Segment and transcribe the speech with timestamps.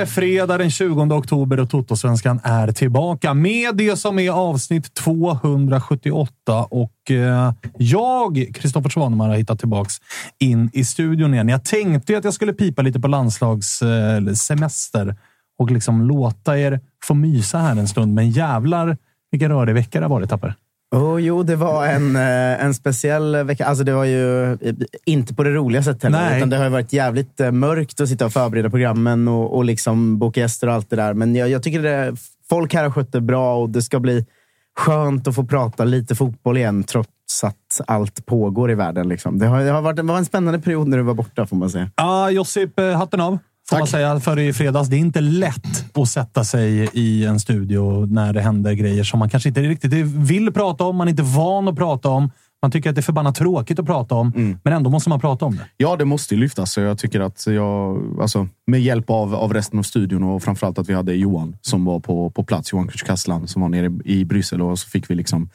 [0.00, 6.64] det fredag den 20 oktober och Totosvenskan är tillbaka med det som är avsnitt 278.
[6.70, 9.94] Och eh, jag, Kristoffer Svanemar, har hittat tillbaks
[10.38, 11.48] in i studion igen.
[11.48, 15.14] Jag tänkte ju att jag skulle pipa lite på landslagssemester eh,
[15.58, 18.14] och liksom låta er få mysa här en stund.
[18.14, 18.96] Men jävlar
[19.30, 20.54] vilken rörig vecka det har varit, Tapper.
[20.94, 23.66] Oh, jo, det var en, eh, en speciell vecka.
[23.66, 24.74] Alltså, det var ju eh,
[25.06, 26.18] inte på det roliga sättet heller.
[26.18, 26.36] Nej.
[26.36, 29.64] Utan det har ju varit jävligt eh, mörkt att sitta och förbereda programmen och, och
[29.64, 31.14] liksom boka gäster och allt det där.
[31.14, 32.16] Men jag, jag tycker det,
[32.48, 34.26] folk här har skött det bra och det ska bli
[34.78, 39.08] skönt att få prata lite fotboll igen trots att allt pågår i världen.
[39.08, 39.38] Liksom.
[39.38, 41.56] Det, har, det, har varit, det var en spännande period när du var borta, får
[41.56, 41.90] man säga.
[41.96, 43.38] Ja, Josip, eh, hatten av.
[43.70, 44.88] Får man säga för i fredags.
[44.88, 49.18] Det är inte lätt att sätta sig i en studio när det händer grejer som
[49.18, 50.96] man kanske inte riktigt vill prata om.
[50.96, 52.30] Man är inte van att prata om.
[52.62, 55.44] Man tycker att det är förbannat tråkigt att prata om, men ändå måste man prata
[55.44, 55.64] om det.
[55.76, 56.76] Ja, det måste ju lyftas.
[56.76, 60.88] Jag tycker att jag, alltså, med hjälp av, av resten av studion och framförallt att
[60.88, 64.62] vi hade Johan som var på, på plats, Johan Kustkasslan som var nere i Bryssel
[64.62, 65.50] och så fick vi liksom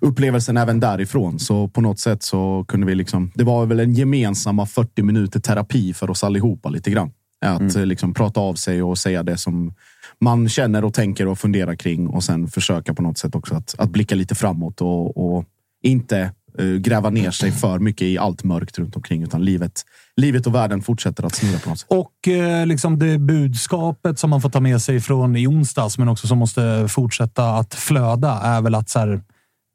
[0.00, 1.38] upplevelsen även därifrån.
[1.38, 5.40] Så på något sätt så kunde vi liksom, det var väl en gemensamma 40 minuter
[5.40, 7.10] terapi för oss allihopa lite grann.
[7.40, 9.74] Att eh, liksom prata av sig och säga det som
[10.20, 13.74] man känner och tänker och funderar kring och sen försöka på något sätt också att,
[13.78, 15.44] att blicka lite framåt och, och
[15.82, 19.84] inte eh, gräva ner sig för mycket i allt mörkt runt omkring utan livet,
[20.16, 21.88] livet och världen fortsätter att snurra på något sätt.
[21.90, 26.08] Och eh, liksom det budskapet som man får ta med sig från i onsdags, men
[26.08, 29.22] också som måste fortsätta att flöda, är väl att så här,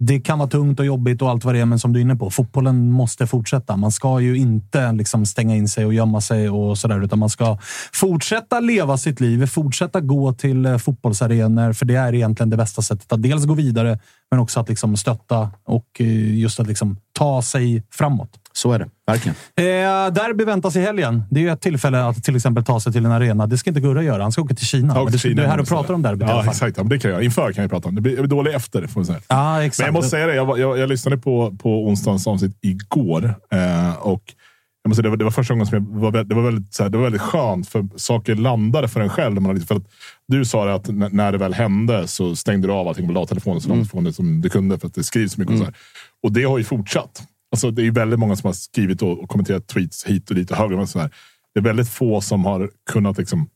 [0.06, 2.02] det kan vara tungt och jobbigt och allt vad det är, men som du är
[2.02, 3.78] inne på, fotbollen måste fortsätta.
[3.78, 7.30] Man ska ju inte liksom stänga in sig och gömma sig och sådär, utan man
[7.30, 7.58] ska
[7.94, 12.82] fortsätta leva sitt liv, fortsätta gå till eh, fotbollsarenor, för det är egentligen det bästa
[12.82, 14.00] sättet att dels gå vidare,
[14.32, 18.30] men också att liksom stötta och eh, just att liksom ta sig framåt.
[18.56, 19.36] Så är det, verkligen.
[19.56, 21.24] Eh, derby väntas i helgen.
[21.32, 23.48] Det är ju ett tillfälle att till exempel ta sig till en arena.
[23.48, 24.22] Det ska inte Gurra göra.
[24.24, 24.94] Han ska åka till Kina.
[24.96, 26.78] Ja, du, Kina du är här och pratar om derbyt Ja, exakt.
[26.78, 27.24] Ja, det kan jag.
[27.24, 27.96] Inför kan jag prata om.
[27.96, 29.20] Det blir jag blir dålig efter, får man säga.
[29.28, 29.80] Ja, exakt.
[29.80, 33.36] Men jag måste säga det, jag, jag, jag lyssnade på, på onsdagens avsnitt igår.
[33.52, 34.24] Eh, och
[34.84, 36.84] jag måste det, var, det var första gången som jag var, det var, väldigt, så
[36.84, 39.42] här, det var väldigt skönt, för saker landade för en själv.
[39.42, 39.88] Man, lite- för att
[40.28, 43.70] du sa att när det väl hände så stängde du av allting på datatelefonen så
[43.70, 45.54] långt det som du kunde, för att det skrivs så mycket.
[45.54, 45.74] Och, så här.
[46.24, 47.24] och det har ju fortsatt.
[47.52, 50.52] Alltså, det är väldigt många som har skrivit och, och kommenterat tweets hit och dit
[50.52, 51.10] och höger och vänster.
[51.54, 53.50] Det är väldigt få som har kunnat liksom,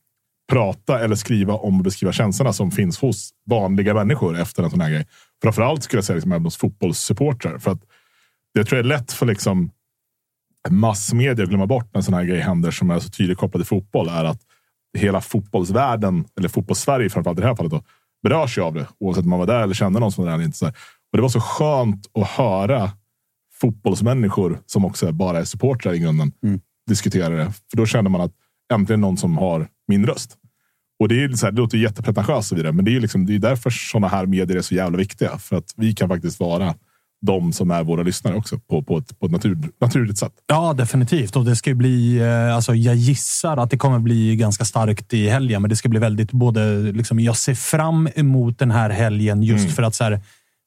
[0.51, 4.81] prata eller skriva om och beskriva känslorna som finns hos vanliga människor efter en sån
[4.81, 5.07] här grej.
[5.43, 7.57] Framförallt skulle jag säga liksom, även hos fotbollssupportrar.
[7.57, 7.81] För att
[8.53, 9.71] jag tror det är lätt för liksom,
[10.69, 14.09] massmedia glömma bort när sån här grej händer som är så tydligt kopplad till fotboll.
[14.09, 14.41] är att
[14.97, 17.83] hela fotbollsvärlden, eller fotbollssverige framförallt i det här fallet, då,
[18.23, 18.87] berörs ju av det.
[18.99, 20.57] Oavsett om man var där eller kände någon som var där eller inte.
[20.57, 20.75] Så här.
[21.11, 22.91] Och det var så skönt att höra
[23.61, 26.31] fotbollsmänniskor som också bara är supportrar i grunden
[26.87, 27.53] diskutera det.
[27.69, 28.31] För då känner man att
[28.73, 30.37] äntligen någon som har min röst.
[30.99, 33.35] Och det, är så här, det låter jättepretentiöst och vidare, men det är, liksom, det
[33.35, 35.37] är därför sådana här medier är så jävla viktiga.
[35.37, 36.75] För att vi kan faktiskt vara
[37.21, 40.33] de som är våra lyssnare också på, på ett, på ett natur, naturligt sätt.
[40.47, 41.35] Ja, definitivt.
[41.35, 45.29] Och det ska bli, eh, alltså, jag gissar att det kommer bli ganska starkt i
[45.29, 46.77] helgen, men det ska bli väldigt både...
[46.77, 49.75] Liksom, jag ser fram emot den här helgen just Mm.
[49.75, 50.21] för att så här,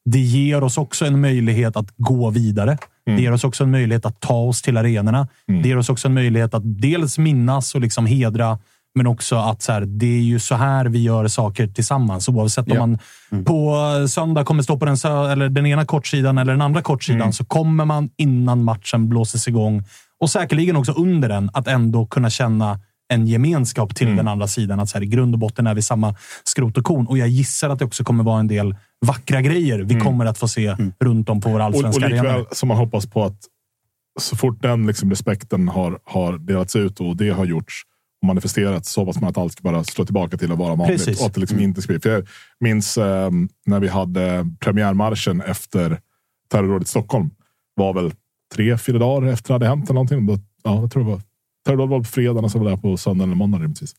[0.05, 2.79] det ger oss också en möjlighet att gå vidare.
[3.06, 3.17] Mm.
[3.17, 5.29] Det ger oss också en möjlighet att ta oss till arenorna.
[5.47, 8.58] Det ger oss också en möjlighet att dels minnas och liksom hedra,
[8.95, 12.29] men också att så här, det är ju så här vi gör saker tillsammans.
[12.29, 12.87] Oavsett om Ja.
[12.87, 12.99] man
[13.45, 13.77] på
[14.09, 14.97] söndag kommer stå på den,
[15.31, 19.85] eller den ena kortsidan eller den andra kortsidan, så kommer man innan matchen blåses igång
[20.21, 22.81] och säkerligen också under den att ändå kunna känna
[23.13, 24.81] en gemenskap till den andra sidan.
[24.81, 26.15] Att så här, I grund och botten är vi samma
[26.45, 27.07] skrot och korn.
[27.07, 28.77] Och jag gissar att det också kommer vara en del
[29.07, 32.45] vackra grejer vi kommer att få se runt om på våra Och, och allsvenska likväl
[32.53, 33.39] som man hoppas på att
[34.21, 37.83] så fort den liksom respekten har, har delats ut och det har gjorts
[38.23, 40.99] och manifesterats så hoppas man att allt ska bara slå tillbaka till att vara vanligt.
[40.99, 41.21] Precis.
[41.21, 42.01] Och att det liksom inte ska bli.
[42.01, 42.27] För jag
[42.61, 43.31] minns eh,
[43.67, 46.01] när vi hade premiärmarschen efter
[46.51, 47.31] terrorrådet i Stockholm.
[47.75, 48.13] var väl
[48.55, 49.85] tre, fyra dagar efter det hade hänt.
[49.85, 50.27] Eller någonting.
[50.27, 51.21] Då, ja, jag tror det var.
[51.67, 53.63] Terrorrådet var på fredagen och så var det på söndagen eller måndagen.
[53.63, 53.95] rimligtvis.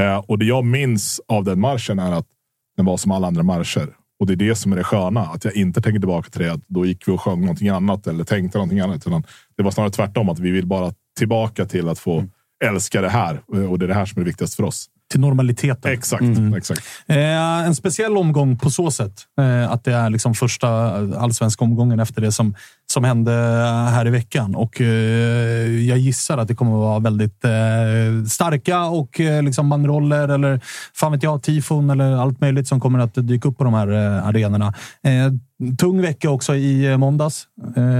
[0.00, 2.26] Eh, och det jag minns av den marschen är att
[2.76, 3.88] den var som alla andra marscher.
[4.20, 5.20] Och det är det som är det sköna.
[5.20, 6.52] Att jag inte tänker tillbaka till det.
[6.52, 9.06] Att då gick vi och sjöng någonting annat eller tänkte någonting annat.
[9.06, 9.24] Utan
[9.56, 10.28] det var snarare tvärtom.
[10.28, 12.24] Att vi vill bara tillbaka till att få
[12.66, 13.40] älska det här.
[13.70, 14.86] Och det är det här som är det viktigaste för oss.
[15.10, 15.92] Till normaliteten.
[15.92, 16.24] Exakt.
[16.56, 16.82] exakt.
[17.06, 19.22] Eh, en speciell omgång på så sätt.
[19.38, 20.68] Eh, att det är liksom första
[21.18, 22.54] allsvenska omgången efter det som,
[22.94, 23.32] som hände
[23.90, 24.54] här i veckan.
[24.54, 24.86] Och eh,
[25.88, 27.50] Jag gissar att det kommer att vara väldigt eh,
[28.28, 30.60] starka och eh, liksom banderoller eller
[30.94, 33.88] fan vet jag, tifon eller allt möjligt som kommer att dyka upp på de här
[34.28, 34.74] arenorna.
[35.78, 37.46] Tung vecka också i måndags.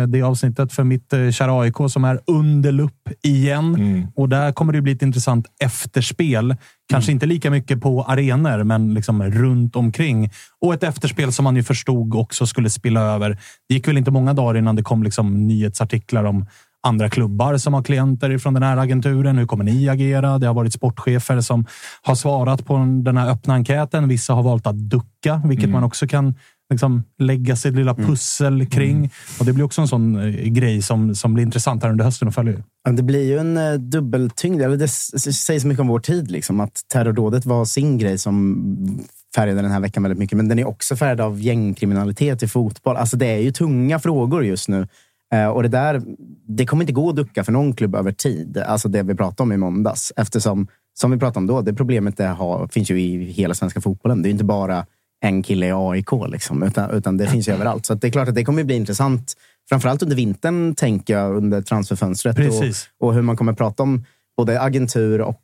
[0.09, 4.09] Det avsnittet för mitt kära AIK som är under lupp igen.
[4.17, 6.57] Och där kommer det bli ett intressant efterspel.
[6.91, 10.31] Kanske inte lika mycket på arenor, men liksom runt omkring.
[10.61, 13.39] Och ett efterspel som man ju förstod också skulle spilla över.
[13.69, 16.47] Det gick väl inte många dagar innan det kom liksom nyhetsartiklar om
[16.85, 19.39] andra klubbar som har klienter från den här agenturen.
[19.39, 20.39] Hur kommer ni agera?
[20.39, 21.67] Det har varit sportchefer som
[22.03, 24.09] har svarat på den här öppna enkäten.
[24.09, 26.35] Vissa har valt att ducka, vilket man också kan
[26.71, 29.11] liksom lägga sitt lilla pussel kring.
[29.39, 32.29] Och Det blir också en sån eh, grej som, som blir intressant här under hösten
[32.29, 32.63] att följa.
[32.85, 34.63] Ja, Det blir ju en eh, dubbeltyngd.
[34.63, 36.31] Eller det sägs mycket om vår tid.
[36.31, 39.05] Liksom, att terrordådet var sin grej som
[39.35, 40.37] färgade den här veckan väldigt mycket.
[40.37, 42.97] Men den är också färgad av gängkriminalitet i fotboll.
[42.97, 44.89] Alltså det är ju tunga frågor just nu.
[45.35, 46.03] Eh, och det där,
[46.47, 48.59] det kommer inte gå att ducka för någon klubb över tid.
[48.59, 50.13] Alltså det vi pratade om i måndags.
[50.17, 53.81] Eftersom, som vi pratade om då, det problemet det har, finns ju i hela svenska
[53.81, 54.23] fotbollen.
[54.23, 54.87] Det är inte bara
[55.21, 57.87] en kille i AIK, liksom, utan, utan det finns ju överallt.
[57.87, 59.33] Så det är klart att det kommer bli intressant.
[59.69, 62.39] Framförallt under vintern, tänker jag, under transferfönstret.
[62.39, 64.05] Och, och hur man kommer prata om
[64.37, 65.41] både agentur och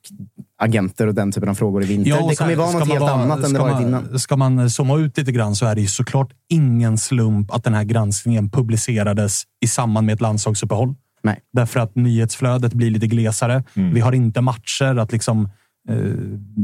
[0.61, 2.23] agenter och den typen av frågor i vinter.
[2.23, 4.19] och det kommer ju vara något helt vara- annat än det ska varit man, innan.
[4.19, 7.75] Ska man zooma ut lite grann så är det ju såklart ingen slump att den
[7.75, 10.95] här granskningen publicerades i samband med ett landslagsuppehåll.
[11.23, 11.39] Nej.
[11.53, 13.65] Därför att nyhetsflödet blir lite glesare.
[13.75, 15.49] Vi har inte matcher att liksom
[15.89, 15.97] eh,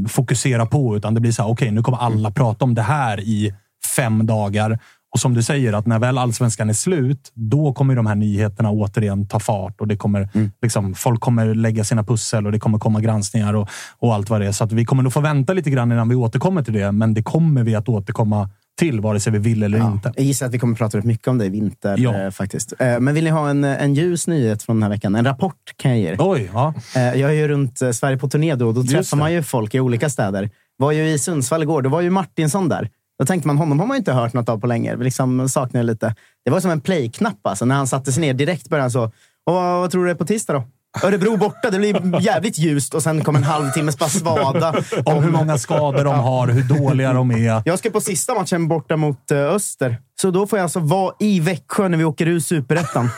[0.07, 3.19] fokusera på, utan det blir så här, okej, nu kommer alla prata om det här
[3.19, 3.53] i
[3.95, 4.79] fem dagar.
[5.17, 8.71] Och som du säger, att när väl allsvenskan är slut, då kommer de här nyheterna
[8.71, 10.29] återigen ta fart och det kommer,
[10.61, 13.69] liksom, folk kommer lägga sina pussel och det kommer komma granskningar och,
[13.99, 14.51] och allt vad det är.
[14.51, 17.23] Så vi kommer nog få vänta lite grann innan vi återkommer till det, men det
[17.23, 20.13] kommer vi att återkomma till, vare sig vi vill eller inte.
[20.15, 21.97] Jag gissar att vi kommer att prata rätt mycket om det i vinter.
[21.97, 22.15] Ja.
[22.15, 22.73] Eh, faktiskt.
[22.79, 25.15] Eh, men vill ni ha en, en ljus nyhet från den här veckan?
[25.15, 26.15] En rapport kan jag ge er.
[26.19, 26.73] Oj, ja.
[26.95, 28.71] Eh, jag är ju runt eh, Sverige på turné då.
[28.71, 29.19] Då Just träffar det.
[29.19, 30.49] man ju folk i olika städer.
[30.77, 31.81] Var ju i Sundsvall igår.
[31.81, 32.89] Då var ju Martinsson där.
[33.19, 34.95] Då tänkte man, honom har man ju inte hört något av på länge.
[34.95, 36.15] Liksom saknar lite.
[36.45, 37.47] Det var som en play-knapp.
[37.47, 37.65] Alltså.
[37.65, 39.03] När han satte sig ner direkt började han så.
[39.45, 40.63] Och vad, vad tror du är på tisdag då?
[41.03, 41.69] Örebro borta.
[41.69, 44.75] Det blir jävligt ljust och sen kom en halvtimmes bara svada.
[45.05, 47.61] Om hur många skador de har, hur dåliga de är.
[47.65, 49.97] Jag ska på sista matchen borta mot eh, Öster.
[50.21, 53.05] Så då får jag alltså vara i Växjö när vi åker ur Superettan.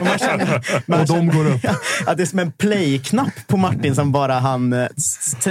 [0.00, 1.60] Och känner- Och de går upp.
[2.06, 4.86] Att det är som en play-knapp på Martin som bara han eh,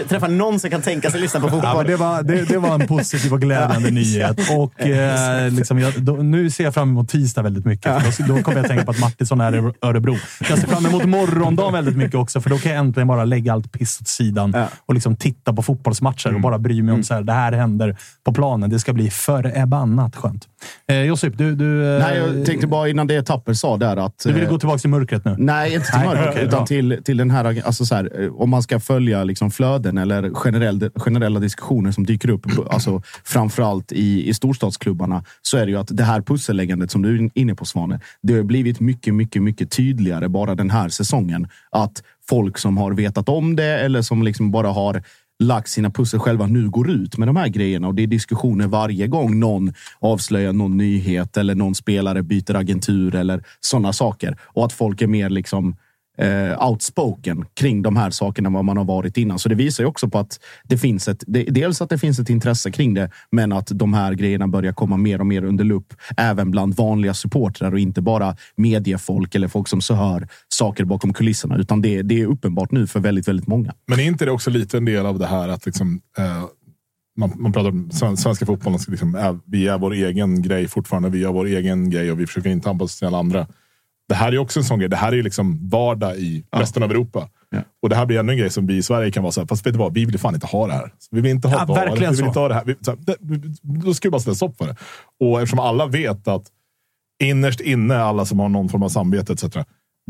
[0.08, 1.72] träffar någon som kan tänka sig lyssna på fotboll.
[1.76, 4.40] Ja, det, var, det, det var en positiv och glädjande nyhet.
[4.58, 8.18] Och, eh, liksom, jag, då, nu ser jag fram emot tisdag väldigt mycket.
[8.18, 10.18] Då, då kommer jag tänka på att Martinsson är i Örebro.
[10.50, 13.54] Jag ser fram emot morgondagen väldigt mycket också, för då kan jag äntligen bara lägga
[13.54, 14.68] allt piss åt sidan Ja.
[14.86, 17.98] och liksom titta på fotbollsmatcher och bara bry mig om så här, det här händer
[18.26, 18.70] på planen.
[18.70, 20.48] Det ska bli förbannat skönt.
[20.88, 21.56] Eh, Josip, du...
[21.56, 24.20] du eh, Nej, jag tänkte bara innan det Tapper sa där att...
[24.24, 25.36] Du vill eh, gå tillbaka till mörkret nu?
[25.38, 28.50] Nej, inte till mörkret, okej, utan till, till den här, alltså så här, eh, om
[28.50, 34.30] man ska följa liksom flöden eller generell, generella diskussioner som dyker upp, alltså framförallt i,
[34.30, 37.66] i storstadsklubbarna, så är det ju att det här pusselläggandet som du är inne på
[37.66, 41.48] Svane, det har blivit mycket, mycket, mycket tydligare bara den här säsongen.
[41.72, 45.04] Att folk som har vetat om det eller som liksom bara har
[45.40, 48.68] lagt sina pussel själva nu går ut med de här grejerna och det är diskussioner
[48.68, 54.38] varje gång någon avslöjar någon nyhet eller någon spelare byter agentur eller sådana saker.
[54.42, 55.76] Och att folk är mer liksom
[56.18, 59.40] eh, outspoken kring de här sakerna än vad man har varit innan.
[59.40, 62.20] Så det visar ju också på att det finns ett, det, dels att det finns
[62.20, 65.64] ett intresse kring det, men att de här grejerna börjar komma mer och mer under
[65.64, 70.86] lupp även bland vanliga supportrar och inte bara mediefolk eller folk som så hör saker
[70.86, 73.74] bakom kulisserna, utan det, det är uppenbart nu för väldigt, väldigt många.
[73.88, 76.44] Men är inte det också lite en del av det här att liksom, eh,
[77.18, 81.10] man, man pratar om svenska fotbollen, liksom, vi är vår egen grej fortfarande.
[81.10, 83.48] Vi gör vår egen grej och vi försöker inte anpassa oss till alla andra.
[84.08, 84.90] Det här är också en sån grej.
[84.90, 87.30] Det här är liksom vardag i resten av Europa.
[87.50, 87.60] Ja.
[87.82, 89.48] Och det här blir ännu en grej som vi i Sverige kan vara så här,
[89.48, 90.92] fast vet du vad, vi vill fan inte ha det här.
[91.12, 92.26] Vi vill inte ha Ja, verkligen vi vill så.
[92.26, 92.66] inte ha det här.
[92.66, 93.16] Vi, så här det,
[93.62, 94.76] då ska vi bara sätta stopp för det.
[95.20, 96.44] Och eftersom alla vet att
[97.24, 99.44] innerst inne, alla som har någon form av samvete etc.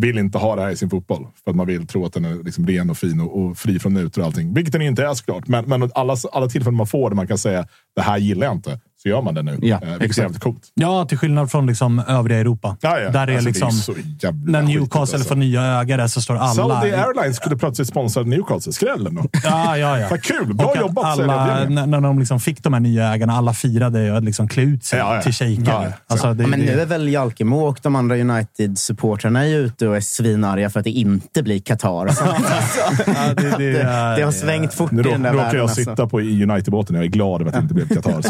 [0.02, 1.28] vill inte ha det här i sin fotboll.
[1.44, 3.80] För att man vill tro att den är liksom ren och fin och, och fri
[3.80, 4.54] från mutor och allting.
[4.54, 5.48] Vilket den inte är såklart.
[5.48, 8.56] Men, men alla, alla tillfällen man får där man kan säga det här gillar jag
[8.56, 8.80] inte.
[9.04, 9.60] Så gör man det nu.
[9.62, 10.18] Ja, eh, vilket är exakt.
[10.18, 10.62] jävligt coolt.
[10.74, 12.78] Ja, till skillnad från liksom övriga Europa.
[12.82, 13.10] Ja, ja.
[13.10, 13.72] Där är Alltså, liksom...
[13.72, 15.30] så jävla när Newcastle alltså.
[15.30, 16.54] får nya ägare så står alla...
[16.54, 18.74] Saudi Airlines skulle plötsligt sponsra Newcastle.
[18.74, 19.26] Skrällen då.
[19.44, 20.08] Ja, ja, ja.
[20.10, 20.54] Vad kul!
[20.54, 24.24] Bra Och jobbat, alla, när, de liksom fick de här nya ägarna, alla firade att
[24.24, 25.22] liksom klä ut sig Ja, ja.
[25.22, 25.64] till shejker.
[25.72, 25.92] Ja, ja.
[26.08, 29.88] Alltså, det, Ja, men nu det, är väl Jalkemo och de andra United-supportrarna är ute
[29.88, 32.06] och är svinarga för att det inte blir Qatar.
[33.36, 35.58] Det, det, det, är- det har svängt fort Nu i den där råkar världen.
[35.60, 35.82] jag alltså.
[35.84, 38.22] sitta på United-båten och jag är glad över att det inte blev Qatar.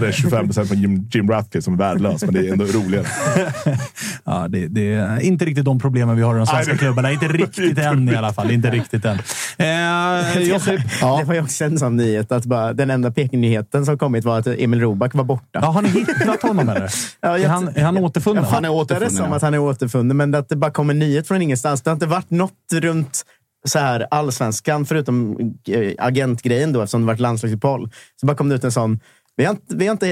[0.00, 0.10] Ja, ja.
[0.10, 3.06] hellre 25 procent på Jim, Jim Ratcliffe som är värdelös, men det är ändå roligare.
[4.24, 7.12] Ja, det, det är inte riktigt de problemen vi har i de svenska Nej, klubbarna.
[7.12, 8.50] Inte riktigt än i alla fall.
[8.50, 9.18] Inte riktigt än.
[9.58, 13.98] Eh, Josip, Det var ju också en sån nyhet att bara, den enda Peking-nyheten som
[13.98, 15.44] kommit var att Emil Roback var borta.
[15.62, 16.90] ja, har ni hittat honom eller?
[17.20, 18.44] Ja, är, han, är han återfunnen?
[18.44, 19.36] Jag Han är återfunnen, det som ja.
[19.36, 21.82] att han är återfunnen, men att det bara kom en nyhet från ingenstans.
[21.82, 23.24] Det har inte varit något runt
[23.68, 25.36] så här allsvenskan, förutom
[25.68, 27.90] eh, agentgrejen då, eftersom det varit landslagsuppehåll.
[28.20, 29.00] Så bara kom det ut en sån
[29.38, 30.08] vi har, inte, vi har inte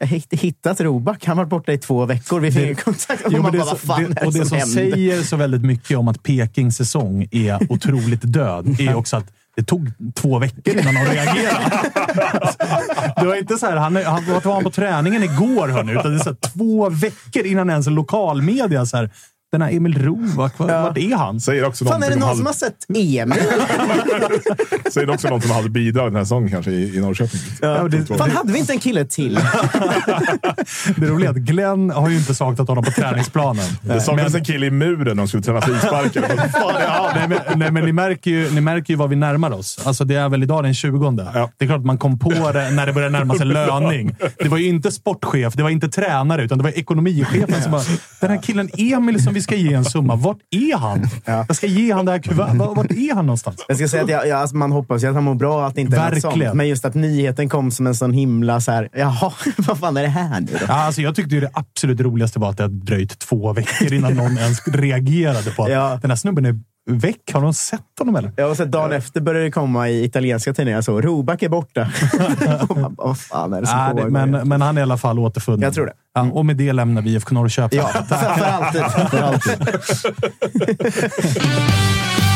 [0.00, 1.24] eh, hitt- hittat Roback.
[1.26, 2.40] Han har varit borta i två veckor.
[2.40, 3.26] Vi fick kontakt.
[3.26, 4.60] Och Jo, man men det, bara, vad så- fan det, är och det det som
[4.60, 9.24] som säger så väldigt mycket om att Pekings säsong är otroligt död är också att
[9.56, 11.90] det tog två veckor innan de reagerade.
[13.16, 16.18] Det var inte så här, han, han var han på träningen igår, hörni, utan det
[16.20, 19.10] är så här, två veckor innan ens lokalmedia så här,
[19.54, 21.40] den här Emil Rovac, vad, vad är han?
[21.40, 23.38] Säger också Fan, är det någon om som hade, har sett Emil?
[24.92, 27.40] säger också något som hade bidragit den här säsongen kanske i, i Norrköping.
[27.60, 29.34] Ja, det, Fan, hade vi inte en kille till?
[30.96, 33.64] det roliga är att Glenn har ju inte saknat honom på träningsplanen.
[33.82, 36.22] Det saknades en kille i muren när de skulle träna frisparkar.
[37.14, 39.86] Nej, men, nej, men ni märker, ju, ni märker ju vad vi närmar oss.
[39.86, 41.30] Alltså, det är väl idag den 20.
[41.34, 41.50] Ja.
[41.58, 44.16] Det är klart att man kom på det när det började närma sig löning.
[44.38, 47.82] Det var ju inte sportchef, det var inte tränare, utan det var ekonomichefen som bara
[48.20, 51.08] “Den här killen Emil som vi ska ge en summa, vart är han?
[51.48, 52.56] Jag ska ge han det här kuvertet.
[52.56, 55.06] Var- Vart är han någonstans?” Jag ska säga att jag, jag, alltså man hoppas ju
[55.08, 56.54] att han mår bra, att det inte är något sånt.
[56.54, 60.02] Men just att nyheten kom som en sån himla så här, jaha, vad fan är
[60.02, 60.58] det här nu då?
[60.68, 63.92] Ja, alltså, jag tyckte ju det absolut roligaste var att det hade dröjt två veckor
[63.92, 65.98] innan någon ens reagerade på att Ja.
[66.02, 67.32] den här snubben är väck.
[67.32, 68.32] Har de sett honom eller?
[68.36, 71.88] Jag har sett dagen efter började det komma i italienska tidningar så Roback är borta.
[72.68, 74.08] Och man bara, vad fan är det som Nej, pågår?
[74.08, 75.62] men, men han är i alla fall återfunnen.
[75.62, 75.92] Jag tror det.
[76.14, 77.78] Ja, och med det lämnar vi IFK Norrköping.
[77.78, 78.82] Ja, för alltid.
[79.10, 79.58] För alltid.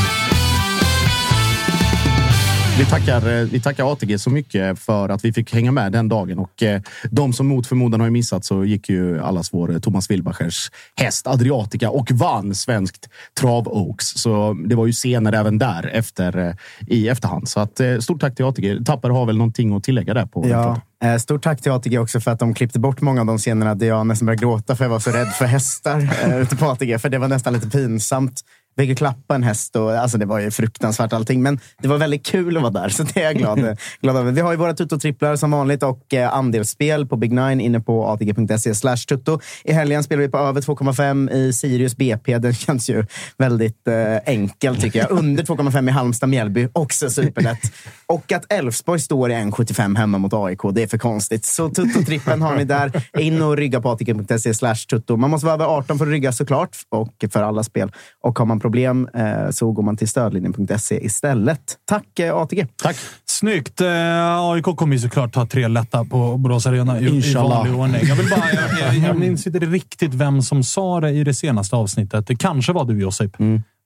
[2.79, 6.09] Vi tackar, eh, vi tackar ATG så mycket för att vi fick hänga med den
[6.09, 6.39] dagen.
[6.39, 6.81] Och eh,
[7.11, 11.27] de som mot förmodan har missat så gick ju allas vår eh, Thomas Wilbachers häst
[11.27, 13.09] Adriatica och vann svenskt
[13.41, 14.19] trav-Oaks.
[14.19, 16.57] Så det var ju scener även där efter,
[16.87, 17.49] i efterhand.
[17.49, 18.85] Så att, stort tack till ATG.
[18.85, 20.81] Tapper har väl någonting att tillägga där på Ja,
[21.19, 23.87] stort tack till ATG också för att de klippte bort många av de scenerna där
[23.87, 26.99] jag nästan började gråta för jag var så rädd för hästar ute på ATG.
[26.99, 28.43] För det var nästan lite pinsamt.
[28.79, 31.43] Fick klappa en häst och alltså det var ju fruktansvärt allting.
[31.43, 34.33] Men det var väldigt kul att vara där, så det är jag glad, glad över.
[34.33, 38.07] Vi har ju våra tuttotripplar som vanligt och eh, andelsspel på Big Nine inne på
[38.07, 39.41] atg.se slash tutto.
[39.65, 42.39] I helgen spelar vi på över 2,5 i Sirius BP.
[42.39, 43.07] Den känns ju
[43.39, 45.11] väldigt eh, enkel tycker jag.
[45.11, 47.73] Under 2,5 i Halmstad Mjällby, också superlätt.
[48.07, 51.45] Och att Elfsborg står i 1,75 hemma mot AIK, det är för konstigt.
[51.45, 53.03] Så tuttotrippen har ni där.
[53.19, 55.17] In och rygga på atg.se slash tutto.
[55.17, 57.93] Man måste vara över 18 för att rygga såklart, och för alla spel.
[58.23, 61.61] Och har man problem eh, så går man till stödlinjen.se istället.
[61.85, 62.67] Tack eh, ATG!
[62.83, 62.97] Tack!
[63.27, 63.81] Snyggt!
[63.81, 68.01] Eh, AIK kommer ju såklart ta tre lätta på Borås Arena i, i vanlig ordning.
[68.05, 68.45] Jag, vill bara,
[68.81, 72.27] jag, jag, jag minns inte riktigt vem som sa det i det senaste avsnittet.
[72.27, 73.37] Det kanske var du Josip.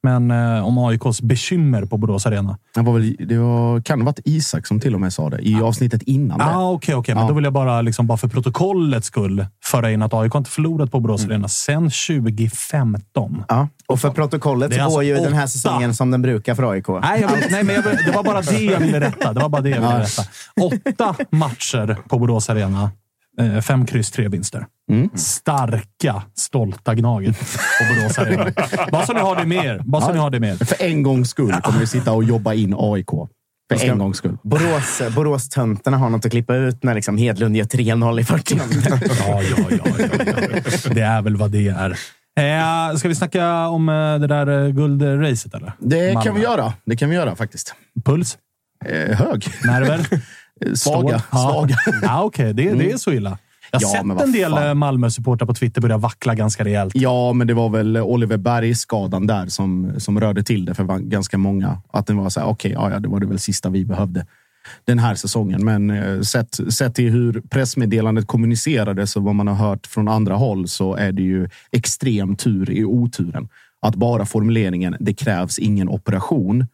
[0.04, 2.58] Men eh, om AIKs bekymmer på Borås Arena.
[2.74, 5.48] Det, var väl, det var, kan ha varit Isak som till och med sa det
[5.48, 6.44] i avsnittet innan det.
[6.44, 7.14] Ah, Okej, okej.
[7.14, 7.28] men Ja.
[7.28, 10.90] då vill jag bara, liksom, bara för protokollets skull föra in att AIK inte förlorat
[10.90, 13.44] på Borås Arena sedan 2015.
[13.48, 13.68] Ja.
[13.86, 15.48] Och för protokollet Det så alltså går ju den här åtta.
[15.48, 16.88] säsongen som den brukar för AIK.
[16.88, 19.32] Nej, jag nej men jag det var bara det jag ville rätta.
[19.32, 20.22] Det var bara det jag ville rätta.
[20.62, 22.90] Åtta matcher på Borås Arena.
[23.40, 24.66] Eh, fem kryss, tre vinster.
[25.16, 28.52] Starka, stolta Gnaget på Borås Arena.
[28.92, 29.80] Bara så ni har det med er.
[29.84, 30.64] Bara så ni har det med er.
[30.64, 33.10] För en gångs skull kommer vi sitta och jobba in AIK.
[33.72, 34.36] För ska- en gångs skull.
[34.42, 39.42] Borås, Borås-töntarna har något att klippa ut när liksom Hedlund gör 3-0 i 40 Ja,
[39.42, 40.90] ja, ja, ja, ja.
[40.94, 41.90] Det är väl vad det är.
[42.40, 45.72] Eh, ska vi snacka om eh, det där eh, guldracet eller?
[45.78, 46.22] Det Malmö.
[46.22, 46.72] kan vi göra.
[46.84, 47.74] Det kan vi göra faktiskt.
[48.04, 48.38] Puls?
[48.84, 49.46] Eh, hög.
[49.64, 50.06] Nerver?
[50.74, 51.22] Svaga.
[51.30, 51.76] Svaga.
[51.86, 52.54] Ja, ja okej.
[52.54, 53.38] Det, det är så illa.
[53.70, 56.94] Jag har Ja, sett en del eh, Malmö-supportrar på Twitter börja vackla ganska rejält.
[56.96, 61.38] Ja, men det var väl Oliver Berg-skadan där som, som rörde till det för ganska
[61.38, 61.82] många.
[61.92, 64.26] Att det var så här, okej, ja, ja, det var det väl sista vi behövde
[64.84, 65.64] den här säsongen.
[65.64, 70.34] Men eh, sett, sett till hur pressmeddelandet kommunicerades och vad man har hört från andra
[70.34, 73.48] håll så är det ju extrem tur i oturen.
[73.80, 76.66] Att bara formuleringen “det krävs ingen operation”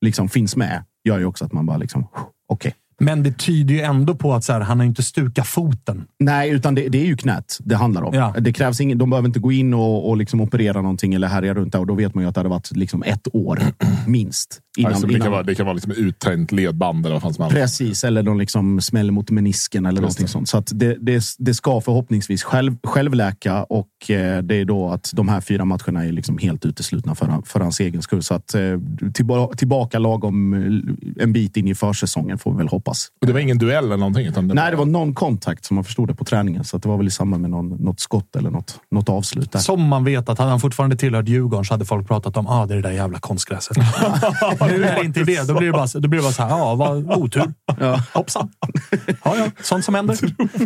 [0.00, 2.06] liksom finns med gör ju också att man bara liksom,
[2.48, 2.74] okej.
[3.00, 6.06] Men det tyder ju ändå på att så här, han har inte stukat foten.
[6.18, 8.14] Nej, utan det, det är ju knät det handlar om.
[8.14, 8.34] Ja.
[8.38, 11.54] Det krävs ingen, de behöver inte gå in och, och liksom operera någonting eller härja
[11.54, 11.78] runt där.
[11.78, 13.60] Och då vet man ju att det hade varit liksom ett år
[14.06, 14.60] minst.
[14.78, 17.34] Innan, alltså, det, innan, kan vara, det kan vara liksom uttänkt ledband eller vad fan
[17.34, 17.56] som helst.
[17.56, 20.48] Precis, eller de liksom smäller mot menisken eller någonting sånt.
[20.48, 25.10] Så att det, det, det ska förhoppningsvis själv, självläka och eh, det är då att
[25.14, 28.22] de här fyra matcherna är liksom helt uteslutna för, för hans egen skull.
[28.22, 28.60] Så att eh,
[29.14, 33.08] tillba, tillbaka lagom eh, en bit in i försäsongen får vi väl hoppas.
[33.20, 34.26] Och det var ingen duell eller någonting?
[34.26, 36.64] Utan det Nej, det var någon kontakt som man förstod det på träningen.
[36.64, 39.52] Så att det var väl i samband med någon, något skott eller något, något avslut.
[39.52, 39.58] Där.
[39.58, 42.66] Som man vet att hade han fortfarande tillhört Djurgården så hade folk pratat om ah,
[42.66, 43.76] det är det där jävla konstgräset.
[44.66, 45.48] nu är det inte det.
[45.48, 47.52] Då blir det bara, då blir det bara så här, ja, vad otur.
[48.14, 48.50] Hoppsan.
[49.24, 50.18] Ja, ja, sånt som händer.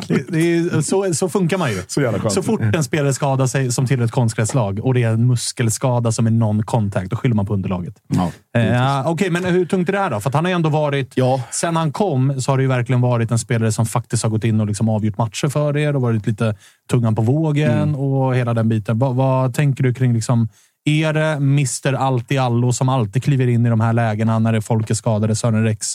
[0.09, 1.83] Det, det är, så, så funkar man ju.
[1.87, 2.33] Så jävla skönt.
[2.35, 6.13] Så fort en spelare skadar sig som tillhör ett konstgräslag och det är en muskelskada
[6.13, 7.95] som är non-contact, då skyller man på underlaget.
[8.09, 8.31] Ja.
[8.61, 10.21] Eh, Okej, men hur tungt är det här då?
[10.21, 11.13] För att han har ju ändå varit...
[11.15, 11.41] Ja.
[11.51, 14.45] Sen han kom så har det ju verkligen varit en spelare som faktiskt har gått
[14.45, 16.57] in och liksom avgjort matcher för er och varit lite
[16.91, 17.95] tungan på vågen Mm.
[17.97, 18.99] och hela den biten.
[18.99, 20.49] Vad, vad tänker du kring liksom...
[20.85, 24.53] Är det Mr Allt i allo som alltid kliver in i de här lägena när
[24.53, 25.87] det är folk är skadade, Sören Rex,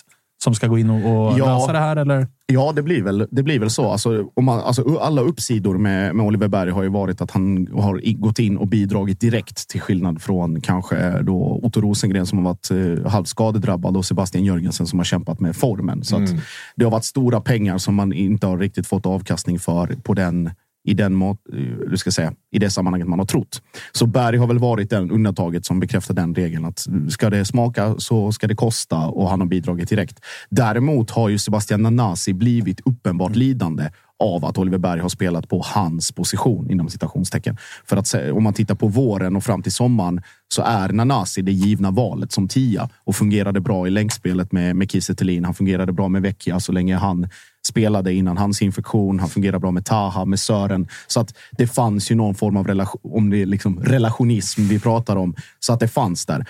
[0.43, 0.95] som ska gå in och,
[1.30, 1.45] och Ja.
[1.60, 1.95] lösa det här?
[1.95, 2.28] Eller?
[2.45, 3.91] Ja, det blir väl, det blir väl så.
[3.91, 7.67] Alltså, om man, alltså, alla uppsidor med, med Oliver Berg har ju varit att han
[7.73, 12.45] har gått in och bidragit direkt till skillnad från kanske då Otto Rosengren som har
[12.45, 16.04] varit eh, halvt skadedrabbad och Sebastian Jörgensen som har kämpat med formen.
[16.04, 16.30] Så att
[16.75, 20.49] det har varit stora pengar som man inte har riktigt fått avkastning för på den
[20.83, 23.61] i, den mat, eh, du ska säga, i det sammanhanget man har trott.
[23.91, 27.95] Så Berg har väl varit den undantaget som bekräftar den regeln att ska det smaka
[27.97, 30.19] så ska det kosta och han har bidragit direkt.
[30.49, 33.89] Däremot har ju Sebastian Nanasi blivit uppenbart lidande
[34.19, 37.57] av att Oliver Berg har spelat på hans position inom citationstecken.
[37.85, 41.51] För att om man tittar på våren och fram till sommaren så är Nanasi det
[41.51, 45.41] givna valet som tia och fungerade bra i länkspelet med, med Kiese.
[45.43, 47.29] Han fungerade bra med Vecchia så länge han
[47.69, 49.19] spelade innan hans infektion.
[49.19, 50.88] Han fungerar bra med Taha, med Sören.
[51.08, 54.79] Så att det fanns ju någon form av relation, om det är liksom relationism vi
[54.79, 55.36] pratar om.
[55.60, 56.45] Så att det fanns där.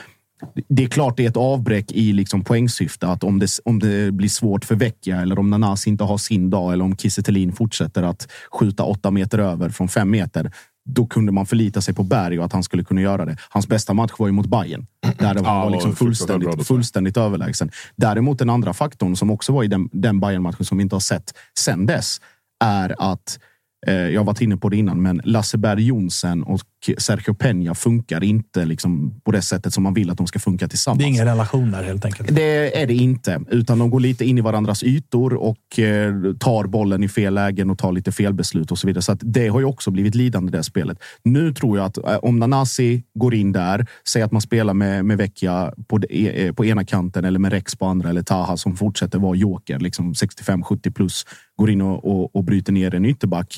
[0.70, 3.08] Det är klart det är ett avbräck i liksom poängsyfte.
[3.08, 6.50] Att om det, om det blir svårt för Vecchia eller om Nanas inte har sin
[6.50, 10.52] dag eller om Kiese Thelin fortsätter att skjuta åtta meter över från fem meter.
[10.94, 13.38] Då kunde man förlita sig på Berg och att han skulle kunna göra det.
[13.50, 17.72] Hans bästa match var ju mot Bayern Där han Ja, var liksom fullständigt, fullständigt överlägsen.
[17.96, 21.00] Däremot den andra faktorn som också var i den, den Bayern-matchen som vi inte har
[21.02, 22.22] sett sen dess
[22.64, 23.40] är att
[23.88, 26.62] eh, jag har varit inne på det innan, men Lasse Berg Jonsen och
[26.98, 30.68] Sergio Peña funkar inte liksom på det sättet som man vill att de ska funka
[30.68, 30.98] tillsammans.
[31.00, 32.36] Det är ingen relation där helt enkelt.
[32.36, 36.64] Det är det inte, utan de går lite in i varandras ytor och eh, tar
[36.68, 39.02] bollen i fel lägen och tar lite felbeslut och så vidare.
[39.02, 40.98] Så det har ju också blivit lidande det spelet.
[41.24, 45.06] Nu tror jag att eh, om Nanasi går in där, säger att man spelar med,
[45.06, 48.58] med Vecchia på, de- eh, på ena kanten eller med Rex på andra eller Taha
[48.58, 53.06] som fortsätter vara joker, liksom 65-70 plus, går in och, och, och bryter ner en
[53.06, 53.58] ytterback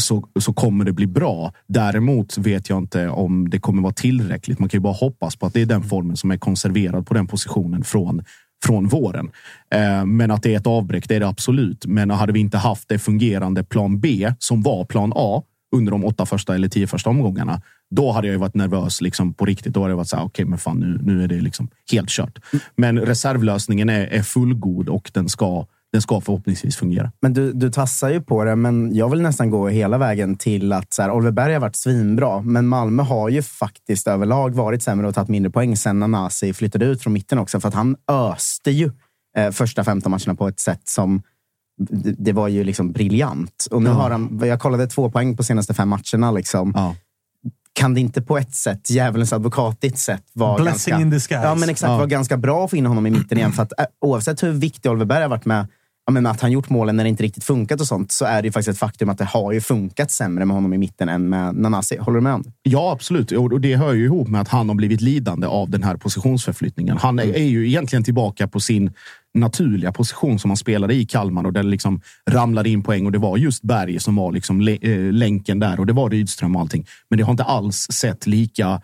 [0.00, 1.52] så, så kommer det bli bra.
[1.66, 4.58] Däremot vet jag inte om det kommer vara tillräckligt.
[4.58, 7.14] Man kan ju bara hoppas på att det är den formen som är konserverad på
[7.14, 8.24] den positionen från,
[8.64, 9.30] från våren.
[9.74, 11.86] Eh, men att det är ett avbräck, det är det absolut.
[11.86, 15.42] Men hade vi inte haft det fungerande plan B som var plan A
[15.76, 17.62] under de åtta första eller tio första omgångarna.
[17.90, 19.74] Då hade jag varit nervös liksom, på riktigt.
[19.74, 21.68] Då hade jag varit så här, okej, okay, men fan nu, nu är det liksom
[21.92, 22.38] helt kört.
[22.76, 27.12] Men reservlösningen är, är fullgod och den ska den ska förhoppningsvis fungera.
[27.20, 30.72] Men du, du tassar ju på det, men jag vill nästan gå hela vägen till
[30.72, 34.82] att så här, Oliver Berg har varit svinbra, men Malmö har ju faktiskt överlag varit
[34.82, 37.96] sämre och tagit mindre poäng sen Nanasi flyttade ut från mitten också, för att han
[38.10, 38.90] öste ju
[39.36, 41.22] eh, första 15 matcherna på ett sätt som
[42.18, 43.68] det var ju liksom briljant.
[43.70, 43.94] Och nu ja.
[43.94, 46.30] har han, jag kollade två poäng på senaste fem matcherna.
[46.30, 46.72] Liksom.
[46.76, 46.94] Ja.
[47.72, 51.44] Kan det inte på ett sätt, djävulens advokatigt sätt, vara Blessing ganska, in disguise.
[51.46, 51.98] Ja, men exakt, ja.
[51.98, 53.52] Var ganska bra att få in honom i mitten igen.
[53.52, 55.66] För att, äh, oavsett hur viktig Oliver Berg har varit med
[56.08, 58.42] ja, men att han gjort målen när det inte riktigt funkat och sånt, så är
[58.42, 61.08] det ju faktiskt ett faktum att det har ju funkat sämre med honom i mitten
[61.08, 61.96] än med Nanasi.
[61.96, 62.52] Håller du med om det?
[62.62, 63.32] Ja, absolut.
[63.32, 66.98] Och det hör ju ihop med att han har blivit lidande av den här positionsförflyttningen.
[66.98, 67.34] Han är, mm.
[67.34, 68.90] är ju egentligen tillbaka på sin
[69.34, 73.12] naturliga position som han spelade i Kalmar och där det liksom ramlade in poäng och
[73.12, 76.62] det var just Berg som var liksom eh, länken där och det var Rydström och
[76.62, 76.86] allting.
[77.10, 78.80] Men det har inte alls sett lika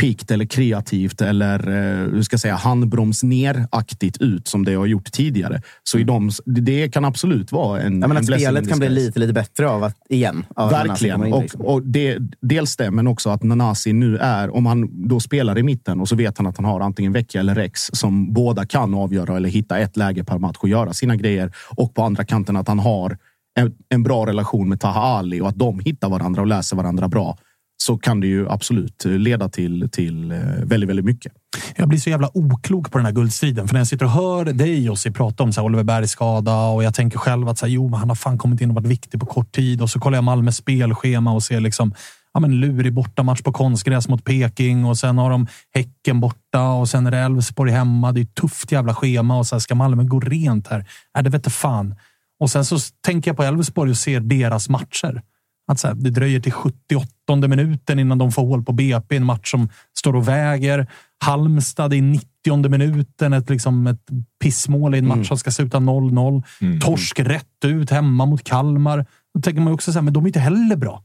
[0.00, 4.86] pikt eller kreativt eller eh, hur ska jag säga, handbroms ner-aktigt ut som det har
[4.86, 5.62] gjort tidigare.
[5.82, 8.00] Så i de, det kan absolut vara en...
[8.00, 10.44] Ja, men att spelet kan bli lite, lite bättre av att, igen.
[10.56, 11.32] Av Verkligen.
[11.32, 11.60] Och, liksom.
[11.60, 15.62] och det, dels det, men också att Nanasi nu är, om han då spelar i
[15.62, 18.94] mitten och så vet han att han har antingen Vecchia eller Rex som båda kan
[18.94, 21.52] avgöra eller hitta ett läge per match och göra sina grejer.
[21.76, 23.18] Och på andra kanten att han har
[23.58, 27.08] en, en bra relation med Taha Ali och att de hittar varandra och läser varandra
[27.08, 27.38] bra
[27.76, 31.32] så kan det ju absolut leda till, till eh, väldigt, väldigt mycket.
[31.76, 33.68] Jag blir så jävla oklok på den här guldstriden.
[33.68, 36.66] För när jag sitter och hör dig Jussi prata om så här, Oliver Bergs skada
[36.66, 38.74] och jag tänker själv att så här, jo, men han har fan kommit in och
[38.74, 39.82] varit viktig på kort tid.
[39.82, 41.94] Och så kollar jag Malmös spelschema och ser liksom
[42.34, 46.88] ja, men lurig bortamatch på konstgräs mot Peking och sen har de Häcken borta och
[46.88, 48.12] sen är det Elfsborg hemma.
[48.12, 50.84] Det är ett tufft jävla schema och sen ska Malmö gå rent här?
[51.18, 51.94] Är det vete fan.
[52.40, 55.22] Och sen så tänker jag på Elfsborg och ser deras matcher.
[55.66, 57.08] Att så här, det dröjer till 78
[57.48, 59.16] minuten innan de får hål på BP.
[59.16, 60.86] En match som står och väger.
[61.24, 63.32] Halmstad i 90 minuten.
[63.32, 64.06] Ett, liksom ett
[64.42, 65.24] pissmål i en match mm.
[65.24, 66.42] som ska sluta 0-0.
[66.60, 66.80] Mm.
[66.80, 69.06] Torsk rätt ut hemma mot Kalmar.
[69.34, 71.02] Då tänker man också så här, men de är inte heller bra.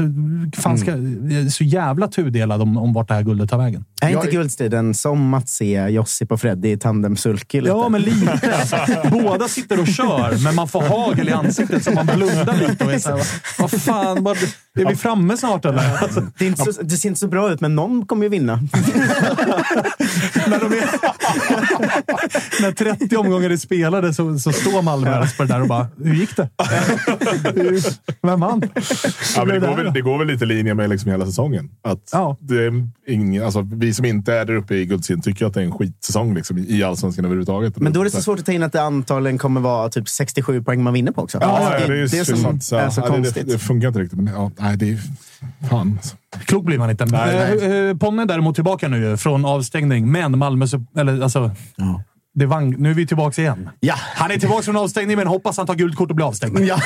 [0.00, 1.50] Alltså, fan ska, mm.
[1.50, 3.84] så jävla tudelad om, om vart det här guldet tar vägen.
[4.02, 7.62] Är inte guldstriden som att se Josip och Freddy i tandem-sulky?
[7.66, 8.40] Ja, men lite.
[9.10, 12.92] Båda sitter och kör, men man får hagel i ansiktet så man blundar lite och
[12.92, 13.26] är såhär,
[13.58, 14.36] vad fan, vad,
[14.80, 16.02] är vi framme snart eller?
[16.02, 18.56] Alltså, det, inte så, det, ser inte så bra ut, men någon kommer ju vinna.
[20.46, 20.88] när, de är,
[22.62, 26.36] när 30 omgångar är spelade så, så står Malmö Elfsborg där och bara, hur gick
[26.36, 26.48] det?
[28.22, 28.62] Vem vann?
[29.36, 31.70] Ja, det, går väl, det går väl lite i linje med liksom hela säsongen.
[31.82, 32.36] Att ja.
[32.40, 35.60] det är ingen, alltså, vi som inte är där uppe i guldserien tycker att det
[35.60, 37.78] är en skitsäsong liksom, i allsvenskan överhuvudtaget.
[37.78, 40.08] Men då är det så svårt att ta in att det antagligen kommer vara typ
[40.08, 41.38] 67 poäng man vinner på också.
[41.40, 43.46] Ja, alltså, det, det, är ju det som så, är så ja, konstigt.
[43.46, 44.18] Det, det, funkar inte riktigt.
[44.18, 44.98] Men, ja, nej, det är,
[45.68, 45.92] fan.
[45.92, 46.16] Alltså.
[46.44, 47.04] Klok blir man inte.
[47.04, 47.88] Nej, nej.
[47.88, 50.66] Eh, Ponne däremot tillbaka nu från avstängning, men Malmö...
[50.96, 52.02] Eller, alltså, ja.
[52.36, 53.68] Det vann, nu är vi tillbaka igen.
[53.80, 53.94] Ja.
[53.98, 56.58] Han är tillbaka från avstängning, men hoppas han tar gult kort och blir avstängd.
[56.58, 56.80] Ja.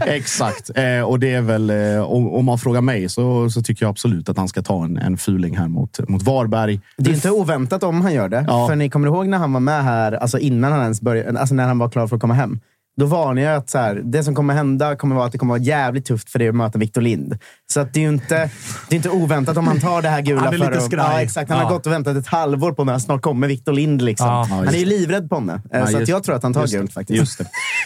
[0.06, 0.70] Exakt.
[0.74, 3.90] Eh, och det är väl, eh, om, om, man frågar mig så, så tycker jag
[3.90, 6.80] absolut att han ska ta en, en fuling här mot, mot Varberg.
[6.96, 8.44] Det är inte oväntat om han gör det.
[8.48, 8.68] Ja.
[8.68, 11.54] För ni kommer ihåg när han var med här, alltså innan han ens började, alltså
[11.54, 12.60] när han var klar för att komma hem
[12.96, 15.54] då varnar jag att så här, det som kommer hända kommer vara att det kommer
[15.54, 17.38] vara jävligt tufft för dig att möta Victor Lind.
[17.72, 18.50] Så att det är ju inte,
[18.88, 20.40] det är inte oväntat om han tar det här gula.
[20.40, 21.50] Han är lite för att, ja, exakt.
[21.50, 21.64] Han ja.
[21.64, 24.02] har gått och väntat ett halvår på när snart kommer Victor Lind.
[24.02, 24.26] Liksom.
[24.26, 24.46] Ja.
[24.50, 25.62] han är ju livrädd på honom.
[25.70, 27.20] Ja, så jag tror att han tar gult faktiskt.
[27.20, 27.40] Just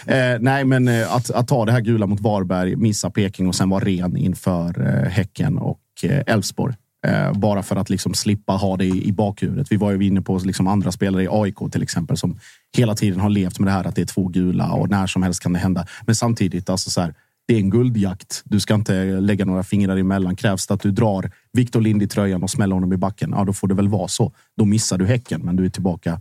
[0.06, 0.32] det.
[0.32, 3.54] Eh, nej, men eh, att, att, ta det här gula mot Varberg, missa Peking och
[3.54, 6.72] sen vara ren inför eh, Häcken och eh, Elfsborg.
[6.72, 9.72] Eh, Eh, bara för att liksom slippa ha det i, i bakhuvudet.
[9.72, 12.38] Vi var ju inne på liksom andra spelare i AIK till exempel som
[12.76, 15.22] hela tiden har levt med det här att det är två gula och när som
[15.22, 15.86] helst kan det hända.
[16.06, 17.14] Men samtidigt, alltså så här,
[17.48, 18.42] det är en guldjakt.
[18.44, 20.36] Du ska inte lägga några fingrar emellan.
[20.36, 23.44] Krävs det att du drar Victor Lind i tröjan och smäller honom i backen, ja,
[23.44, 24.32] då får det väl vara så.
[24.56, 26.20] Då missar du Häcken, men du är tillbaka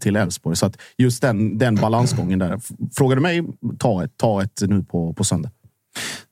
[0.00, 0.56] till Elfsborg.
[0.56, 2.60] Så att just den, den balansgången där.
[2.96, 3.44] Frågar du mig,
[3.78, 5.50] ta ett, ta ett nu på, på söndag.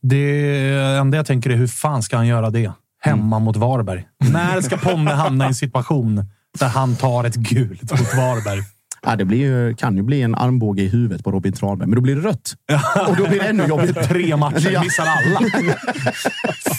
[0.03, 2.73] Det enda jag tänker är hur fan ska han göra det?
[3.11, 4.05] Hemma mot Varberg.
[4.33, 6.25] När ska Ponne hamna i en situation
[6.59, 8.63] där han tar ett gult mot Varberg?
[9.07, 11.97] Ja, det blir ju, kan ju bli en armbåge i huvudet på Robin Trahlberg, men
[11.97, 12.55] då blir det rött.
[13.09, 14.03] Och då blir det ännu jobbigt.
[14.03, 14.83] Tre matcher, ja.
[14.83, 15.41] missar alla.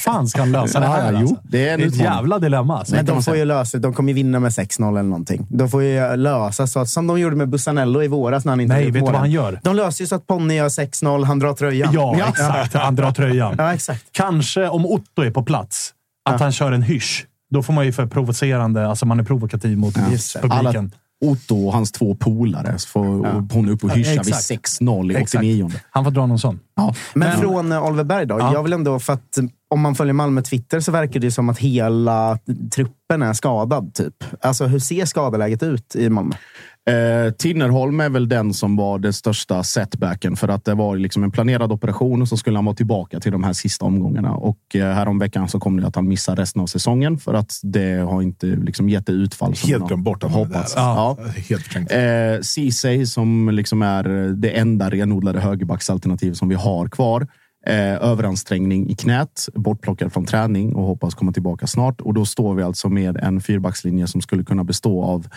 [0.04, 1.14] fan ska han lösa det här?
[1.14, 1.36] Ja, alltså?
[1.44, 2.78] det, är det är ett jävla dilemma.
[2.78, 2.96] Alltså.
[2.96, 5.48] Men de får ju lösa De kommer ju vinna med 6-0 eller någonting.
[5.50, 8.60] De får ju lösa så att, som de gjorde med Bussanello i våras när han
[8.60, 9.60] inte Nej, vet du vad han gör?
[9.64, 11.94] De löser ju så att Ponne gör 6-0, han drar tröjan.
[11.94, 12.74] Ja, exakt.
[12.74, 13.56] Han drar tröjan.
[13.58, 14.06] Ja, exakt.
[14.12, 15.94] Kanske om Otto är på plats,
[16.34, 17.26] att han kör en hysch.
[17.50, 20.04] Då får man ju för provocerande, alltså man är provokativ mot ja.
[20.42, 20.52] publiken.
[20.52, 20.90] Alla,
[21.26, 22.80] Otto och hans två polare.
[22.80, 23.04] Så får
[23.54, 24.82] hon upp och Ja, hyscha vid exakt.
[24.82, 25.42] 6-0 i Exakt.
[25.42, 25.72] 89.
[25.90, 26.60] Han får dra någon sån.
[26.76, 26.96] Ja.
[27.14, 28.40] Men, Men- från eh, Oliver Berg då?
[28.40, 28.54] Ja.
[28.54, 31.50] Jag vill ändå, för att eh, om man följer Malmö Twitter så verkar det som
[31.50, 32.40] att hela
[32.72, 33.94] truppen är skadad.
[33.94, 34.24] typ.
[34.42, 36.36] Alltså hur ser skadeläget ut i Malmö?
[36.88, 41.24] Eh, Tinnerholm är väl den som var den största setbacken för att det var liksom
[41.24, 44.34] en planerad operation och så skulle han vara tillbaka till de här sista omgångarna.
[44.34, 47.98] Och eh, häromveckan så kom det att han missar resten av säsongen för att det
[47.98, 50.54] har inte liksom gett det utfall som Helt glömt bort att han är där.
[50.56, 50.74] hoppats.
[50.76, 51.18] Ja.
[51.50, 51.92] Helt förträngt.
[51.92, 57.28] Eh, Ceesay som liksom är det enda renodlade högerbacksalternativ som vi har kvar.
[57.68, 62.02] Eh, överansträngning i knät, bortplockad från träning och hoppas komma tillbaka snart.
[62.02, 65.28] Och då står vi alltså med en fyrbackslinje som skulle kunna bestå av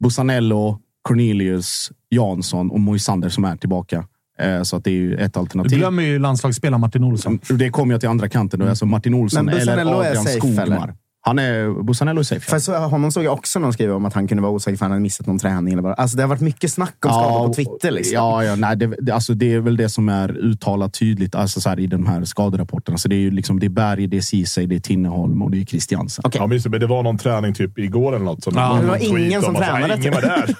[0.00, 4.04] Busanello, Cornelius, Jansson och Moisander som är tillbaka.
[4.38, 5.78] Eh, så att det är ju ett Du alternativ.
[5.78, 7.38] glömmer ju landslagsspelaren Martin Olsson.
[7.48, 8.60] Det kommer jag till andra kanten.
[8.60, 8.68] Då.
[8.68, 10.62] Alltså Martin Olsson Men eller Adrian Skogmar.
[10.62, 10.94] eller?
[11.22, 12.50] Han är, Busanello är safe.
[12.50, 14.84] För så, honom såg jag också någon skriva om att han kunde vara osäker för
[14.84, 15.72] att han hade missat någon träning.
[15.72, 15.98] Eller vad.
[15.98, 17.90] Alltså, det har varit mycket snack om skador på Twitter.
[17.90, 18.14] Liksom.
[18.14, 21.60] Ja, ja nej, det, det, alltså det är väl det som är uttalat tydligt alltså
[21.60, 22.98] så här, i de här skaderapporterna.
[22.98, 25.50] Så det är ju liksom, det är Berg, det är Ceesay, det är Tinneholm och
[25.50, 26.22] det är Christiansen.
[26.26, 26.40] Okej.
[26.40, 28.44] Ja, men det var någon träning typ igår eller något.
[28.44, 30.54] Som Ja, det var ingen om som tränade, Ingen var där.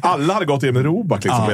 [0.02, 1.24] Alla hade gått igenom Robak.
[1.24, 1.50] Liksom.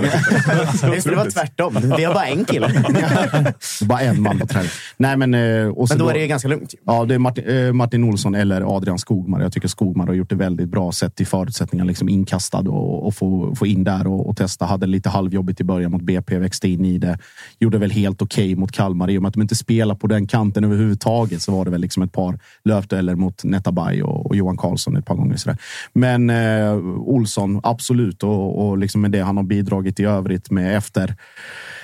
[0.94, 1.94] Just det, det var tvärtom.
[1.96, 2.70] Vi har bara en kille.
[3.82, 4.70] Bara en man på träning.
[4.96, 6.74] Nej, men, eh, och så Men då är det ju ganska lugnt.
[6.86, 9.40] Ja, det är Martin, eh, Martin Olsson eller Adrian Skogmar.
[9.40, 11.84] Jag tycker Skogmar har gjort det väldigt bra sett till förutsättningar.
[11.84, 14.64] Liksom inkastad och, och få, få in där och, och testa.
[14.64, 17.18] Hade lite halvjobbigt i början mot BP, växte in i det.
[17.58, 19.10] Gjorde väl helt okej mot Kalmar.
[19.10, 21.80] I och med att de inte spelar på den kanten överhuvudtaget så var det väl
[21.80, 25.36] liksom ett par löpdueller mot Netabay och, och Johan Karlsson ett par gånger.
[25.36, 25.58] Sådär.
[25.92, 28.22] Men eh, Olsson, absolut.
[28.22, 31.16] Och, och liksom med det han har bidragit i övrigt med efter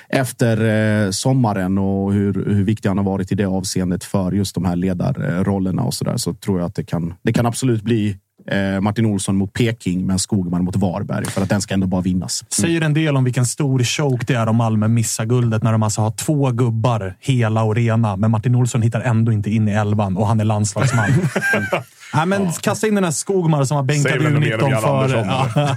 [0.09, 4.55] efter eh, sommaren och hur, hur viktig han har varit i det avseendet för just
[4.55, 7.83] de här ledarrollerna och så där så tror jag att det kan, det kan absolut
[7.83, 8.17] bli
[8.51, 12.01] eh, Martin Olsson mot Peking men Skogman mot Varberg för att den ska ändå bara
[12.01, 12.45] vinnas.
[12.49, 15.83] Säger en del om vilken stor choke det är om Malmö missar guldet när de
[15.83, 18.17] alltså har två gubbar hela och rena.
[18.17, 21.11] Men Martin Olsson hittar ändå inte in i elvan och han är landslagsman.
[22.15, 24.71] Nej, men kasta in den här Skogmar som har bänkat Säger väl ändå mer om
[24.71, 25.17] U19 Jan för...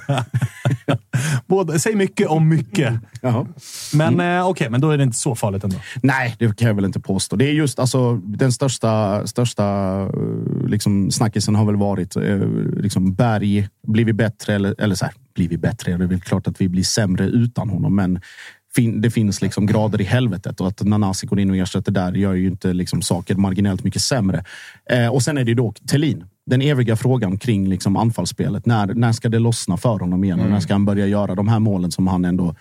[0.07, 0.23] Ja.
[1.47, 2.93] Både, säg mycket om mycket.
[3.21, 3.47] Jaha.
[3.93, 5.77] Men eh, okej, men då är det inte så farligt ändå.
[6.03, 7.35] Nej, det kan jag väl inte påstå.
[7.35, 9.63] Det är just alltså, den största, största
[10.01, 12.39] eh, liksom, snackisen har väl varit eh,
[12.77, 13.67] liksom, Berg.
[13.87, 14.55] Blir vi bättre?
[14.55, 15.97] Eller, eller så här, blir vi bättre?
[15.97, 18.19] Det är väl klart att vi blir sämre utan honom, men
[19.01, 22.33] det finns liksom grader i helvetet och att Nanasi går in och ersätter där gör
[22.33, 24.43] ju inte liksom saker marginellt mycket sämre.
[24.89, 26.23] Eh, och sen är det ju då Tellin.
[26.49, 28.65] Den eviga frågan kring liksom anfallsspelet.
[28.65, 30.39] När, när ska det lossna för honom igen?
[30.39, 32.55] Och när ska han börja göra de här målen som han ändå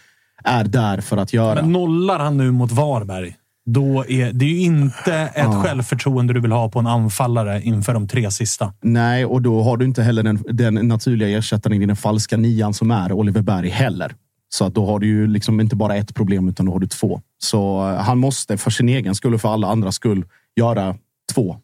[0.45, 1.63] är där för att göra?
[1.63, 3.35] Men nollar han nu mot Varberg,
[3.67, 8.09] då är det ju inte ett självförtroende du vill ha på en anfallare inför de
[8.09, 8.73] tre sista.
[8.83, 12.75] Nej, och då har du inte heller den, den naturliga ersättaren i den falska nian
[12.75, 14.15] som är Oliver Berg heller.
[14.49, 16.87] Så att då har du ju liksom inte bara ett problem, utan då har du
[16.87, 17.21] två.
[17.39, 20.25] Så eh, han måste för sin egen skull och för alla andras skull
[20.57, 20.97] göra
[21.35, 21.57] två.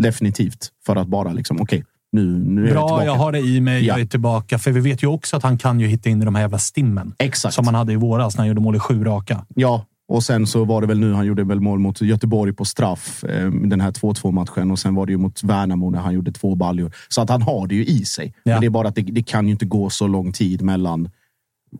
[0.00, 0.68] Definitivt.
[0.86, 3.04] För att bara liksom, okej, nu, nu är jag Bra, tillbaka.
[3.06, 3.84] jag har det i mig.
[3.84, 4.02] Jag Ja.
[4.02, 4.58] är tillbaka.
[4.58, 6.58] För vi vet ju också att han kan ju hitta in i de här jävla
[6.58, 7.14] stimmen.
[7.18, 7.54] Exakt.
[7.54, 9.46] Som han hade i våras när han gjorde mål i sju raka.
[9.54, 12.64] Ja, och sen så var det väl nu han gjorde väl mål mot Göteborg på
[12.64, 13.24] straff.
[13.24, 16.32] Eh, den här 2-2 matchen och sen var det ju mot Värnamo när han gjorde
[16.32, 16.92] två baljor.
[17.08, 18.34] Så att han har det ju i sig.
[18.42, 18.52] Ja.
[18.52, 21.10] Men det är bara att det, det kan ju inte gå så lång tid mellan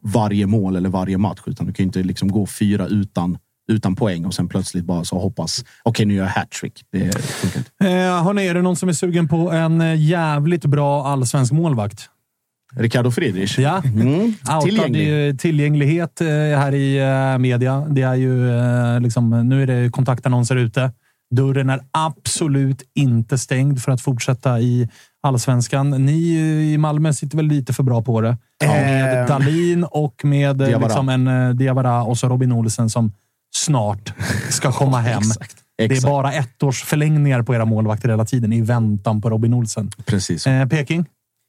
[0.03, 1.41] varje mål eller varje match.
[1.47, 5.05] Utan du kan ju inte liksom gå fyra utan, utan poäng och sen plötsligt bara
[5.05, 5.65] så hoppas.
[5.83, 6.83] Okej, nu gör jag hattrick.
[6.93, 7.71] Det funkar inte.
[7.85, 12.09] Eh, hörni, är det någon som är sugen på en eh, jävligt bra allsvensk målvakt?
[12.77, 13.59] Ricardo Friedrich.
[13.59, 13.83] Ja.
[13.85, 14.35] Mm.
[14.65, 15.41] Tillgänglig.
[15.41, 17.87] tillgänglighet eh, här i eh, media.
[17.91, 18.51] Det är ju
[19.01, 20.93] liksom, nu är det kontaktannonser ute.
[21.35, 24.89] Dörren är absolut inte stängd för att fortsätta i
[25.23, 25.91] allsvenskan.
[25.91, 26.35] Ni
[26.73, 28.37] i Malmö sitter väl lite för bra på det.
[28.65, 29.27] Med Eh.
[29.29, 30.87] Dalin och med Diawara.
[30.87, 33.13] liksom en Diawara och så Robin Olsen som
[33.57, 34.13] snart
[34.51, 35.19] ska komma hem.
[35.19, 35.57] Exakt.
[35.79, 39.55] Det är bara ett års förlängningar på era målvakter hela tiden i väntan på Robin
[39.55, 39.91] Olsen.
[40.07, 40.47] Precis.
[40.47, 41.05] Eh, Peking?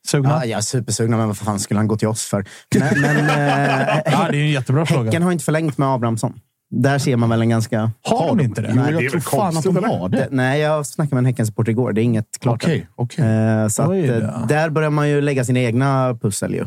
[0.08, 0.30] Sugna?
[0.30, 2.46] Ja, jag är supersugna, men vad fan skulle han gå till oss för?
[2.76, 5.04] Men, men eh, Ja, det är en jättebra fråga.
[5.06, 6.40] Häcken har inte förlängt med Abrahamsson.
[6.76, 7.92] Där ser man väl en ganska...
[8.02, 8.74] Har de inte det?
[8.76, 10.18] Jo, det är jag väl tror fan att de har det.
[10.18, 11.94] Det, nej, jag snackade med en Häckensupporter igår.
[11.94, 12.64] Det är inget klart.
[12.64, 13.26] Okej, okej.
[13.26, 16.54] Eh, Så att, Oj eh, där börjar man ju lägga sina egna pussel.
[16.54, 16.66] Ju.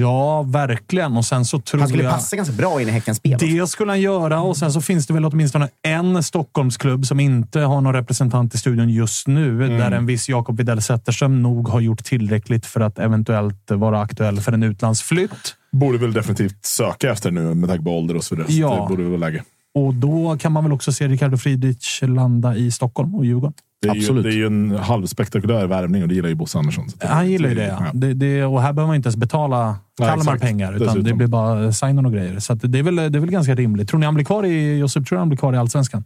[0.00, 1.16] Ja, verkligen.
[1.16, 2.12] Och sen så tror Han skulle jag...
[2.12, 3.38] passa ganska bra in i Häckens spel.
[3.40, 7.60] Det skulle han göra och sen så finns det väl åtminstone en Stockholmsklubb som inte
[7.60, 9.64] har någon representant i studion just nu.
[9.64, 9.78] Mm.
[9.78, 14.40] Där en viss Jakob Widell Zetterström nog har gjort tillräckligt för att eventuellt vara aktuell
[14.40, 15.54] för en utlandsflytt.
[15.72, 18.52] Borde väl definitivt söka efter nu med tanke på ålder och så vidare.
[18.52, 18.82] Så Ja.
[18.82, 19.42] Det borde väl vara läge.
[19.74, 23.54] Och då kan man väl också se Ricardo Friedrich landa i Stockholm och Djurgården.
[23.82, 24.24] Det är, ju, Absolut.
[24.24, 26.86] det är ju en halvspektakulär värvning och det gillar ju Bosse Andersson.
[27.00, 27.86] Han gillar ju det, Ja.
[27.94, 28.44] det, det.
[28.44, 29.66] Och här behöver man inte ens betala
[29.98, 30.40] Nej, Kalmar exakt.
[30.42, 31.04] pengar, utan Dessutom.
[31.04, 32.38] det blir bara sign och grejer.
[32.38, 33.88] Så att det, är väl, det är väl ganska rimligt.
[33.88, 36.04] Tror ni han blir kvar i, Josip, tror han blir kvar i Allsvenskan?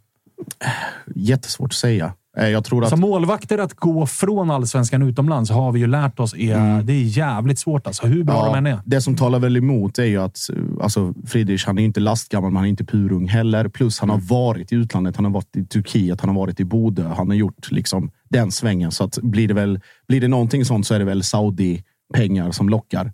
[1.15, 2.13] Jättesvårt att säga.
[2.37, 2.93] Eh, Jag tror att...
[2.93, 7.03] Alltså målvakter att gå från Allsvenskan utomlands har vi ju lärt oss är, det är
[7.03, 7.87] jävligt svårt.
[7.87, 8.81] Alltså, hur bra de än är.
[8.85, 10.39] Det som talar väl emot är ju att
[10.81, 13.69] alltså, Friedrich, han är inte lastgammal, men han är inte purung heller.
[13.69, 15.17] Plus han har varit i utlandet.
[15.17, 17.09] Han har varit i Turkiet, han har varit i Bodö.
[17.09, 18.91] Han har gjort liksom den svängen.
[18.93, 22.69] Så att blir det väl, blir det någonting sånt så är det väl Saudi-pengar som
[22.69, 23.13] lockar.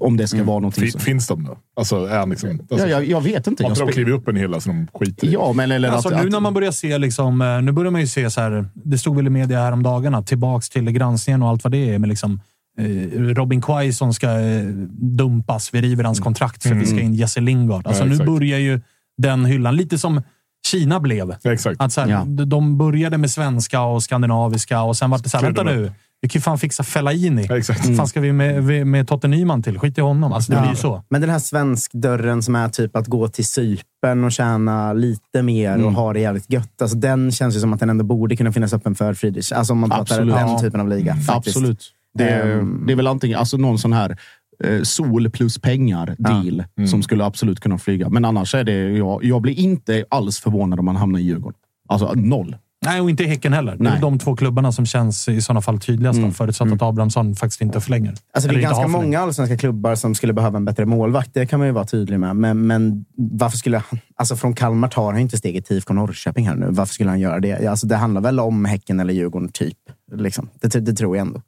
[0.00, 1.58] Om det ska vara någonting Fin, finns de då?
[1.76, 3.62] Alltså, är han liksom, alltså, Ja, jag, jag vet inte.
[3.62, 5.32] har inte de klivit upp en hylla så de skiter i?
[5.32, 7.90] ja, men eller Alltså, att, nu att, när man börjar se, liksom, eh, nu börjar
[7.90, 8.66] man ju se så här.
[8.74, 11.94] Det stod väl i media här om dagarna tillbaks till granskningen och allt vad det
[11.94, 11.98] är.
[11.98, 12.40] Men liksom,
[12.78, 12.84] eh,
[13.20, 14.64] Robin Quaison ska eh,
[14.98, 15.74] dumpas.
[15.74, 17.86] Vi river hans kontrakt för att vi ska in Jesse Lingard.
[17.86, 18.80] Alltså, Ja, nu börjar ju
[19.18, 20.22] den hyllan, lite som
[20.66, 21.34] Kina blev.
[21.42, 21.80] Ja, Exakt.
[21.80, 22.24] Att så här, Ja.
[22.26, 25.92] de- De började med svenska och skandinaviska och sen var det så här, vänta nu.
[26.20, 27.46] Vi kan ju fan fixa Fellaini.
[27.48, 27.86] Ja, exakt.
[27.86, 29.78] Vad fan ska vi med, med, Totte Nyman till?
[29.78, 30.32] Skit i honom.
[30.32, 31.02] Alltså, det blir ju så.
[31.10, 35.84] Men den här svenskdörren som är typ att gå till Cypern och tjäna lite mer
[35.84, 36.82] och ha det jävligt gött.
[36.82, 39.52] Alltså, den känns ju som att den ändå borde kunna finnas öppen för Friedrich.
[39.52, 40.34] Alltså om man pratar Absolut.
[40.34, 40.58] den Ja.
[40.58, 41.14] typen av liga.
[41.16, 41.56] Faktiskt.
[41.56, 41.84] Absolut.
[42.18, 42.82] Det, är- Ehm.
[42.86, 44.16] det är väl antingen alltså någon sån här
[44.64, 48.08] eh, sol plus pengar deal som skulle absolut kunna flyga.
[48.08, 51.58] Men annars är det, jag, jag blir inte alls förvånad om man hamnar i Djurgården.
[51.88, 52.56] Alltså noll.
[52.84, 53.76] Nej, och inte Häcken heller.
[53.76, 54.00] Det är Nej.
[54.00, 56.18] de två klubbarna som känns i sådana fall tydligast.
[56.18, 56.32] Mm.
[56.32, 58.14] Förutsatt att Abrahamsson faktiskt inte förlänger.
[58.32, 61.34] Alltså det är ganska många allsvenska klubbar som skulle behöva en bättre målvakt.
[61.34, 62.36] Det kan man ju vara tydlig med.
[62.36, 63.98] Men, men varför skulle han...
[64.16, 66.66] Alltså från Kalmar tar han inte steget till IFK Norrköping här nu.
[66.70, 67.66] Varför skulle han göra det?
[67.66, 69.78] Alltså det handlar väl om Häcken eller Djurgården, typ.
[70.12, 70.48] Liksom.
[70.60, 71.40] Det, det tror jag ändå.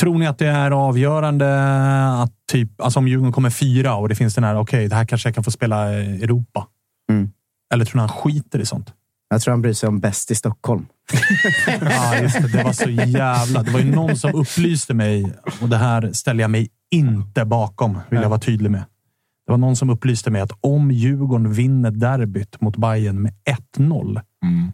[0.00, 1.64] Tror ni att det är avgörande
[2.22, 5.04] att typ, alltså om Djurgården kommer fyra och det finns den här, okej, det här
[5.04, 6.66] kanske jag kan få spela Europa.
[7.10, 7.30] Mm.
[7.72, 8.92] Eller tror ni han skiter i sånt?
[9.30, 10.86] Jag tror han bryr sig om bäst i Stockholm.
[11.80, 12.48] Ja, just det.
[12.48, 13.62] Det var så jävla...
[13.62, 17.98] Det var ju någon som upplyste mig och det här ställer jag mig inte bakom,
[18.10, 18.80] vill jag vara tydlig med.
[19.46, 23.32] Det var någon som upplyste mig att om Djurgården vinner derbyt mot Bayern med
[23.78, 24.72] 1-0 Mm.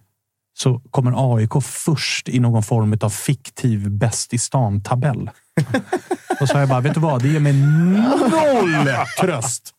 [0.59, 5.31] så kommer AIK först i någon form av fiktiv bäst i stan-tabell.
[6.41, 7.23] Då sa jag bara, vet du vad?
[7.23, 8.89] Det ger mig noll
[9.21, 9.73] tröst.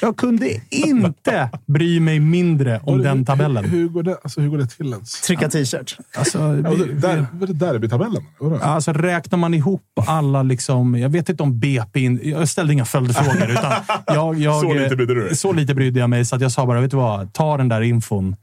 [0.00, 3.64] Jag kunde inte bry mig mindre om den tabellen.
[3.64, 5.20] Hur, hur, går det, alltså, hur går det till ens?
[5.20, 5.96] Trycka t-shirt.
[6.16, 8.22] Alltså, Ja, vi, det, vi, där, det derbytabellen?
[8.62, 12.00] Alltså räknar man ihop alla, liksom, jag vet inte om BP...
[12.00, 13.50] In, jag ställde inga följdfrågor.
[13.50, 13.72] utan
[14.06, 15.36] jag, jag, Så lite brydde du dig?
[15.36, 17.32] Så lite brydde jag mig så att jag sa bara, vet du vad?
[17.32, 18.36] Ta den där infon.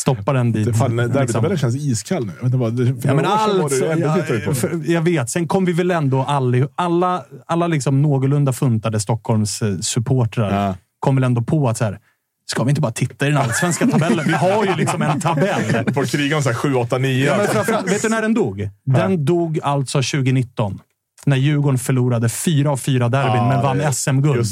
[0.00, 0.76] Stoppa den dit.
[0.78, 1.12] Fan, liksom.
[1.14, 2.32] derbytabellen känns iskall nu.
[2.42, 5.30] Jag vet det, Ja, men alltså, jag, för, jag vet.
[5.30, 10.74] Sen kom vi väl ändå alla, alla, alla liksom någorlunda funtade Stockholms eh, supportrar Ja.
[10.98, 11.98] kom väl ändå på att så här,
[12.50, 14.24] ska vi inte bara titta i den allsvenska tabellen?
[14.26, 15.94] Vi har ju liksom en tabell.
[15.94, 17.26] Folk krigar om så här 7, 8, 9.
[17.26, 17.36] Ja,
[17.66, 18.68] men vet du när den dog?
[18.84, 20.78] Den dog alltså 2019.
[21.26, 24.46] När Djurgården förlorade fyra av fyra derbyn, Ja, men vann SM-guld.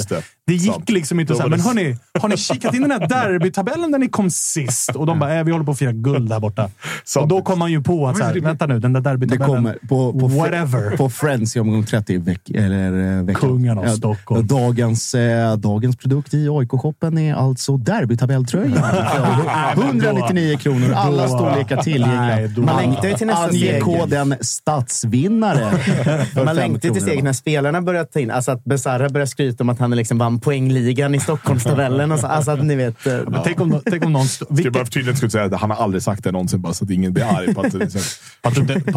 [0.49, 0.53] Det.
[0.53, 0.91] Det gick Sant.
[0.91, 3.99] liksom inte så här, men det- hörni, har ni kikat in den här derbytabellen där
[3.99, 4.91] ni kom sist?
[4.97, 6.71] Och de bara, äh, vi håller på att fira guld där borta.
[7.05, 7.23] Sant.
[7.23, 9.47] Och då kom man ju på att, så här, vänta nu, den där Det derbytabellen.
[9.57, 10.97] kommer på, på, Whatever.
[10.97, 13.41] på Friends i omgång 30 i veck, eller, eh, veckan.
[13.41, 14.47] Kungen av Stockholm.
[14.47, 18.73] Dagens, eh, dagens produkt i AIK-shoppen är alltså derbytabelltröjan.
[19.75, 20.93] För 199 kronor.
[20.97, 22.63] Alla storlekar tillgängliga.
[22.63, 23.83] Man längtar ju till nästa Ange steg.
[23.83, 25.71] koden stadsvinnare.
[26.35, 28.31] för Man längtar till steg när spelarna börjar ta in.
[28.31, 32.13] Alltså att Besara börjar skryta om att han liksom vann poängligan i Stockholmstabellen.
[32.13, 33.07] Och så, alltså att ni vet.
[33.07, 34.23] eh, Men tänk om, tänk om någon...
[34.25, 36.33] st- Ska jag Vilket, bara för tydligt skulle säga att han har aldrig sagt det
[36.33, 37.99] någonsin, bara så att ingen blir arg på att du inte-
[38.43, 38.49] på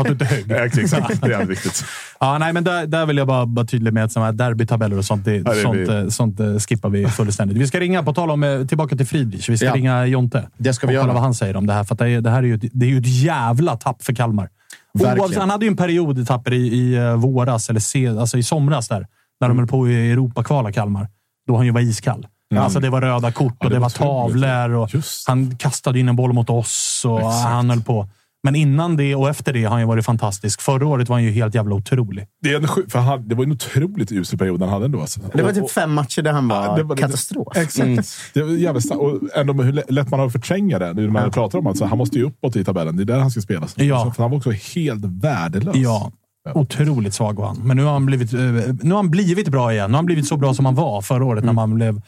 [0.01, 0.45] att du inte högg.
[0.47, 1.84] Ja, Exakt, det är jävligt viktigt.
[2.19, 4.97] Ja, nej, men där, där vill jag bara vara tydlig med att såna här derbytabeller
[4.97, 7.58] och sånt, det, Ja, det sånt, blir- eh, sånt eh, skippar vi fullständigt.
[7.58, 9.49] Vi ska ringa, på tal om tillbaka till Friedrich.
[9.49, 9.75] Vi ska Ja.
[9.75, 10.47] ringa Jonte.
[10.58, 11.13] Det ska vi och kolla göra.
[11.13, 11.84] vad han säger om det här.
[11.84, 14.04] För att det, är, det här är ju, ett- det är ju ett jävla tapp
[14.04, 14.49] för Kalmar.
[14.93, 15.19] Verkligen.
[15.19, 18.43] Oavsett, han hade ju en period i tapper i, i våras, eller se, alltså i
[18.43, 19.08] somras där,
[19.41, 21.08] när de höll på i Europakvala, Kalmar.
[21.52, 22.28] Då han ju var iskall.
[22.56, 24.72] Alltså det var röda kort och det det, var var tavlor.
[24.74, 25.28] Och Just.
[25.28, 27.44] han kastade in en boll mot oss och Exakt.
[27.44, 28.10] han höll på.
[28.44, 30.62] Men innan det och efter det har han ju varit fantastisk.
[30.62, 32.26] Förra året var han ju helt jävla otrolig.
[32.42, 35.02] Det, är en, sjuk- för han, det var en otroligt usel period han hade ändå.
[35.02, 35.20] Alltså.
[35.34, 37.58] Det var typ fem matcher där han var, Ja, det var katastrof.
[37.58, 38.10] Exakt.
[38.34, 39.02] Det var jävligt starkt.
[39.02, 40.94] Och ändå hur lä- lätt man har att förtränga det.
[40.94, 42.96] Nu när man pratar om att han måste ju uppåt i tabellen.
[42.98, 43.68] Det är där han ska spela.
[43.76, 44.06] Ja.
[44.06, 45.76] Så, för han var också helt värdelös.
[45.76, 46.12] Ja,
[46.54, 47.58] otroligt svag var han.
[47.58, 48.39] Men nu har han, blivit, eh,
[48.82, 49.91] nu har han blivit bra igen.
[49.91, 52.01] Nu har han blivit så bra som han var förra året när man blev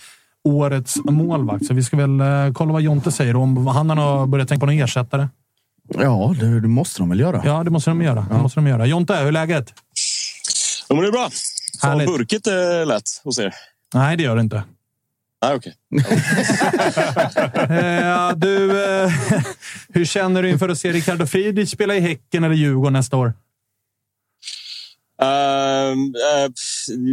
[0.43, 1.65] årets målvakt.
[1.65, 3.35] Så vi ska väl eh, kolla vad Jonte säger.
[3.35, 5.29] Om han har börjat tänka på någon ersättare.
[5.89, 7.41] Ja, det, det måste de väl göra.
[7.45, 8.25] Ja, det måste de göra.
[8.31, 8.85] Det måste de göra.
[8.85, 9.73] Jonte, hur är läget?
[10.89, 11.29] Ja, men det är bra.
[11.81, 12.07] Så Härligt.
[12.07, 13.53] burkigt är lätt hos er.
[13.93, 14.63] Nej, det gör det inte.
[15.43, 15.73] Nej, okej.
[17.69, 19.11] Eh, du, eh,
[19.89, 23.33] Hur känner du inför att se Ricardo Friedrich spela i Häcken eller Djurgården nästa år?
[25.23, 26.51] Uh, uh,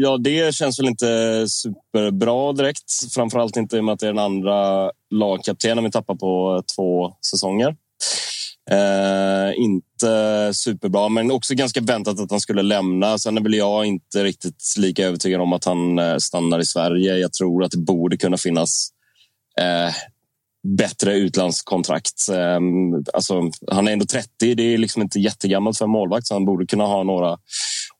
[0.02, 2.92] ja, det känns väl inte superbra direkt.
[3.14, 7.12] Framförallt inte i och med att det är den andra lagkaptenen vi tappar på två
[7.30, 7.76] säsonger.
[8.72, 13.18] Uh, inte superbra, men också ganska väntat att han skulle lämna.
[13.18, 17.16] Sen är väl jag inte riktigt lika övertygad om att han eh, stannar i Sverige.
[17.16, 18.90] Jag tror att det borde kunna finnas
[20.62, 22.28] bättre utlandskontrakt.
[22.30, 24.54] Um, alltså, han är ändå 30.
[24.54, 27.38] Det är liksom inte jättegammalt för en målvakt, så han borde kunna ha några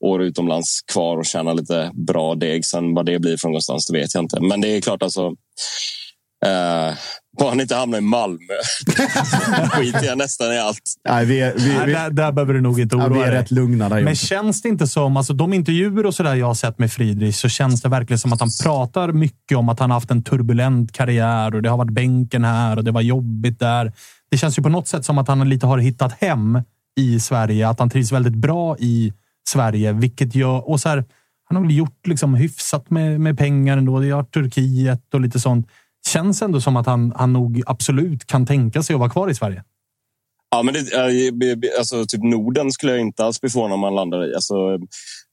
[0.01, 2.65] år utomlands kvar och tjäna lite bra deg.
[2.65, 4.41] Sen vad det blir från någonstans, det vet jag inte.
[4.41, 5.27] Men det är klart, alltså.
[6.47, 6.97] Uh,
[7.39, 8.55] bara han inte hamnar i Malmö.
[9.71, 10.81] skiter jag nästan i allt.
[11.09, 13.21] Nej, vi är, vi, Nej, vi, där, där behöver du nog inte oroa ja, vi
[13.21, 13.41] är dig.
[13.41, 14.03] rätt lugna där.
[14.03, 17.37] Men känns det inte som, alltså de intervjuer och sådär jag har sett med Friedrich,
[17.37, 20.23] så känns det verkligen som att han pratar mycket om att han har haft en
[20.23, 23.93] turbulent karriär och det har varit bänken här och det var jobbigt där.
[24.31, 26.63] Det känns ju på något sätt som att han lite har hittat hem
[26.97, 29.13] i Sverige, att han trivs väldigt bra i
[29.49, 31.05] Sverige, vilket jag Och så här,
[31.45, 34.01] han har väl gjort liksom hyfsat med, med pengar ändå.
[34.01, 35.69] Det har Turkiet och lite sånt.
[36.07, 39.35] Känns ändå som att han, han nog absolut kan tänka sig att vara kvar i
[39.35, 39.65] Sverige.
[40.51, 43.95] Ja, men det, eh, alltså, typ Norden skulle jag inte alls bli förvånad om man
[43.95, 44.35] landar i.
[44.35, 44.55] Alltså,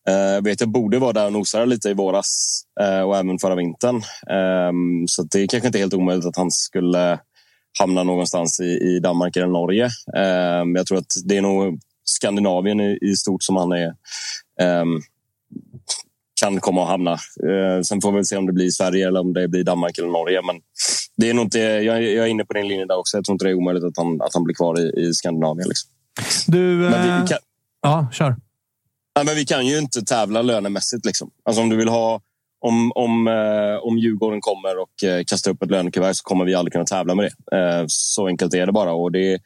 [0.09, 3.39] eh, jag vet, jag borde vara där och nosade lite i våras eh, och även
[3.39, 3.95] förra vintern.
[4.29, 4.71] Eh,
[5.07, 7.19] så det är kanske inte helt omöjligt att han skulle
[7.79, 9.89] hamna någonstans i, i Danmark eller Norge.
[10.17, 11.79] Ehm, jag tror att det är nog
[12.09, 13.93] Skandinavien i, stort som han är
[14.61, 15.01] ehm,
[16.41, 17.11] kan komma att hamna.
[17.13, 20.07] Eh, sen får vi se om det blir Sverige eller om det blir Danmark eller
[20.07, 20.41] Norge.
[20.41, 20.61] Men
[21.17, 23.17] det är nog inte, jag, är inne på din linje där också.
[23.17, 25.67] Jag tror inte det är omöjligt att han, att han blir kvar i, i Skandinavien.
[25.67, 25.89] Liksom.
[26.47, 26.57] Du...
[26.57, 27.37] Men vi, eh, kan,
[27.81, 28.35] Ja, kör.
[29.15, 31.05] nej, men vi kan ju inte tävla lönemässigt.
[31.05, 31.31] Liksom.
[31.45, 32.21] Alltså om du vill ha...
[32.59, 36.73] Om, om, eh, om Djurgården kommer och kastar upp ett lönekuvert så kommer vi aldrig
[36.73, 37.85] kunna tävla med det.
[37.87, 38.91] Så enkelt är det bara.
[38.93, 39.39] Och det,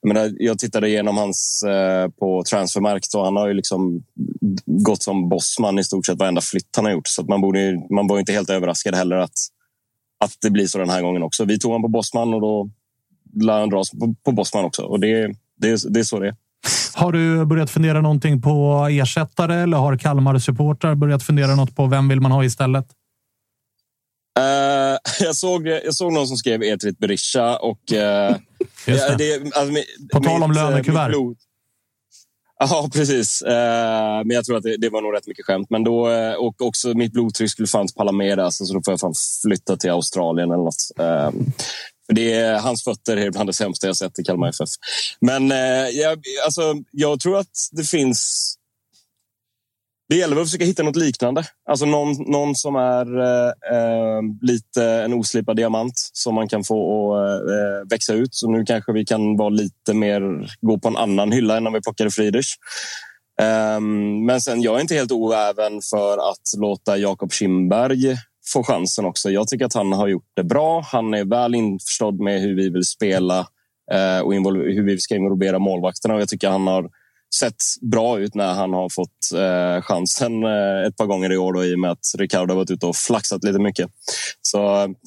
[0.00, 4.02] jag, menar, jag tittade igenom hans eh, på transfermarkt och han har ju liksom
[4.66, 7.08] gått som bossman i stort sett varenda flytt han har gjort.
[7.08, 9.38] Så att man, borde, man var inte helt överraskad heller att,
[10.24, 11.44] att det blir så den här gången också.
[11.44, 12.70] Vi tog honom på bossman och då
[13.40, 14.82] lär han dras på, på bossman också.
[14.82, 15.26] Och det,
[15.56, 16.36] det, det är så det är.
[16.94, 21.86] Har du börjat fundera någonting på ersättare eller har Kalmar supportrar börjat fundera något på
[21.86, 22.86] vem vill man ha istället?
[24.38, 27.92] Eh, jag, såg, jag såg någon som skrev Etrit Berisha och...
[27.92, 28.36] eh,
[28.86, 29.38] Just ja, det.
[29.38, 29.82] det, alltså,
[30.12, 31.36] På tal om eh, lönekuvert.
[32.58, 33.42] Ja, precis.
[33.42, 35.70] Eh, men jag tror att det, det var nog rätt mycket skämt.
[35.70, 38.92] Men då, eh, och också mitt blodtryck skulle fan palla med där, så då får
[38.92, 40.90] jag fan flytta till Australien eller något.
[40.98, 41.30] Eh,
[42.06, 44.68] för det är, hans fötter är bland det sämsta jag sett i Kalmar FF.
[45.20, 45.48] Men
[45.92, 48.54] jag, alltså, jag tror att det finns...
[50.08, 51.44] Det gäller att försöka hitta något liknande.
[51.68, 57.14] Alltså någon, någon som är eh, eh lite en oslipad diamant som man kan få
[57.14, 58.34] att eh, växa ut.
[58.34, 61.70] Så nu kanske vi kan vara lite mer, gå på en annan hylla än när
[61.70, 62.48] vi plockade Friedrich.
[63.40, 63.80] Eh,
[64.26, 68.16] men sen, jag är inte helt oäven för att låta Jakob Kindberg
[68.52, 69.30] få chansen också.
[69.30, 70.80] Jag tycker att han har gjort det bra.
[70.80, 73.38] Han är väl införstådd med hur vi vill spela
[73.92, 76.14] eh, och hur vi ska involvera målvakterna.
[76.14, 76.90] Och jag tycker han har
[77.38, 81.52] sett bra ut när han har fått eh, chansen eh, ett par gånger i år
[81.52, 83.90] då, i och med att Ricardo har varit ute och flaxat lite mycket.
[84.42, 84.58] Så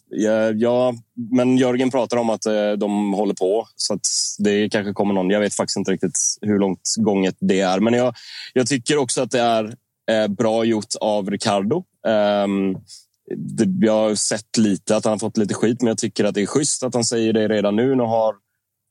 [0.09, 0.93] ja, ja,
[1.31, 4.07] men Jörgen pratar om att eh, de håller på så att
[4.39, 5.29] det kanske kommer någon.
[5.29, 8.15] Jag vet faktiskt inte riktigt hur långt gånget det är, men jag,
[8.53, 9.75] jag tycker också att det är
[10.11, 11.83] eh, bra gjort av Ricardo.
[12.07, 12.75] Ehm,
[13.35, 16.35] det, jag har sett lite att han har fått lite skit, men jag tycker att
[16.35, 17.95] det är schysst att han säger det redan nu.
[17.95, 18.35] Nu har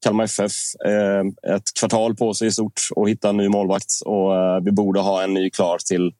[0.07, 0.53] Kalmar FF
[0.87, 4.73] eh, ett kvartal på sig i stort och hitta en ny målvakt och eh, vi
[4.73, 6.13] borde ha en ny klar till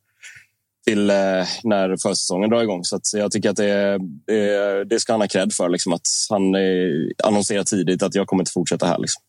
[0.87, 1.17] till eh,
[1.65, 2.85] när försäsongen drar igång.
[2.85, 5.69] Så att jag tycker att det, det, det ska han ha cred för.
[5.69, 6.61] Liksom, att han eh,
[7.25, 8.99] annonserar tidigt att jag kommer inte fortsätta här.
[8.99, 9.23] Liksom.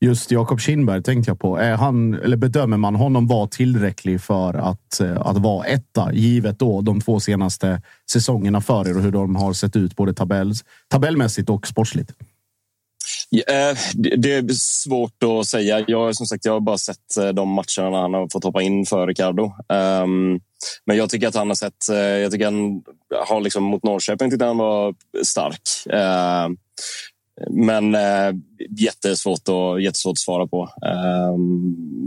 [0.00, 1.56] Just Jakob Kindberg tänkte jag på.
[1.56, 6.58] Är han, eller bedömer man honom vara tillräcklig för att, eh, att vara etta, givet
[6.58, 7.82] då de två senaste
[8.12, 10.52] säsongerna för er och hur de har sett ut både tabell,
[10.88, 12.12] tabellmässigt och sportsligt?
[13.30, 15.84] Ja, eh, det, är svårt att säga.
[15.88, 18.86] Jag, som sagt, jag har bara sett eh, de matcherna han har fått hoppa in
[18.86, 19.52] för Ricardo.
[19.68, 20.40] Ehm,
[20.84, 21.88] men jag tycker att han har sett...
[21.90, 22.82] Eh, jag tycker han
[23.26, 25.62] har liksom mot Norrköping tyckte han var stark.
[25.92, 26.56] Ehm,
[27.50, 28.32] men eh,
[28.78, 30.62] jättesvårt, att, jättesvårt att svara på.
[30.86, 31.36] Eh,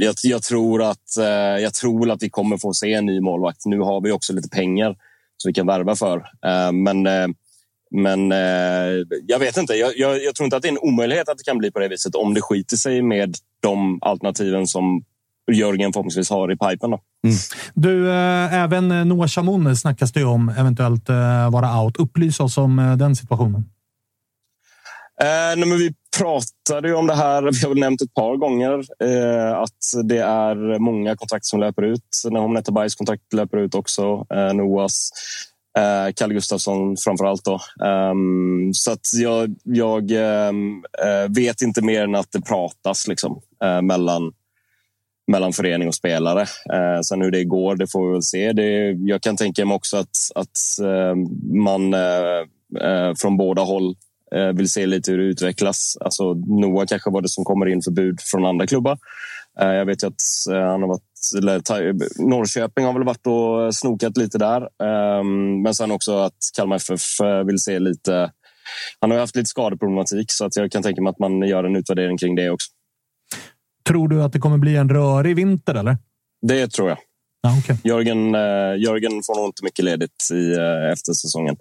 [0.05, 3.65] jag, jag, tror att, eh, jag tror att vi kommer få se en ny målvakt.
[3.65, 4.95] Nu har vi också lite pengar
[5.37, 6.17] som vi kan värva för.
[6.45, 7.27] Eh, men eh,
[7.91, 9.73] men eh, jag vet inte.
[9.73, 11.79] Jag, jag, jag tror inte att det är en omöjlighet att det kan bli på
[11.79, 15.03] det viset om det skiter sig med de alternativen som
[15.51, 16.91] Jörgen förhoppningsvis har i pipen.
[16.91, 16.99] Då.
[17.73, 21.97] Du, eh, även Noah Chamoun snackas det om eventuellt eh, vara out.
[21.97, 23.63] Upplys oss om eh, den situationen.
[25.21, 28.37] Eh, nej, men vi pratade ju om det här, vi har väl nämnt ett par
[28.37, 28.73] gånger,
[29.03, 32.23] eh, att det är många kontrakt som löper ut.
[32.31, 35.11] Nahom Netabajs kontrakt löper ut också, Noahs.
[35.79, 37.45] Eh, Kalle Gustafsson framför allt.
[37.45, 37.59] Då.
[37.85, 40.85] Um, så att jag, jag um,
[41.29, 44.33] vet inte mer än att det pratas liksom, uh, mellan,
[45.27, 46.41] mellan förening och spelare.
[46.41, 48.53] Uh, sen hur det går, det får vi väl se.
[48.53, 50.57] Det, jag kan tänka mig också att, att
[51.53, 51.95] man
[53.21, 53.95] från båda håll
[54.53, 55.97] vill se lite hur det utvecklas.
[56.01, 58.97] Alltså, Noah kanske var det som kommer in för bud från andra klubbar.
[59.55, 61.61] Jag vet ju att han har varit eller,
[62.29, 64.61] Norrköping har väl varit och snokat lite där.
[65.19, 68.31] Um, men sen också att Kalmar FF eh, vill se lite...
[68.99, 71.75] Han har haft lite skadeproblematik så att jag kan tänka mig att man gör en
[71.75, 72.67] utvärdering kring det också.
[73.87, 75.75] Tror du att det kommer bli en rörig vinter?
[75.75, 75.97] eller?
[76.41, 76.97] Det tror jag.
[77.47, 77.75] Ah, okay.
[77.83, 81.55] Jörgen, uh, Jörgen får nog inte mycket ledigt i uh, eftersäsongen.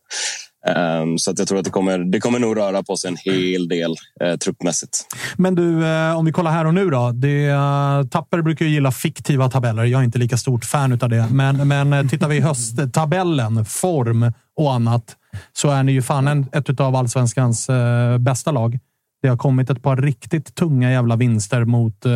[0.76, 3.16] Um, så att jag tror att det kommer, det kommer nog röra på sig en
[3.16, 3.94] hel del
[4.24, 5.06] uh, truppmässigt.
[5.36, 7.10] Men du, uh, om vi kollar här och nu då.
[7.14, 9.84] Det, uh, Tapper brukar ju gilla fiktiva tabeller.
[9.84, 11.26] Jag är inte lika stort fan av det.
[11.30, 15.16] Men, men tittar vi i hösttabellen, form och annat,
[15.52, 17.70] så är ni ju fan en, ett av allsvenskans
[18.18, 18.78] bästa lag.
[19.22, 22.06] Det har kommit ett par riktigt tunga jävla vinster mot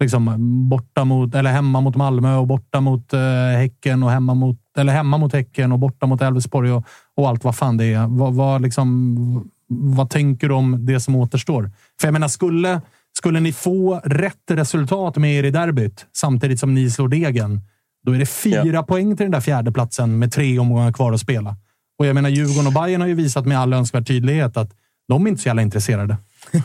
[0.00, 0.36] liksom
[0.68, 3.12] borta mot eller hemma mot Malmö och borta mot
[3.56, 6.84] Häcken och hemma mot eller hemma mot Häcken och borta mot Elfsborg och,
[7.16, 8.06] och allt vad fan det är.
[8.06, 11.70] Vad, vad, liksom, vad tänker du om det som återstår?
[12.00, 12.80] För jag menar, skulle,
[13.18, 17.60] skulle ni få rätt resultat med er i derbyt samtidigt som ni slår degen,
[18.06, 18.82] då är det fyra ja.
[18.82, 21.56] poäng till den där fjärdeplatsen med tre omgångar kvar att spela.
[21.98, 24.70] Och jag menar, Djurgården och Bayern har ju visat med all önskvärd tydlighet att
[25.08, 26.16] de är inte så jävla intresserade.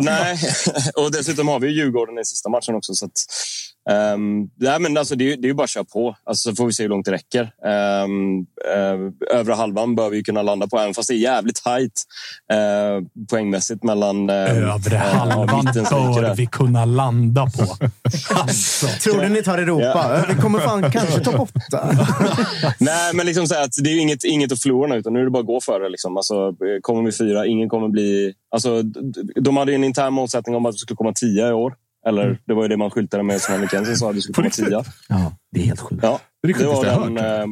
[0.00, 0.38] Nej,
[0.96, 2.94] och dessutom har vi Djurgården i sista matchen också.
[2.94, 3.12] Så att,
[3.90, 6.66] Um, nej, men alltså, det, är, det är bara att köra på, alltså, så får
[6.66, 7.42] vi se hur långt det räcker.
[8.04, 12.02] Um, uh, övre halvan bör vi kunna landa på, även fast det är jävligt tajt
[12.52, 14.30] uh, poängmässigt mellan...
[14.30, 17.86] Uh, övre halvan bör vi kunna landa på.
[18.34, 18.86] alltså.
[18.86, 20.24] Tror du ni tar Europa?
[20.28, 20.34] Ja.
[20.34, 21.90] Vi kommer fan kanske ta åtta.
[22.78, 25.24] nej, men liksom så att det är inget, inget att förlora nu, utan nu är
[25.24, 25.88] det bara att gå för det.
[25.88, 26.16] Liksom.
[26.16, 28.34] Alltså, kommer vi fyra, ingen kommer bli...
[28.50, 28.82] Alltså,
[29.40, 31.74] de hade en intern målsättning om att vi skulle komma tio i år.
[32.06, 32.36] Eller mm.
[32.46, 34.50] det var ju det man skyltade med som Henrik Jensen sa, att du skulle komma
[34.50, 34.84] tia.
[35.08, 36.02] Ja, det är helt sjukt.
[36.02, 37.46] Ja, det, det var den eh,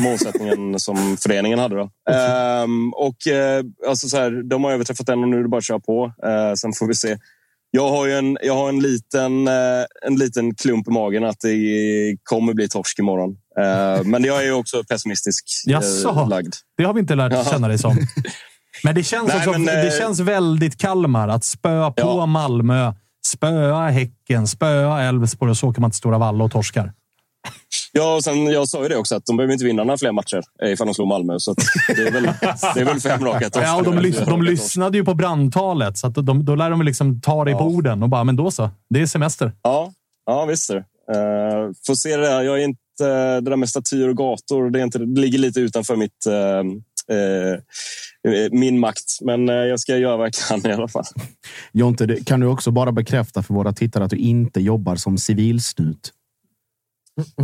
[0.00, 1.76] målsättningen som föreningen hade.
[1.76, 1.90] Då.
[2.10, 5.58] Ehm, och eh, alltså så här, De har överträffat den och nu är det bara
[5.58, 6.12] att köra på.
[6.26, 7.18] Ehm, sen får vi se.
[7.70, 12.16] Jag har en, jag har en, liten, eh, en liten klump i magen att det
[12.22, 13.36] kommer bli torsk imorgon.
[13.60, 16.54] Ehm, men jag är också pessimistisk eh, Jaså, lagd.
[16.76, 17.96] Det har vi inte lärt känna dig som.
[18.84, 22.26] Men det känns, Nej, också, men, det eh, känns väldigt Kalmar att spöa på ja.
[22.26, 22.92] Malmö
[23.26, 26.92] Spöa Häcken, spöa Elfsborg och så åker man till Stora Valla och torskar.
[27.92, 30.12] Ja, och sen, jag sa ju det också, att de behöver inte vinna några fler
[30.12, 31.38] matcher ifall de slår Malmö.
[31.38, 31.54] Så
[31.88, 32.22] det, är väl,
[32.74, 33.62] det är väl fem raka torskar.
[33.62, 37.20] Ja, och de, lys de lyssnade ju på brandtalet, så de, då lär de liksom
[37.20, 37.58] ta dig ja.
[37.58, 38.70] på orden och bara, men då så.
[38.90, 39.52] Det är semester.
[39.62, 39.92] Ja,
[40.26, 40.84] ja visst är det.
[41.12, 42.42] Uh, får se det där.
[42.42, 42.80] Jag är inte...
[43.40, 46.26] Det där med statyer och gator, det, är inte, det ligger lite utanför mitt...
[46.28, 47.58] Uh, uh Eh,
[48.50, 49.18] min makt.
[49.20, 51.04] Men eh, jag ska göra vad jag kan i alla fall.
[51.72, 56.12] Jonte, kan du också bara bekräfta för våra tittare att du inte jobbar som civilsnut?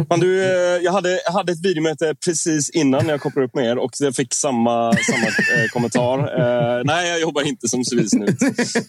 [0.09, 3.65] Men du, eh, jag, hade, jag hade ett videomöte precis innan jag kopplade upp med
[3.65, 6.19] er och jag fick samma, samma eh, kommentar.
[6.19, 8.37] Eh, nej, jag jobbar inte som civilsnut.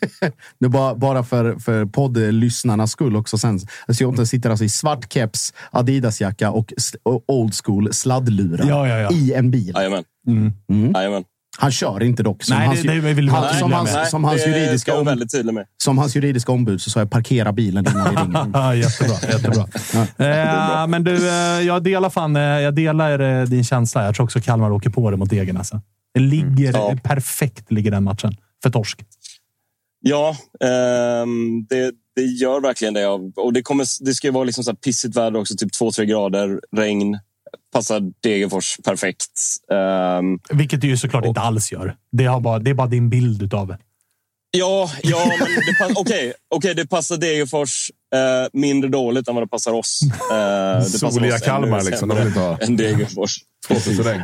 [0.60, 3.38] nu bara, bara för, för poddlyssnarnas skull också.
[3.38, 3.60] Sen.
[3.88, 6.72] Alltså, Jonte sitter alltså i svart keps, Adidas-jacka och
[7.28, 9.12] old school sladdlurar ja, ja, ja.
[9.12, 9.74] i en bil.
[9.76, 10.04] Jajamän.
[10.28, 10.54] Mm.
[10.70, 10.96] Mm.
[11.58, 12.43] Han kör inte dock.
[12.43, 15.26] Som nej, hans, det, det vill han, som, hans, som, hans juridiska om,
[15.84, 18.74] som hans juridiska ombud så sa jag parkera bilen innan vi ringer.
[18.84, 19.16] jättebra.
[19.32, 19.68] jättebra.
[20.18, 20.82] ja.
[20.82, 24.06] eh, men du, eh, jag delar, fan, eh, jag delar eh, din känsla.
[24.06, 25.58] Jag tror också Kalmar åker på det mot Degen.
[25.58, 25.82] Alltså.
[26.14, 26.82] Det ligger mm.
[26.82, 26.97] ja.
[27.04, 29.02] perfekt ligger den matchen för torsk.
[30.02, 30.30] Ja,
[30.60, 31.26] eh,
[31.70, 33.08] det, det gör verkligen det.
[33.36, 36.60] Och det, kommer, det ska ju vara liksom så pissigt väder också, typ 2-3 grader,
[36.78, 37.20] regn
[37.74, 39.32] passar Degerfors perfekt.
[40.20, 41.95] Um, Vilket det ju såklart och, inte alls gör.
[42.12, 43.78] Det, har bara, det är bara din bild av det.
[44.58, 49.47] Ja, ja men okej, okay, okay, det passar Degerfors uh, mindre dåligt än vad det
[49.47, 49.99] passar oss.
[50.32, 52.10] Uh, det Soliga Kalmar liksom.
[52.10, 53.38] De vill inte ha en Degerfors.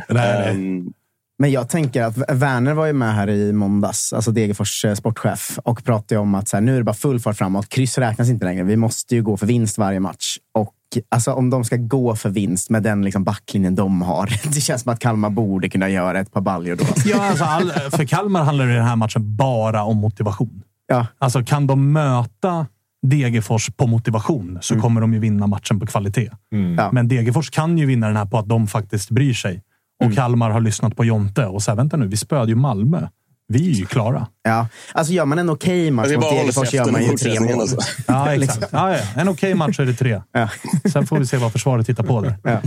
[0.08, 0.92] Um,
[1.38, 5.58] men jag tänker att Werner var ju med här i måndags, alltså Degerfors eh, sportchef,
[5.62, 7.68] och pratade om att så här, nu är det bara full fart framåt.
[7.68, 8.64] Kryss räknas inte längre.
[8.64, 10.38] Vi måste ju gå för vinst varje match.
[10.54, 10.74] Och
[11.08, 14.26] alltså, om de ska gå för vinst med den liksom backlinjen de har.
[14.54, 16.84] Det känns som att Kalmar borde kunna göra ett par baljor då.
[17.04, 20.62] Ja, alltså, all, för Kalmar handlar det i den här matchen bara om motivation.
[20.86, 21.06] Ja.
[21.18, 22.66] Alltså, kan de möta
[23.06, 24.82] Degerfors på motivation så mm.
[24.82, 26.30] kommer de ju vinna matchen på kvalitet.
[26.52, 26.94] Mm.
[26.94, 29.62] Men Degerfors kan ju vinna den här på att de faktiskt bryr sig.
[29.98, 30.16] Och mm.
[30.16, 33.08] Kalmar har lyssnat på Jonte och säger vänta nu, vi spöade ju Malmö.
[33.48, 34.26] Vi är ju klara.
[34.42, 34.66] Ja.
[34.92, 37.60] Alltså gör man en okej match Jag ska mot Degerfors gör man ju tre mål.
[37.60, 37.76] Alltså.
[38.06, 38.68] Ja, exakt.
[38.72, 39.00] Ja, ja.
[39.16, 40.22] En okej match är det tre.
[40.32, 40.48] Ja.
[40.92, 42.34] Sen får vi se vad försvaret tittar på där.
[42.42, 42.60] Ja.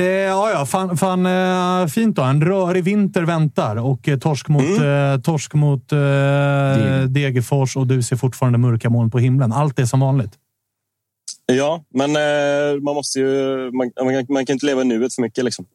[0.00, 0.66] Eh, ja, ja.
[0.66, 2.22] Fan, fan eh, fint då.
[2.22, 5.12] En rörig vinter väntar och eh, torsk mot, Mm.
[5.14, 5.98] eh, torsk mot eh,
[7.08, 9.52] Degerfors och du ser fortfarande mörka moln på himlen.
[9.52, 10.32] Allt är som vanligt.
[11.52, 13.56] Ja, men eh, man måste ju...
[13.72, 15.44] Man, man, kan- man kan inte leva i nuet för mycket.
[15.44, 15.66] Liksom.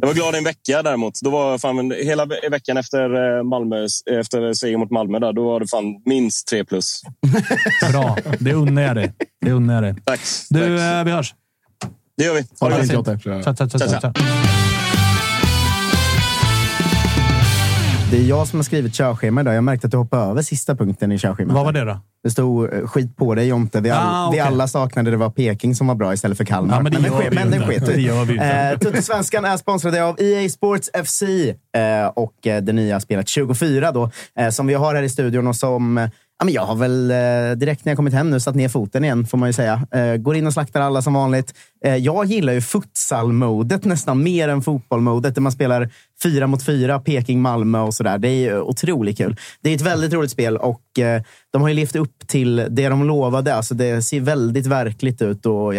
[0.00, 1.14] Jag var glad en vecka däremot.
[1.24, 3.86] Då var fan, hela ve- veckan efter, eh, Malmö,
[4.20, 7.02] efter seger mot Malmö där, då var det fan minst tre plus.
[7.92, 8.16] Bra.
[8.38, 9.12] Det unnar jag dig.
[9.40, 9.94] Det unnar jag dig.
[10.04, 10.20] Tack.
[10.50, 10.68] Du, tack.
[10.98, 11.34] eh, vi hörs.
[12.16, 12.44] Det gör vi.
[12.60, 13.26] Ha det det fint fint.
[13.26, 13.44] Jotte.
[14.00, 14.12] Tja,
[18.10, 19.54] Det är jag som har skrivit körschema idag.
[19.54, 21.54] Jag märkte att du hoppade över sista punkten i körschemat.
[21.54, 21.98] Vad var det då?
[22.22, 23.80] Det stod eh, skit på dig Jonte.
[23.80, 26.76] Vi, all, Ah, vi alla saknade det var Peking som var bra istället för Kalmar.
[26.76, 27.66] Ja, men det den gör vi men inte.
[27.66, 28.36] sket Det gör vi.
[28.36, 33.92] Eh, Tuttosvenskan är sponsrade av EA Sports FC eh, och eh, det nya spelet 24
[33.92, 36.08] då, eh, som vi har här i studion och som
[36.40, 39.04] Ja, men jag har väl eh, direkt när jag kommit hem nu satt ner foten
[39.04, 39.86] igen, får man ju säga.
[39.90, 41.54] Eh, går in och slaktar alla som vanligt.
[41.84, 45.90] Eh, jag gillar ju futsal-modet nästan mer än fotboll-modet, där man spelar
[46.22, 48.18] fyra mot fyra, Peking-Malmö och sådär.
[48.18, 49.36] Det är ju otroligt kul.
[49.60, 50.82] Det är ett väldigt roligt spel och
[51.52, 53.54] de har ju levt upp till det de lovade.
[53.54, 55.74] Alltså, det ser väldigt verkligt ut och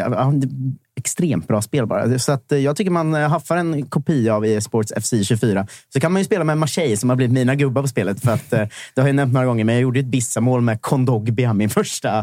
[0.99, 2.19] extremt bra spel bara.
[2.19, 5.67] Så att, eh, jag tycker man eh, haffar en kopia av EA Sports FC 24.
[5.93, 8.21] Så kan man ju spela med Marseille som har blivit mina gubbar på spelet.
[8.21, 8.59] För att, eh,
[8.95, 12.17] det har jag nämnt några gånger, men jag gjorde ett Bissamål med Kondogbia, min första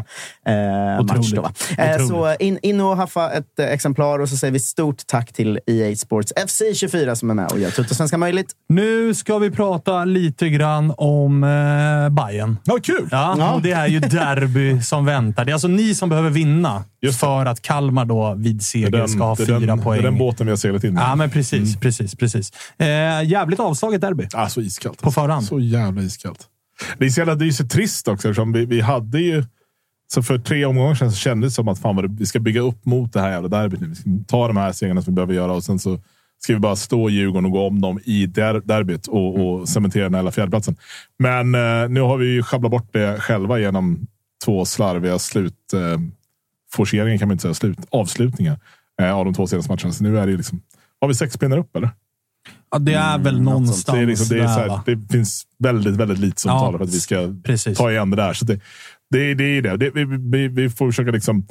[0.45, 1.31] eh, match.
[1.31, 5.33] Då, eh, så in, in och haffa ett exemplar och så säger vi stort tack
[5.33, 8.51] till EA Sports FC 24 som är med och gör Tuttosvenska möjligt.
[8.69, 12.57] Nu ska vi prata lite grann om eh, Bayern.
[12.63, 13.07] Ja, kul!
[13.11, 15.45] Ja, och det är ju derby som väntar.
[15.45, 19.09] Det är alltså ni som behöver vinna Just för att Kalmar då vid seger den,
[19.09, 20.01] ska ha fyra den, poäng.
[20.01, 20.99] Det är den båten vi har seglat in i.
[20.99, 21.69] Ja, men precis.
[21.69, 21.79] Mm.
[21.79, 22.51] precis, precis.
[22.77, 22.87] Eh,
[23.23, 24.27] jävligt avslaget derby.
[24.33, 25.01] Ah, så iskallt.
[25.01, 25.45] På förhand.
[25.45, 26.47] Så jävla iskallt.
[26.97, 29.43] Det är så, jävla, det är så trist också eftersom vi, vi hade ju...
[30.13, 32.39] Så för tre omgångar sedan så kändes det som att fan vad det, vi ska
[32.39, 33.81] bygga upp mot det här jävla derbyt.
[33.81, 35.99] Vi ska ta de här segrarna som vi behöver göra och sen så
[36.39, 39.69] ska vi bara stå i Djurgården och gå om dem i der, derbyt och, och
[39.69, 40.75] cementera den här fjärdeplatsen.
[41.19, 44.07] Men eh, nu har vi ju sjabblat bort det själva genom
[44.45, 45.73] två slarviga slut...
[45.73, 45.99] Eh,
[46.73, 47.53] forceringar kan man inte säga.
[47.53, 48.59] Slut, avslutningar
[49.01, 49.93] eh, av de två senaste matcherna.
[49.93, 50.61] Så nu är det liksom...
[51.01, 51.89] Har vi sex pinnar upp eller?
[52.71, 55.95] Ja, det är väl någonstans Det, är liksom, det, är där, här, det finns väldigt,
[55.95, 57.77] väldigt lite som Ja, talar för att vi ska precis.
[57.77, 58.33] ta igen det där.
[58.33, 58.59] Så det,
[59.09, 59.77] det, det är det.
[59.77, 61.47] det vi, vi, vi får försöka liksom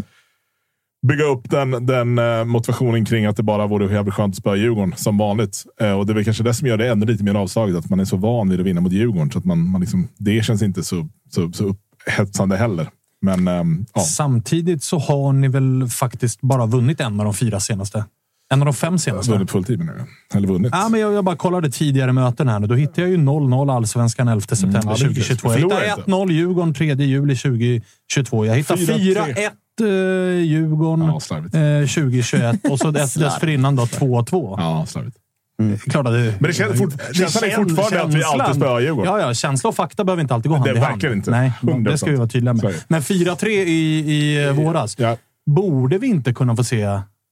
[1.06, 4.56] bygga upp den, den eh, motivationen kring att det bara vore jävligt skönt att spöa
[4.56, 5.64] Djurgården som vanligt.
[5.80, 7.76] Eh, och det är väl kanske det som gör det ännu lite mer avslaget.
[7.76, 9.30] Att man är så van vid att vinna mot Djurgården.
[9.30, 12.88] Så att man, man liksom, det känns inte så, så, så upphetsande heller.
[13.26, 14.00] Men ehm, ja.
[14.00, 18.04] Samtidigt så har ni väl faktiskt bara vunnit en av de fyra senaste?
[18.52, 19.32] En av de fem senaste?
[19.32, 20.36] Vunnit fulltid jag.
[20.38, 20.72] Eller vunnit.
[20.74, 22.66] Ja, men jag, jag bara kollade tidigare möten här nu.
[22.66, 25.14] Då hittade jag ju 0-0 allsvenskan 11 september Mm, är kul.
[25.14, 25.48] 2022.
[25.52, 26.10] Jag hittade inte.
[26.10, 28.46] 1-0 Djurgården 3 juli 2022.
[28.46, 29.50] Jag hittade 4-3.
[29.80, 31.06] 4-1 eh, Djurgården
[31.52, 34.54] Ja, eh, 2021 och så dess, dessförinnan då 2-2.
[34.58, 35.16] Ja, slarvigt.
[35.90, 38.80] Klart att det, Men det känns fort- känslan är fortfarande att vi alltid känslan- spöar
[38.80, 39.12] Djurgården.
[39.12, 40.92] Ja, ja, känsla och fakta behöver inte alltid gå hand Det i hand.
[41.02, 41.30] verkar inte.
[41.30, 41.84] Nej, 100%.
[41.90, 42.64] det ska vi vara tydliga med.
[42.64, 42.84] det.
[42.88, 44.96] Men 4-3 i, i eh, våras.
[44.98, 45.16] Ja.
[45.46, 46.84] Borde vi inte kunna få se...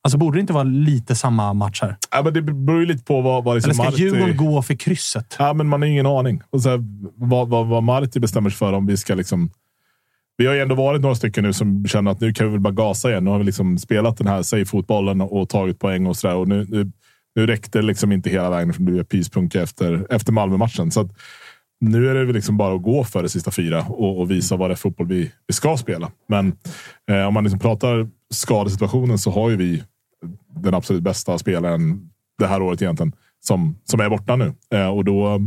[0.05, 1.97] Alltså, borde det inte vara lite samma match här?
[2.11, 4.63] Ja, men det beror ju lite på vad, vad liksom Eller ska Marti- Djurgården gå
[4.63, 5.37] för krysset?
[5.39, 6.41] Ja, men man har ingen aning.
[6.51, 6.79] Och så här,
[7.17, 9.51] vad, vad, vad Marti bestämmer sig för om vi ska liksom...
[10.37, 12.61] Vi har ju ändå varit några stycken nu som känner att nu kan vi väl
[12.61, 13.25] bara gasa igen.
[13.25, 16.35] Nu har vi liksom spelat den här safe-fotbollen och tagit poäng och sådär.
[16.37, 16.91] Och nu, nu,
[17.35, 20.91] nu räckte det liksom inte hela vägen från du är pyspunka efter, efter Malmö-matchen.
[20.91, 21.11] Så att
[21.81, 24.57] nu är det väl liksom bara att gå för det sista fyra och, och visa
[24.57, 26.13] vad det är fotboll vi, vi ska spela.
[26.29, 26.57] Men
[27.11, 29.83] eh, om man liksom pratar skadesituationen så har ju vi
[30.57, 34.55] den absolut bästa spelaren det här året egentligen som, som är borta nu.
[34.75, 35.39] Eh, och då,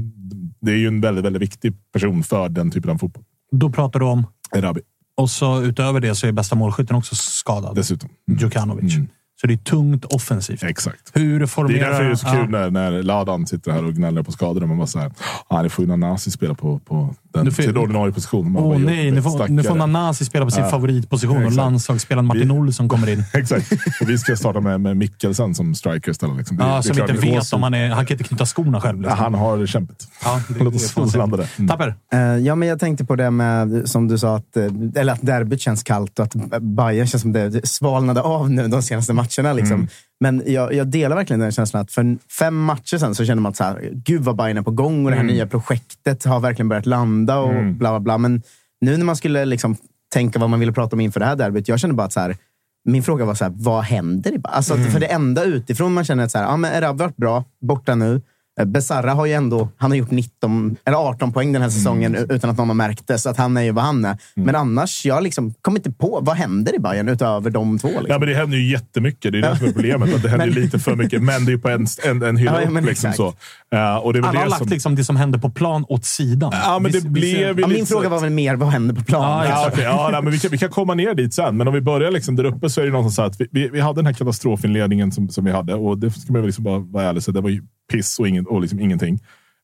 [0.62, 3.24] det är ju en väldigt, väldigt viktig person för den typen av fotboll.
[3.52, 4.28] Då pratar du om...
[4.56, 4.82] Erabi
[5.16, 7.76] Och så utöver det så är bästa målskytten också skadad.
[7.76, 8.10] dessutom.
[8.32, 8.96] Djukanovic.
[8.96, 9.08] Mm.
[9.42, 10.64] Så det är tungt offensivt.
[10.64, 11.12] Exakt.
[11.14, 11.90] Hur Det är formerar...
[11.90, 12.34] därför det är så Ja.
[12.34, 14.62] kul när, när Ladan sitter här och gnäller på skador.
[14.64, 15.12] Och man bara så här,
[15.48, 18.52] ah, nu får ju Nanasi spela på, på den, Nu får- sin ordinarie position.
[18.52, 19.76] Man Åh bara, nej, nu får, nu får.
[19.76, 20.70] Nanasi spela på sin Ja.
[20.70, 21.56] favoritposition och Exakt.
[21.58, 23.24] landslagsspelaren Martin Vi- Olsson kommer in.
[23.34, 23.72] Exakt.
[24.02, 26.38] Och vi ska starta med, med Mikkelsen som striker istället.
[26.38, 26.58] Liksom.
[26.58, 27.90] Det- Ja, det som inte vet om han är...
[27.90, 28.98] Han kan inte knyta skorna själv.
[29.04, 29.24] Ja, Liksom.
[29.24, 30.08] Han har kämpet.
[30.24, 31.48] Ja, det- Låt oss landa det.
[31.58, 31.68] Mm.
[31.70, 31.96] Tapper.
[32.14, 34.66] Eh, ja, men jag tänkte på det med, som du sa, att, eh,
[34.96, 38.82] eller att derbyt känns kallt och att Bayern känns som det svalnade av nu de
[38.82, 39.27] senaste matcherna.
[39.54, 39.76] Liksom.
[39.76, 39.88] Mm.
[40.20, 43.50] Men jag, jag delar verkligen den känslan att för fem matcher sen så känner man
[43.50, 45.36] att så här, gud vad Bayern är på gång och det här Mm.
[45.36, 48.18] nya projektet har verkligen börjat landa och bla bla bla.
[48.18, 48.42] Men
[48.82, 49.76] nu när man skulle liksom
[50.14, 52.20] tänka vad man ville prata om inför det här derbyt, jag kände bara att så
[52.20, 52.36] här,
[52.86, 54.42] min fråga var så här, vad händer?
[54.44, 54.92] Alltså, Mm.
[54.92, 57.44] För det enda utifrån man känner att så här, ja, men Erabi har varit bra,
[57.62, 58.22] borta nu.
[58.60, 62.16] Eh, Besara har ju ändå han har gjort 19, eller 18 poäng den här säsongen
[62.16, 62.32] Mm.
[62.32, 63.18] utan att någon har märkt det.
[63.20, 64.18] Så att han är ju vad han är.
[64.36, 67.88] Men annars, jag liksom kommer inte på vad händer i Bayern utöver de två.
[67.88, 68.06] Liksom.
[68.10, 69.32] Ja, men det händer ju jättemycket.
[69.32, 70.16] Det är det som är problemet.
[70.16, 72.52] Att det händer ju lite för mycket, men det är på en, en, en hylla
[72.54, 72.90] Ja, ja, men upp.
[72.90, 73.18] Liksom, exakt.
[73.18, 73.28] så.
[73.78, 74.68] Eh, och det är Alla har det lagt som...
[74.70, 76.52] liksom det som hände på plan åt sidan.
[76.64, 78.56] Ja, men det Vi- vi blev ser- ju ja, min så- fråga var väl mer,
[78.56, 79.46] vad händer på plan?
[79.46, 79.84] Ja, Ja, okej.
[79.84, 82.12] ja, nej, men vi, kan, vi kan komma ner dit sen, men om vi börjar
[82.12, 84.14] liksom där uppe så är det någonstans så att vi, vi, vi hade den här
[84.14, 87.32] katastrofinledningen som, som vi hade och det ska man väl liksom bara vara ärlig så
[87.32, 89.20] det var ju piss och, ingen, och liksom ingenting.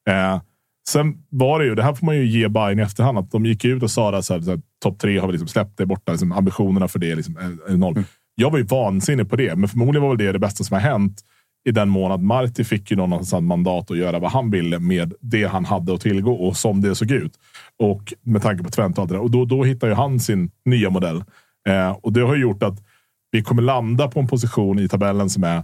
[0.09, 0.41] Eh,
[0.87, 3.45] sen var det ju, det här får man ju ge Bayern i efterhand, att de
[3.45, 5.77] gick ut och sa att så här, så här, topp tre har vi liksom släppt
[5.77, 8.03] det borta, liksom, ambitionerna för det liksom, är, är noll.
[8.35, 10.81] Jag var ju vansinnig på det, men förmodligen var väl det det bästa som har
[10.81, 11.21] hänt
[11.65, 15.13] i den mån att Marti fick ju någonstans mandat att göra vad han ville med
[15.19, 17.33] det han hade att tillgå och som det såg ut.
[17.79, 19.21] Och med tanke på Twente och allt det där.
[19.21, 21.23] Och då, då hittar ju han sin nya modell.
[21.69, 22.83] Eh, och det har gjort att
[23.31, 25.63] vi kommer landa på en position i tabellen som är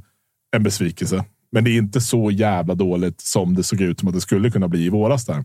[0.55, 1.25] en besvikelse.
[1.51, 4.51] Men det är inte så jävla dåligt som det såg ut som att det skulle
[4.51, 5.43] kunna bli i våras där.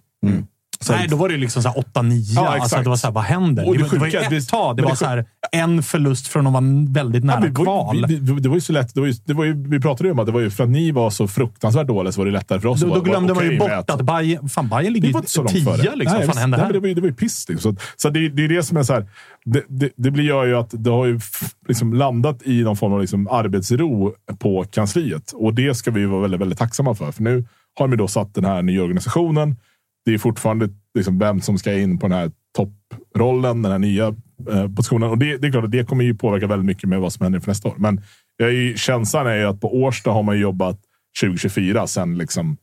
[0.85, 2.13] Så Nej, då var det liksom 8-9.
[2.35, 3.67] Ja, alltså, det var så här, vad händer?
[3.69, 4.77] Och Det, det var- det var ju att ett tag.
[4.77, 8.07] Det var det så här, en förlust från att vara väldigt nära Ja, men kval.
[8.09, 8.95] vi, det var ju så lätt.
[8.95, 10.65] Det var ju, det var ju, vi pratade ju om att det var ju för
[10.65, 13.01] att ni var så fruktansvärt dåliga så var det lättare för oss Då, att då
[13.01, 15.95] glömde man ju bort att Bayern, fan, Bayern ligger var ju tia.
[15.95, 16.19] Liksom.
[16.19, 16.73] Nej, fan händer nej, här?
[16.73, 17.49] det, var, ju- det var ju piss.
[17.49, 17.77] Liksom.
[17.77, 19.07] Så, så det, det är det som är så här.
[19.45, 21.21] Det, det, det blir gör ju att det har ju
[21.69, 25.33] liksom landat i någon form av liksom arbetsro på kansliet.
[25.35, 27.13] Och det ska vi vara väldigt, väldigt tacksamma för.
[27.13, 27.45] För nu
[27.79, 29.57] har de då satt den här nya organisationen.
[30.05, 34.07] Det är fortfarande liksom vem som ska in på den här topprollen, den här nya
[34.51, 35.11] eh, positionen.
[35.11, 37.23] Och det, det är klart att det kommer ju påverka väldigt mycket med vad som
[37.25, 37.75] händer för nästa år.
[37.79, 38.01] Men
[38.37, 40.79] jag är ju, känslan är ju att på Årsta har man jobbat
[41.21, 42.57] 2024 sen liksom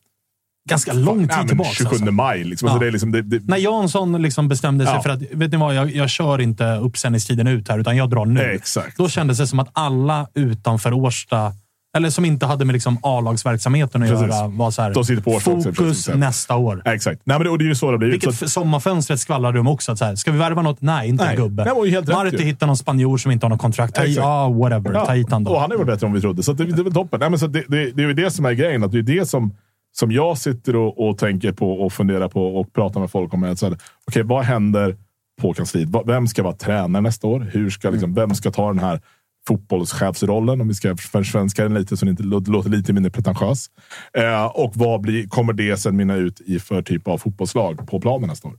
[0.68, 1.70] Ganska lång tid tillbaka.
[1.70, 2.10] 27 alltså.
[2.12, 2.44] maj.
[2.44, 2.68] Liksom.
[2.68, 2.80] Alltså Ja.
[2.80, 5.02] det är liksom, det, det, När Jansson liksom bestämde sig Ja.
[5.02, 8.26] för att, vet ni vad, jag, jag kör inte uppsändningstiden ut här, utan jag drar
[8.26, 8.40] nu.
[8.40, 8.96] Exakt.
[8.96, 11.52] Då kändes det som att alla utanför Årsta,
[11.96, 14.26] eller som inte hade med liksom A-lagsverksamheten att Precis.
[14.26, 16.14] göra, var så här, De sitter på också, fokus precis.
[16.14, 16.82] nästa år.
[16.84, 17.20] Ja, Exakt.
[17.24, 18.10] Nej, men det, och det är ju så det blir.
[18.10, 19.92] Vilket Så för sommarfönstret skvallrade de också.
[19.92, 20.80] Att så här, ska vi värva något?
[20.80, 21.36] Nej, inte Nej.
[21.36, 21.62] en gubbe.
[21.90, 23.98] Helt rätt Marti hittar någon spanjor som inte har något kontrakt.
[23.98, 24.16] Exakt.
[24.16, 25.04] ja, whatever.
[25.06, 25.58] Ta hit han och då.
[25.58, 27.20] han har varit bättre än vi trodde, så att det, det är väl toppen.
[27.20, 28.84] Nej, men så det, det, det är ju det som är grejen.
[28.84, 29.54] Att det är det som,
[29.92, 33.44] som jag sitter och, och tänker på och funderar på och pratar med folk om.
[33.44, 33.62] att
[34.08, 34.96] Okej, vad händer
[35.40, 35.88] på kansliet?
[36.06, 37.50] Vem ska vara tränare nästa år?
[37.52, 39.00] Hur ska, liksom, vem ska ta den här
[39.48, 40.60] fotbollschefsrollen?
[40.60, 43.70] Om vi ska försvenska den lite så det inte låter, lite mindre pretentiös.
[44.18, 48.00] Eh, och vad blir, kommer det sen mynna ut i för typ av fotbollslag på
[48.00, 48.54] planen nästa år?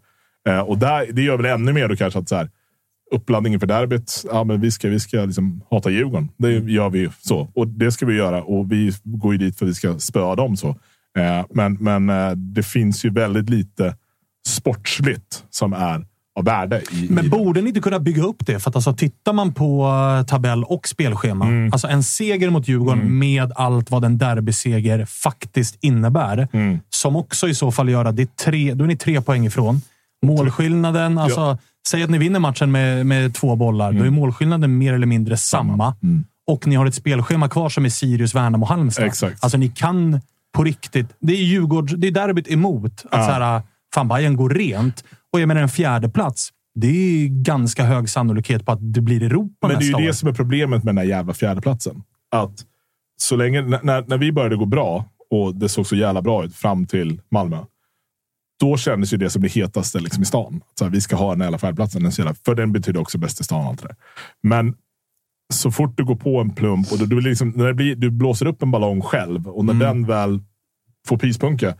[0.49, 2.49] Eh, och där, det gör väl ännu mer då kanske att så här,
[3.11, 4.23] uppladdningen för derbyt.
[4.31, 6.29] Ja, men vi ska, vi ska liksom hata Djurgården.
[6.37, 7.51] Det gör vi så.
[7.55, 8.43] Och det ska vi göra.
[8.43, 10.57] Och vi går ju dit för att vi ska spöa dem.
[10.57, 10.69] så.
[11.17, 13.95] Eh, men men eh, det finns ju väldigt lite
[14.47, 16.05] sportsligt som är
[16.35, 16.81] av värde.
[16.91, 18.59] I, Men i borde ni inte kunna bygga upp det?
[18.59, 19.87] För att alltså, tittar man på
[20.19, 21.73] eh, tabell och spelschema, Mm.
[21.73, 26.79] alltså en seger mot Djurgården med allt vad en derbyseger faktiskt innebär, Mm.
[26.89, 29.45] som också i så fall gör att det är tre, då är ni tre poäng
[29.45, 29.81] ifrån.
[30.25, 31.57] Målskillnaden, alltså,
[31.87, 35.37] säg att ni vinner matchen med, med två bollar, då är målskillnaden mer eller mindre
[35.37, 35.95] samma.
[36.47, 39.05] Och ni har ett spelschema kvar som är Sirius, Värnamo, Halmstad.
[39.05, 39.43] Exakt.
[39.43, 40.21] Alltså ni kan
[40.55, 41.07] på riktigt.
[41.19, 43.05] Det är det är derbyt emot.
[43.11, 43.61] Att så här,
[43.93, 45.03] fan, Bayern går rent.
[45.33, 46.49] Och jag menar en fjärde plats.
[46.75, 50.05] Det är ganska hög sannolikhet på att det blir Europa Men det är nästa ju
[50.05, 50.13] det år.
[50.13, 52.03] som är problemet med den här jävla fjärdeplatsen.
[52.31, 52.65] Att
[53.17, 56.55] så länge, när, när vi började gå bra och det såg så jävla bra ut
[56.55, 57.57] fram till Malmö.
[58.59, 60.61] Då kändes ju det som det hetaste liksom i stan.
[60.79, 62.03] Så här, vi ska ha den här jävla fjärdeplatsen.
[62.03, 63.67] Den jävla, för den betyder också bäst i stan.
[63.67, 63.95] Allt det där.
[64.43, 64.75] Men
[65.53, 68.45] så fort du går på en plump och du, du, liksom, när blir, du blåser
[68.45, 70.39] upp en ballong själv och när den väl
[71.07, 71.75] får pyspunka.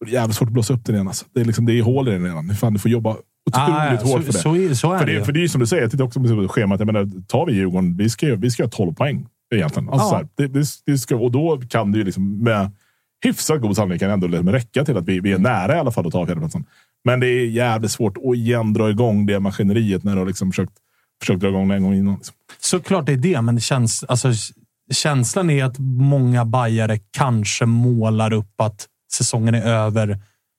[0.00, 1.08] Då är det jävligt svårt att blåsa upp den igen.
[1.08, 1.24] Alltså.
[1.34, 2.54] Det, är liksom, det är hål i den redan.
[2.54, 4.38] Fan, du får jobba otroligt Ah, hårt för det.
[4.38, 5.90] så, är- så är För det, det, för det är ju som du säger, jag
[5.90, 6.80] tittar också på schemat.
[6.80, 9.88] Jag menar, tar vi Djurgården, vi ska, vi ska ha 12 poäng egentligen.
[9.88, 12.70] Alltså, så här, det, det, det ska, och då kan det ju liksom med
[13.24, 16.06] hyfsat god sannolikhet ändå liksom räcka till att vi, vi är nära i alla fall
[16.06, 16.64] att ta fjärdeplatsen.
[17.04, 20.50] Men det är jävligt svårt att igen dra igång det maskineriet när du har liksom
[20.52, 20.72] försökt,
[21.22, 22.14] försökt dra igång det en gång innan.
[22.14, 22.34] Liksom.
[22.60, 24.32] Såklart det är det, men det känns, alltså,
[24.92, 30.18] känslan är att många bajare kanske målar upp att säsongen är över.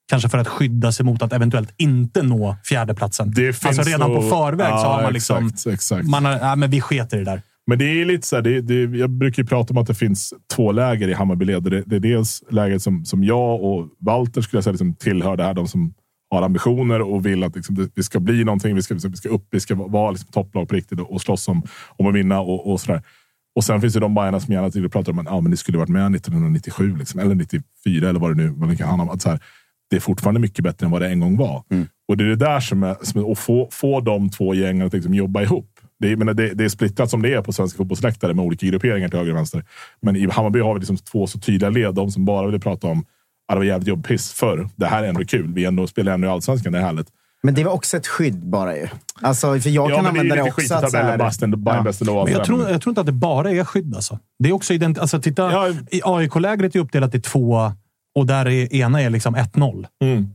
[0.10, 3.32] Kanske för att skydda sig mot att eventuellt inte nå fjärdeplatsen.
[3.32, 5.48] Det finns alltså redan på nog- förväg så Ja, har man liksom...
[5.48, 6.08] exakt, exakt.
[6.08, 7.42] Man har, ja, men vi sketer i det där.
[7.68, 10.34] Men det är lite så här, det, det, jag brukar prata om att det finns
[10.56, 11.64] två läger i Hammarbyled.
[11.64, 15.38] Det, det är dels läget som, som jag och Walter skulle jag säga liksom tillhör
[15.38, 15.54] det här.
[15.54, 15.94] De som
[16.32, 18.76] har ambitioner och vill att liksom, det, vi ska bli någonting.
[18.76, 21.48] Vi ska, vi ska upp, vi ska vara liksom, topplag på riktigt och, och slåss
[21.48, 21.64] om,
[21.98, 23.04] om att vinna och, och sådär.
[23.56, 25.58] Och sen finns det de Bajarna som gärna till pratar om att ah, men ni
[25.58, 29.04] skulle varit med 1997 liksom, eller 94 eller vad det nu vad det kan handla
[29.04, 29.10] om.
[29.10, 29.40] Att så här,
[29.90, 31.64] det är fortfarande mycket bättre än vad det en gång var.
[32.08, 34.94] Och det är det där som är, som att få, få de två gängen att
[34.94, 35.80] liksom jobba ihop.
[36.00, 39.10] Det menar, det, det är splittrat som det är på svenska fotbollsläktare med olika grupperingar
[39.10, 39.66] till höger och vänster.
[40.02, 41.96] Men i Hammarby har vi liksom två så tydliga led.
[41.96, 43.06] De som bara vill prata om
[43.48, 44.70] ja, det var jävligt jobbpiss förr.
[44.76, 45.54] Det här är ändå kul.
[45.54, 46.74] Vi ändå spelar ändå i Allsvenskan.
[46.74, 47.08] Det är härligt.
[47.44, 48.88] Men det var också ett skydd bara ju.
[49.22, 50.62] Alltså, för jag Ja, kan men det är ju använda det, lite också.
[50.62, 51.20] skit i att så här- tabellen.
[51.26, 52.24] Bast ändå- Bayern bäst ändå.
[52.26, 53.96] Men jag, tror, jag tror inte att det bara är skydd.
[53.96, 54.20] Alltså.
[54.40, 55.70] Det är också ident- alltså, titta, Ja.
[55.92, 57.72] I AIK-lägret är uppdelat i två
[58.16, 59.88] och där är ena är liksom 1-0.
[60.04, 60.28] Mm.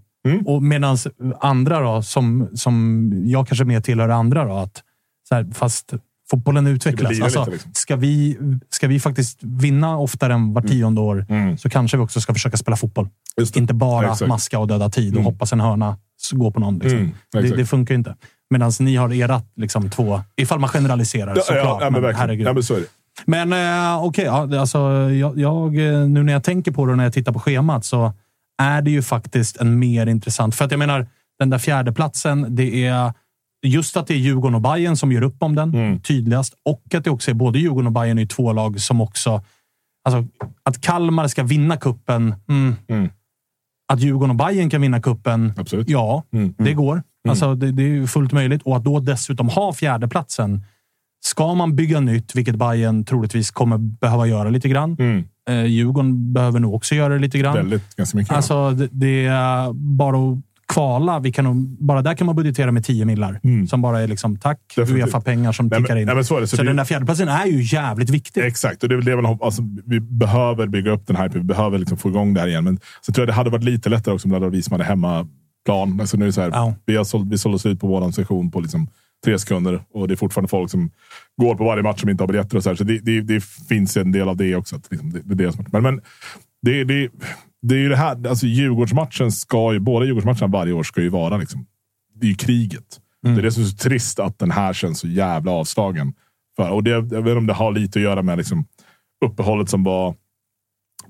[0.47, 0.97] Och medan
[1.41, 4.83] andra, då, som, som jag kanske mer tillhör andra, då, att
[5.29, 5.95] så här, fast
[6.31, 7.21] fotbollen utvecklas.
[7.21, 7.71] Alltså, lite, liksom.
[7.75, 8.39] ska, vi,
[8.71, 11.27] ska vi faktiskt vinna oftare än var tionde år
[11.57, 13.09] så kanske vi också ska försöka spela fotboll.
[13.37, 13.49] Mm.
[13.55, 15.99] Inte bara maska och döda tid och hoppas en hörna
[16.33, 16.79] gå på någon.
[16.79, 16.99] Liksom.
[16.99, 18.17] Mm, det, det funkar ju inte.
[18.51, 21.65] Medan ni har era liksom, två, ifall man generaliserar Ja, såklart.
[21.65, 22.47] ja, ja, men men herregud.
[22.47, 22.87] Ja, men så är det.
[23.27, 24.79] Men eh, okej, ja, det- alltså,
[25.11, 27.85] jag, jag, eh, nu när jag tänker på det och när jag tittar på schemat
[27.85, 28.13] så
[28.63, 30.55] är det ju faktiskt en mer intressant...
[30.55, 31.07] För att jag menar,
[31.39, 33.13] den där fjärdeplatsen, det är
[33.67, 36.01] just att det är Djurgården och Bayern som gör upp om den Mm.
[36.01, 39.43] tydligast och att det också är både Djurgården och Bayern i två lag som också...
[40.09, 40.27] Alltså,
[40.63, 42.35] att Kalmar ska vinna kuppen.
[42.49, 43.09] Mm, Mm.
[43.93, 45.53] Att Djurgården och Bayern kan vinna kuppen.
[45.57, 45.89] Absolut.
[45.89, 46.55] Ja, Mm.
[46.59, 47.03] det går.
[47.29, 48.63] Alltså, det, det är fullt möjligt.
[48.63, 50.63] Och att då dessutom ha fjärdeplatsen.
[51.27, 54.97] Ska man bygga nytt, vilket Bayern troligtvis kommer behöva göra lite grann.
[54.99, 55.25] Mm.
[55.51, 57.55] Eh, Djurgården behöver nog också göra det lite grann.
[57.57, 58.35] Väldigt, ganska mycket.
[58.35, 60.39] Alltså, det, det är bara att
[60.69, 61.21] kvala.
[61.21, 63.41] Vi kan nog, bara där kan man budgetera med 10 millar.
[63.45, 63.67] Mm.
[63.67, 64.59] Som bara är liksom, tack.
[64.77, 66.07] Uefa-pengar som Nej, tickar in.
[66.07, 66.47] nej, så.
[66.47, 68.41] Så så den där fjärdeplatsen är ju jävligt viktig.
[68.45, 69.45] Exakt, och det är väl det man hoppas.
[69.47, 71.29] Alltså, vi behöver bygga upp den här.
[71.29, 72.65] Vi behöver liksom få igång det här igen.
[72.65, 74.63] Men så tror jag det hade varit lite lättare också om det hade varit vi
[74.63, 76.01] som hade hemmaplan.
[76.01, 76.75] Alltså, nu är så här, Ja.
[76.87, 78.89] vi, har sålt, vi sålde slut på vår session på liksom
[79.25, 80.91] tre sekunder och det är fortfarande folk som
[81.41, 82.57] går på varje match som inte har biljetter.
[82.57, 82.77] Och så här.
[82.77, 84.77] så det, det, det finns en del av det också.
[84.77, 86.01] Att liksom, det, det är det som, men men
[86.63, 87.09] det, det,
[87.69, 88.29] det är ju det här.
[88.29, 91.67] Alltså, Djurgårdsmatchen ska ju, båda Djurgårdsmatcherna varje år ska ju vara liksom,
[92.15, 93.01] det är ju kriget.
[93.23, 96.13] Det är det som är så trist att den här känns så jävla avslagen.
[96.57, 98.65] För, och det, jag vet inte om det har lite att göra med liksom,
[99.25, 100.15] uppehållet som var.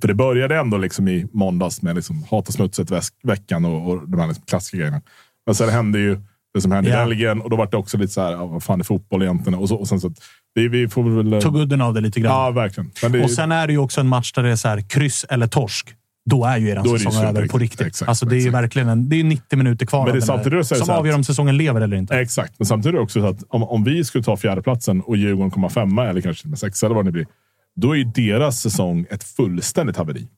[0.01, 4.09] För det började ändå liksom i måndags med liksom, hata smutset väsk- veckan och, och
[4.09, 5.03] de här liksom klassiska grejerna.
[5.47, 6.21] Men sen hände ju
[6.55, 7.03] det som hände Ja.
[7.03, 9.23] i Belgien och då var det också lite så här, ja, vad fan är fotboll
[9.23, 9.59] egentligen?
[9.59, 10.13] Och, så, och sen så,
[10.55, 11.43] vi, vi får väl...
[11.43, 12.33] Tog udden av det lite grann.
[12.33, 12.91] Ja, verkligen.
[13.15, 15.25] Är- Och sen är det ju också en match där det är så här, kryss
[15.29, 15.95] eller torsk.
[16.31, 17.87] Då är ju er ju säsong över på riktigt.
[17.87, 18.63] Exakt, alltså, det är ju exakt.
[18.63, 20.79] verkligen en, det är ju 90 minuter kvar Men det är där, samtidigt så är
[20.79, 22.19] det som att- avgör om säsongen lever eller inte.
[22.19, 25.17] Exakt, men samtidigt är det också så att om, om vi skulle ta fjärdeplatsen och
[25.17, 27.27] Djurgården komma femma eller kanske med sexa eller vad det blir.
[27.77, 30.29] Då är ju deras säsong ett fullständigt haveri.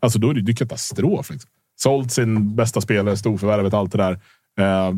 [0.00, 1.30] Alltså då är det ju katastrof.
[1.30, 1.50] Liksom.
[1.76, 4.12] Sålt sin bästa spelare, storförvärvet, allt det där.
[4.60, 4.94] Eh,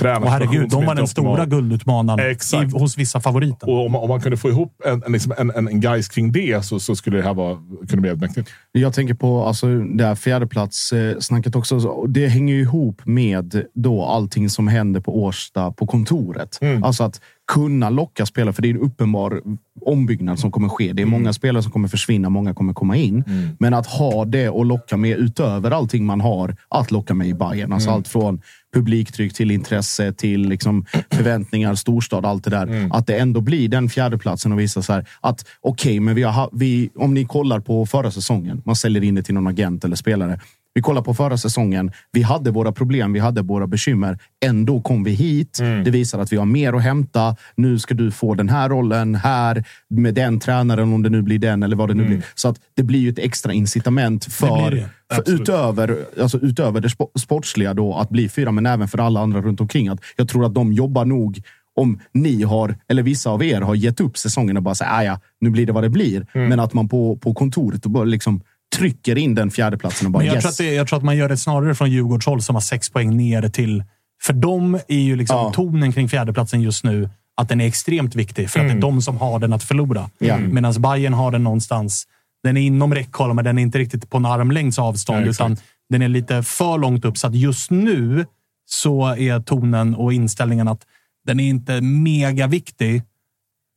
[0.00, 3.68] Och herregud, de var den stora guldutmanaren i, hos vissa favoriter.
[3.68, 6.32] Och om, om man kunde få ihop en, en, liksom en, en, en guys kring
[6.32, 8.50] det så, så skulle det här vara, kunna bli mäktigt.
[8.72, 11.80] Jag tänker på alltså, det här fjärdeplats-snacket också.
[11.80, 16.58] Så Det hänger ju ihop med då allting som händer på Årsta på kontoret.
[16.82, 17.20] Alltså att
[17.52, 19.40] kunna locka spelare, för det är en uppenbar
[19.80, 20.92] ombyggnad som kommer ske.
[20.92, 23.24] Det är många spelare som kommer försvinna, många kommer komma in.
[23.58, 27.34] Men att ha det och locka med utöver allting man har att locka med i
[27.34, 27.72] Bayern.
[27.72, 28.40] Alltså allt från
[28.74, 32.88] publiktryck till intresse till liksom förväntningar, storstad, allt det där.
[32.92, 36.32] Att det ändå blir den fjärdeplatsen och visa så här att okej, men vi har,
[36.32, 39.84] ha- vi, om ni kollar på förra säsongen, man säljer in det till någon agent
[39.84, 40.40] eller spelare.
[40.78, 41.90] Vi kollar på förra säsongen.
[42.12, 44.18] Vi hade våra problem, vi hade våra bekymmer.
[44.44, 45.58] Ändå kom vi hit.
[45.84, 47.36] Det visar att vi har mer att hämta.
[47.54, 51.38] Nu ska du få den här rollen här med den tränaren, om det nu blir
[51.38, 52.22] den eller vad det nu blir.
[52.34, 55.14] Så att det blir ju ett extra incitament för, blir det.
[55.14, 59.20] för utöver, alltså utöver det spo- sportsliga då att bli fyra, men även för alla
[59.20, 59.88] andra runt omkring.
[59.88, 61.42] Att jag tror att de jobbar nog
[61.74, 65.02] om ni har, eller vissa av er har gett upp säsongen och bara säger "Ah,
[65.04, 66.26] ja, nu blir det vad det blir.
[66.32, 66.48] Mm.
[66.48, 68.40] Men att man på, på kontoret och bara liksom
[68.76, 70.42] trycker in den fjärdeplatsen och bara Men jag, yes.
[70.42, 72.90] tror att det, jag tror att man gör det snarare från Djurgårdshåll som har sex
[72.90, 73.84] poäng ner till...
[74.22, 75.52] För dem är ju liksom Ja.
[75.52, 78.50] tonen kring fjärdeplatsen just nu att den är extremt viktig.
[78.50, 80.10] För att det är de som har den att förlora.
[80.18, 80.38] Ja.
[80.38, 82.06] Medan Bayern har den någonstans...
[82.42, 85.26] Den är inom räckhåll, men den är inte riktigt på en armlängds avstånd.
[85.26, 85.56] Ja, utan
[85.88, 87.18] den är lite för långt upp.
[87.18, 88.26] Så att just nu
[88.66, 90.86] så är tonen och inställningen att
[91.26, 93.02] den är inte mega viktig.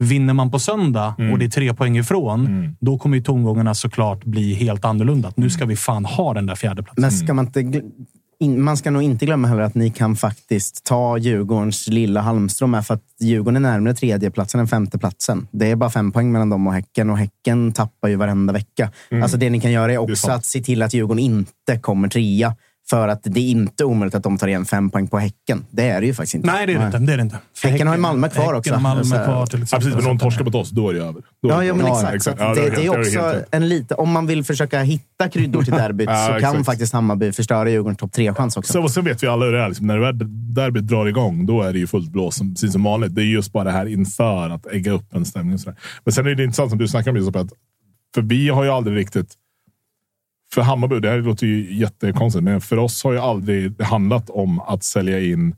[0.02, 4.26] Vinner man på söndag och det är tre poäng ifrån, då kommer ju tongångarna såklart
[4.26, 5.32] bli helt annorlunda.
[5.36, 7.02] Nu ska vi fan ha den där fjärdeplatsen.
[7.02, 7.82] Men ska man inte...
[8.48, 12.86] man ska nog inte glömma heller att ni kan faktiskt ta Djurgårdens lilla halmstrå med
[12.86, 15.48] för att Djurgården är närmare tredjeplatsen än femteplatsen.
[15.52, 18.92] Det är bara fem poäng mellan dem och Häcken och Häcken tappar ju varenda vecka.
[19.24, 20.34] Alltså det ni kan göra är också sant.
[20.34, 22.56] att se till att Djurgården inte kommer trea.
[22.90, 25.66] För att det är inte omöjligt att de tar igen fem poäng på Häcken.
[25.72, 26.48] Det är det ju faktiskt inte.
[26.48, 26.98] Nej, det är det inte.
[26.98, 27.38] Det är det inte.
[27.58, 28.74] För Häcken har ju Malmö kvar Häcken också.
[28.74, 29.86] har Malmö Så här- kvar till Ja, exempel.
[29.90, 31.22] precis, men någon torskar mot oss, då är det över.
[31.44, 32.26] Då är Ja, ja, men exakt.
[32.26, 35.30] Ja, Så du har det, det är också en lite, om man vill försöka hitta
[35.30, 36.66] kryddor till derbyt Ja, så kan exakt.
[36.66, 38.74] faktiskt Hammarby förstöra Djurgårdens topp tre-chans också.
[38.74, 39.68] Så, och sen vet vi alla hur det är.
[39.68, 40.26] Liksom, när det
[40.62, 43.16] derbyt drar igång, då är det ju fullt blås, som, precis som vanligt.
[43.16, 45.54] Det är just bara det här inför att ägga upp en stämning.
[45.54, 45.80] Och sådär.
[46.06, 47.50] Men sen är det intressant som du snackar om, Josef, att
[48.16, 49.34] för vi har ju aldrig riktigt
[50.54, 54.60] för Hammarby, det här låter ju jättekonstigt, men för oss har ju aldrig handlat om
[54.60, 55.56] att sälja in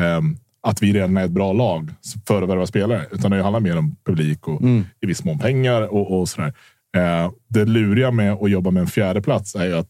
[0.00, 1.94] um, att vi redan är ett bra lag
[2.26, 3.06] för att värva spelare.
[3.10, 4.84] Utan det handlar mer om publik och mm.
[5.00, 6.52] i viss mån pengar och, och sådär.
[6.96, 9.88] Eh, det luriga med att jobba med en fjärde plats är ju att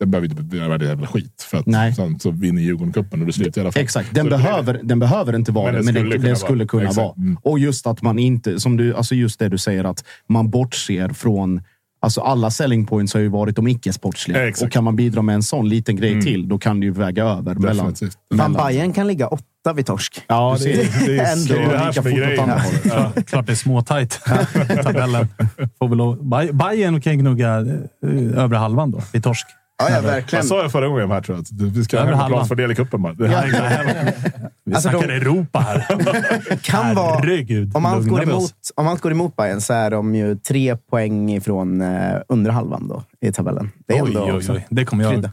[0.00, 1.42] den behöver inte bli värd jävla skit.
[1.50, 1.94] För att Nej.
[1.94, 3.82] sen så vinner Djurgården cupen och det slutar i alla fall.
[3.82, 4.14] Exakt.
[4.14, 7.06] Den, behöver, den behöver inte vara det, men den, den skulle kunna vara.
[7.06, 7.14] vara.
[7.16, 7.38] Mm.
[7.42, 11.08] Och just att man inte, som du, alltså just det du säger, att man bortser
[11.08, 11.62] från
[12.02, 14.46] Alltså alla selling points har ju varit de icke-sportsliga.
[14.46, 16.24] Ja, och kan man bidra med en sån liten grej mm.
[16.24, 17.54] till, då kan det ju väga över.
[17.54, 17.94] Mellan,
[18.30, 18.52] mellan.
[18.52, 20.22] Bayern kan ligga åtta vid torsk.
[20.26, 22.50] Ja, det, det, det, är, det är det här som är grejen.
[22.84, 23.12] Ja.
[23.26, 24.20] Klart det är småtajt.
[24.82, 25.28] Tabellen.
[25.78, 29.46] Får väl, Bayern kan gnugga eh, övre halvan då, vid torsk.
[29.88, 30.40] Ja, ja, verkligen.
[30.40, 31.70] Jag sa jag förra gången här, tror jag.
[31.70, 33.02] Vi ska ha hemmaplansfördel i cupen.
[33.02, 33.14] Bara.
[33.18, 33.42] Ja.
[34.64, 35.14] Vi alltså, snackar de...
[35.14, 36.56] Europa här.
[36.62, 37.20] kan vara,
[37.74, 41.32] om, allt går emot, om allt går emot Bayern så är de ju tre poäng
[41.32, 43.70] ifrån eh, undre halvan då, i tabellen.
[43.86, 44.66] Det är oj, oj, oj.
[44.70, 45.30] Det kommer jag...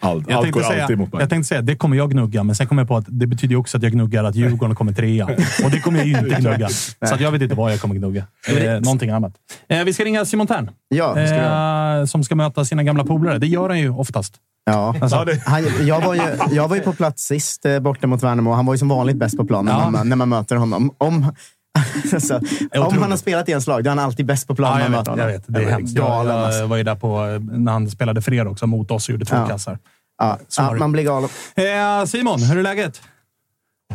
[0.00, 2.88] Allt, jag, går säga, Jag tänkte säga det kommer jag gnugga, men sen kom jag
[2.88, 5.24] på att det betyder också att jag gnuggar att Djurgården kommer trea.
[5.64, 6.68] Och det kommer jag ju inte gnugga.
[6.68, 8.26] Så jag vet inte vad jag kommer gnugga.
[8.48, 9.34] Eh, någonting annat.
[9.68, 10.70] Eh, vi ska ringa Simon Tern.
[10.88, 13.38] Ja, ska eh, som ska möta sina gamla polare.
[13.38, 14.34] Det gör han ju oftast.
[14.64, 18.22] Ja, alltså, han, jag, var ju, jag var ju på plats sist eh, borta mot
[18.22, 18.52] Värnamo.
[18.52, 19.90] Han var ju som vanligt bäst på plan när, ja.
[19.90, 20.90] man, när man möter honom.
[20.98, 21.32] Om,
[22.12, 22.40] alltså,
[22.74, 24.80] om han har spelat i ens lag, då är han alltid bäst på plan.
[24.80, 25.44] Ja, jag, vet, jag vet.
[25.46, 25.96] Det är hemskt.
[25.96, 26.66] Jag, jag alltså.
[26.66, 29.36] var ju där på, när han spelade för er också, mot oss och gjorde två
[29.36, 29.46] ja.
[29.46, 29.78] kassar.
[30.18, 31.30] Ja, ja, man blir galen.
[31.54, 33.02] Eh, Simon, hur är läget?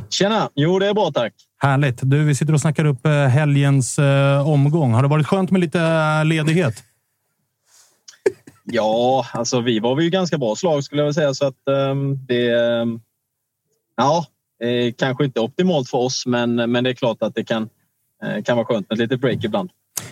[0.09, 0.49] Tjena!
[0.55, 1.33] Jo, det är bra tack.
[1.59, 1.99] Härligt.
[2.01, 4.93] Du, vi sitter och snackar upp eh, helgens eh, omgång.
[4.93, 6.83] Har det varit skönt med lite eh, ledighet?
[8.63, 11.33] Ja, alltså vi var ju ganska bra slag skulle jag vilja säga.
[11.33, 12.53] Så att um, det...
[12.53, 13.01] Um,
[13.95, 14.25] ja,
[14.63, 17.69] eh, kanske inte optimalt för oss, men, men det är klart att det kan,
[18.23, 19.69] eh, kan vara skönt med ett litet break ibland.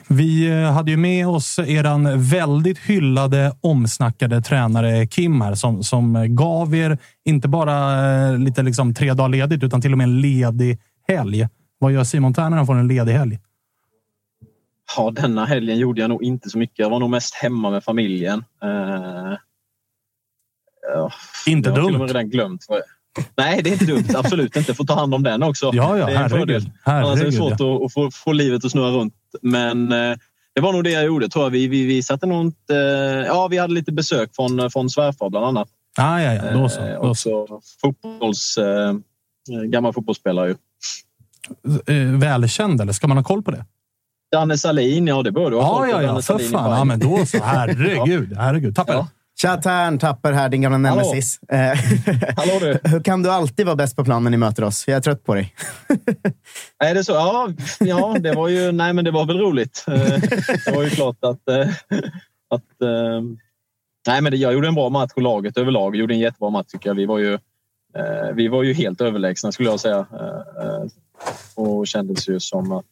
[0.07, 6.35] Vi eh, hade ju med oss eran väldigt hyllade, omsnackade tränare Kim här som, som
[6.35, 10.79] gav er inte bara lite liksom tre dagar ledigt utan till och med en ledig
[11.07, 11.47] helg.
[11.77, 13.39] Vad gör Simon Tern när han får en ledig helg?
[14.97, 16.79] Ja, denna helgen gjorde jag nog inte så mycket.
[16.79, 18.43] Jag var nog mest hemma med familjen.
[18.63, 19.37] Uh,
[21.47, 21.91] inte jag dumt.
[21.91, 22.65] Jag har redan glömt.
[23.37, 24.05] Nej, det är inte dumt.
[24.15, 24.73] Absolut inte.
[24.73, 25.71] Få ta hand om den också.
[25.73, 26.71] Ja, ja, det är herregud.
[26.83, 27.85] Annars är det svårt ja.
[27.85, 29.13] att, få, få livet att snurra runt.
[29.41, 30.15] Men uh,
[30.55, 31.49] det var nog det jag gjorde, tror jag.
[31.49, 32.73] Vi, vi, vi satte nog inte...
[32.73, 35.67] Uh, ja, vi hade lite besök från, från svärfar bland annat.
[35.97, 36.51] Ah, ja, ja.
[36.51, 36.81] Då så.
[36.81, 37.47] Då också
[37.81, 38.57] fotbolls...
[39.65, 40.55] gammal fotbollsspelare ju.
[42.17, 43.65] Välkänd, eller ska man ha koll på det?
[44.31, 46.21] Danne Salin, ja det bör du ha Ja, ja, ja.
[46.21, 46.77] För fan.
[46.77, 47.37] Ja, men då så.
[47.43, 48.37] Herregud.
[48.37, 48.75] herregud.
[48.75, 48.93] Tapper.
[48.93, 49.07] Ja.
[49.45, 51.39] Tja Tern, Tapper här, din gamla nemesis.
[51.43, 51.59] Eh,
[52.37, 52.79] Hallå du.
[52.89, 54.87] Hur kan du alltid vara bäst på plan när ni möter oss?
[54.87, 55.53] Jag är trött på dig.
[56.79, 57.11] är det så?
[57.11, 58.71] Ja, ja det var ju...
[58.71, 59.85] Nej, men det var väl roligt.
[59.87, 59.93] Eh,
[60.65, 61.49] det var ju klart att...
[61.49, 61.67] Eh,
[62.49, 62.63] att
[64.07, 66.89] nej, men jag gjorde en bra match och laget överlag gjorde en jättebra match tycker
[66.89, 66.95] jag.
[66.95, 67.39] Vi var ju,
[68.33, 70.05] vi var ju helt överlägsna skulle jag säga.
[71.55, 72.85] Och kändes ju som att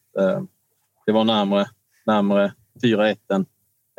[1.05, 1.65] det var närmare,
[2.05, 3.45] närmare 4-1 än,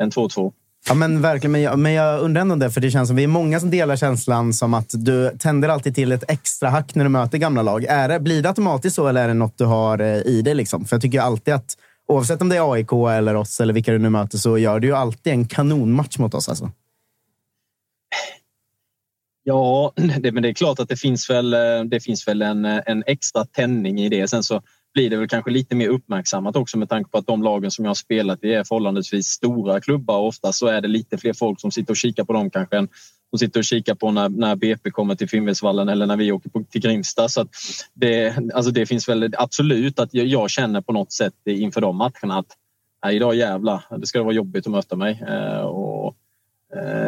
[0.01, 0.53] än 2-2.
[0.87, 1.51] Ja, men verkligen.
[1.51, 3.71] Men jag, men jag undrar ändå det, för det känns som vi är många som
[3.71, 7.61] delar känslan som att du tänder alltid till ett extra hack när du möter gamla
[7.61, 7.83] lag.
[7.83, 10.55] Är det, blir det automatiskt så eller är det något du har eh, i dig?
[10.55, 10.85] Liksom?
[10.85, 11.77] För jag tycker alltid att
[12.07, 14.87] oavsett om det är AIK eller oss eller vilka du nu möter så gör du
[14.87, 16.49] ju alltid en kanonmatch mot oss.
[16.49, 16.71] Alltså.
[19.43, 22.65] Ja, det, men det är klart att det finns väl, eh, det finns väl en,
[22.65, 24.27] eh, en extra tändning i det.
[24.27, 24.61] Sen så
[24.95, 27.85] blir det väl kanske lite mer uppmärksammat också med tanke på att de lagen som
[27.85, 31.33] jag har spelat i är förhållandevis stora klubbar och ofta så är det lite fler
[31.33, 32.87] folk som sitter och kikar på dem kanske än
[33.29, 36.49] som sitter och kikar på när, när BP kommer till Finnvedsvallen eller när vi åker
[36.49, 37.29] på, till Grimsta.
[37.29, 37.47] Så
[37.93, 41.97] det, alltså det finns väl absolut att jag, jag, känner på något sätt inför de
[41.97, 42.57] matcherna att
[43.05, 45.23] nej, idag jävlar, det ska vara jobbigt att möta mig.
[45.27, 46.15] Eh, och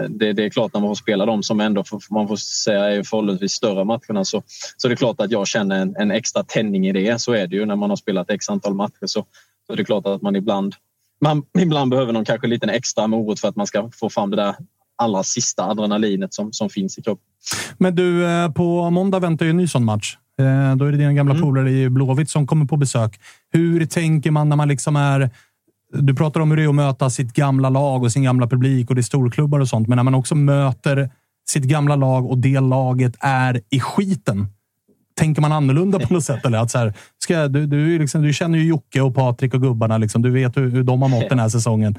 [0.10, 3.04] det, det, är klart när man får spela dem som ändå man får säga är
[3.04, 4.44] förhållandevis större matcherna så,
[4.78, 7.22] så det är klart att jag känner en, en, extra tändning i det.
[7.22, 9.26] Så är det ju när man har spelat x antal matcher så,
[9.68, 10.76] så är det klart att man ibland
[11.22, 14.36] man ibland behöver någon kanske liten extra morot för att man ska få fram det
[14.36, 14.56] där
[14.98, 17.26] allra sista adrenalinet som, som finns i kroppen.
[17.78, 20.18] Men du, eh, på måndag väntar ju en ny sån match.
[20.40, 21.44] Eh, då är det dina gamla mm.
[21.44, 23.20] polare i Blåvitt som kommer på besök.
[23.52, 25.30] Hur tänker man när man liksom är
[25.94, 28.90] du pratar om hur det är att möta sitt gamla lag och sin gamla publik
[28.90, 29.88] och det är storklubbar och sånt.
[29.88, 31.10] Men när man också möter
[31.50, 34.48] sitt gamla lag och det laget är i skiten.
[35.16, 36.46] Tänker man annorlunda på något sätt?
[36.46, 39.62] Eller att så här, ska, du, du, liksom, du känner ju Jocke och Patrik och
[39.62, 39.98] gubbarna.
[39.98, 41.96] Liksom, du vet hur, hur de har mått den här säsongen.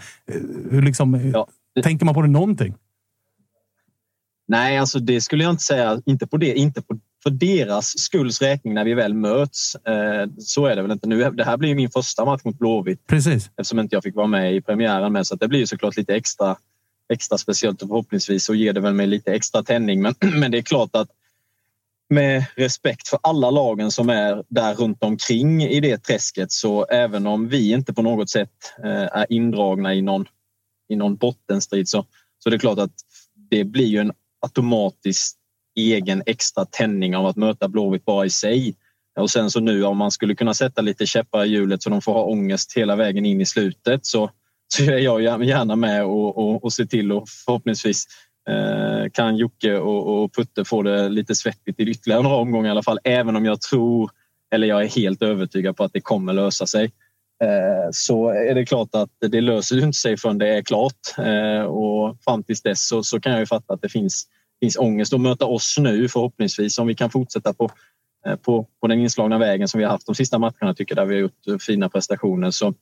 [0.70, 1.46] Hur, liksom, ja.
[1.82, 2.74] Tänker man på det någonting?
[4.48, 6.02] Nej, alltså det skulle jag inte säga.
[6.06, 9.74] Inte på det, inte på för deras skulls räkning när vi väl möts.
[9.74, 11.30] Eh, så är det väl inte nu.
[11.30, 13.06] Det här blir min första match mot Blåvitt.
[13.06, 13.50] Precis.
[13.56, 15.26] Eftersom inte jag fick vara med i premiären med.
[15.26, 16.56] Så det blir såklart lite extra,
[17.12, 20.02] extra speciellt och förhoppningsvis så ger det väl mig lite extra tändning.
[20.02, 21.08] Men, men det är klart att
[22.10, 27.26] med respekt för alla lagen som är där runt omkring i det träsket så även
[27.26, 28.50] om vi inte på något sätt
[28.84, 30.24] eh, är indragna i någon,
[30.88, 32.06] i någon bottenstrid så,
[32.38, 32.92] så det är klart att
[33.50, 35.36] det blir ju en automatisk
[35.78, 38.74] egen extra tändning av att möta Blåvitt bara i sig.
[39.20, 42.02] Och sen så nu om man skulle kunna sätta lite käppar i hjulet så de
[42.02, 44.30] får ha ångest hela vägen in i slutet så,
[44.68, 48.06] så är jag gärna med och, och, och ser till och förhoppningsvis
[48.48, 52.70] eh, kan Jocke och, och, Putte få det lite svettigt i ytterligare några omgångar i
[52.70, 52.98] alla fall.
[53.04, 54.10] Även om jag tror,
[54.50, 56.90] eller jag är helt övertygad på att det kommer lösa sig.
[57.44, 61.18] Eh, så är det klart att det löser inte sig förrän det är klart.
[61.18, 64.26] Eh, och fram tills dess så, så kan jag ju fatta att det finns,
[64.60, 67.70] finns ångest att möta oss nu förhoppningsvis om vi kan fortsätta på
[68.26, 71.06] eh, på, på den inslagna vägen som vi har haft de sista matcherna tycker jag,
[71.06, 72.50] där vi har gjort eh, fina prestationer.
[72.50, 72.74] Så,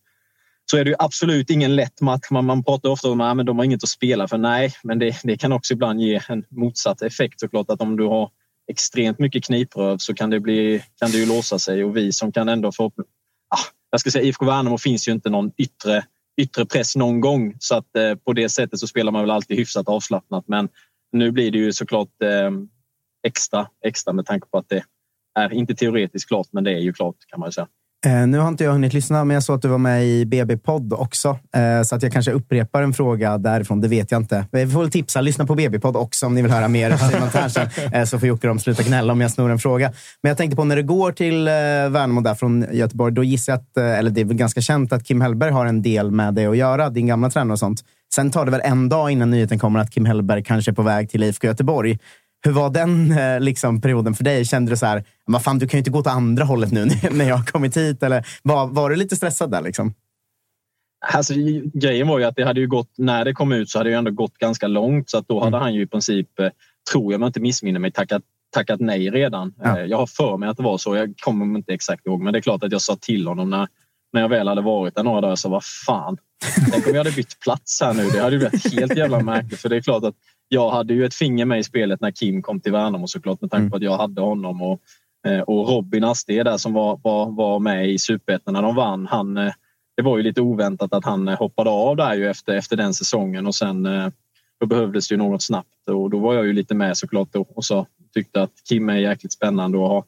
[0.70, 2.30] så är det ju absolut ingen lätt match.
[2.30, 4.38] Man, man pratar ofta om att de har inget att spela för.
[4.38, 7.70] Nej, men det, det kan också ibland ge en motsatt effekt såklart.
[7.70, 8.30] Att om du har
[8.68, 12.32] extremt mycket knipröv så kan det, bli, kan det ju låsa sig och vi som
[12.32, 12.92] kan ändå få...
[13.48, 16.04] Ah, jag ska säga IFK Värnamo finns ju inte någon yttre,
[16.36, 19.56] yttre press någon gång så att eh, på det sättet så spelar man väl alltid
[19.56, 20.44] hyfsat avslappnat.
[20.48, 20.68] Men
[21.18, 22.50] nu blir det ju såklart eh,
[23.26, 24.82] extra, extra med tanke på att det
[25.38, 27.66] är inte teoretiskt klart, men det är ju klart kan man säga.
[28.06, 30.26] Eh, nu har inte jag hunnit lyssna, men jag såg att du var med i
[30.26, 31.38] BB-podd också.
[31.56, 33.80] Eh, så att jag kanske upprepar en fråga därifrån.
[33.80, 34.36] Det vet jag inte.
[34.36, 35.20] Eh, vi får väl tipsa.
[35.20, 37.28] Lyssna på BB-podd också om ni vill höra mer av Simon
[37.92, 39.92] Eh, så får Jocke de sluta gnälla om jag snor en fråga.
[40.22, 43.14] Men jag tänkte på när det går till eh, Värnamo där från Göteborg.
[43.14, 45.66] Då gissar jag att, eh, eller det är väl ganska känt att Kim Hellberg har
[45.66, 46.90] en del med det att göra.
[46.90, 47.84] Din gamla tränare och sånt.
[48.16, 50.82] Sen tar det väl en dag innan nyheten kommer att Kim Hellberg kanske är på
[50.82, 51.98] väg till IFK Göteborg.
[52.44, 54.44] Hur var den eh, liksom, perioden för dig?
[54.44, 56.84] Kände du så här, vad fan, du kan ju inte gå åt andra hållet nu
[57.10, 58.02] när jag har kommit hit?
[58.02, 59.62] Eller var, var du lite stressad där?
[59.62, 59.94] Liksom?
[61.12, 61.34] Alltså,
[61.74, 63.96] grejen var ju att det hade ju gått, när det kom ut så hade det
[63.96, 65.10] ändå gått ganska långt.
[65.10, 65.60] Så att då hade mm.
[65.60, 66.48] han ju i princip, eh,
[66.92, 68.22] tror jag om jag inte missminner mig, tackat,
[68.54, 69.54] tackat nej redan.
[69.62, 69.78] Ja.
[69.78, 70.96] Eh, jag har för mig att det var så.
[70.96, 73.68] Jag kommer inte exakt ihåg, men det är klart att jag sa till honom när,
[74.12, 75.36] när jag väl hade varit där några dagar.
[75.36, 76.16] Så vad fan,
[76.72, 78.02] tänk om jag hade bytt plats här nu.
[78.10, 79.60] Det hade ju varit helt jävla märkligt.
[79.60, 80.14] För det är klart att
[80.48, 83.50] jag hade ju ett finger med i spelet när Kim kom till Värnamo såklart med
[83.50, 84.62] tanke på att jag hade honom.
[84.62, 84.80] Och,
[85.26, 89.06] eh, och Robin Asté där som var, var, var med i Superettan när de vann.
[89.06, 89.52] Han, eh,
[89.96, 92.94] det var ju lite oväntat att han eh, hoppade av där ju efter, efter den
[92.94, 93.88] säsongen och sen
[94.60, 97.64] då behövdes det ju något snabbt och då var jag ju lite med såklart och
[97.64, 100.04] så tyckte att Kim är jäkligt spännande och har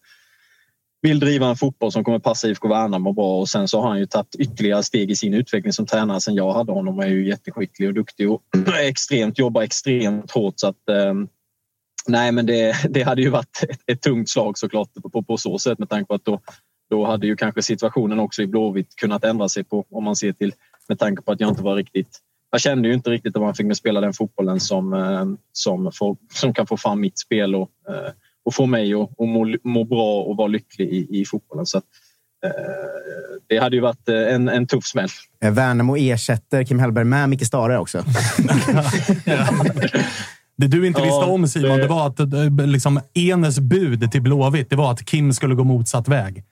[1.03, 3.99] vill driva en fotboll som kommer passa IFK Värnamo bra och sen så har han
[3.99, 6.99] ju tagit ytterligare steg i sin utveckling som tränare sen jag hade honom.
[6.99, 8.43] Han är ju jätteskicklig och duktig och
[8.81, 11.15] extremt, jobbar extremt hårt så att eh,
[12.07, 15.37] nej, men det, det hade ju varit ett, ett tungt slag såklart på, på, på
[15.37, 16.41] så sätt med tanke på att då,
[16.91, 20.33] då hade ju kanske situationen också i Blåvitt kunnat ändra sig på om man ser
[20.33, 20.53] till
[20.89, 22.21] med tanke på att jag inte var riktigt
[22.51, 26.17] jag kände ju inte riktigt att man fick spela den fotbollen som, eh, som, får,
[26.33, 28.13] som kan få fram mitt spel och eh,
[28.49, 31.67] och få mig att, att må, må, bra och vara lycklig i, i fotbollen.
[31.67, 31.85] Så att,
[32.45, 32.51] eh,
[33.49, 35.09] det hade ju varit eh, en, en tuff smäll.
[35.45, 38.05] Eh, Värnamo ersätter Kim Hellberg med Micke Stare också.
[40.57, 42.21] Det du inte visste om Simon, det var att
[42.69, 46.45] liksom, Enes bud till Blåvitt det var att Kim skulle gå motsatt väg.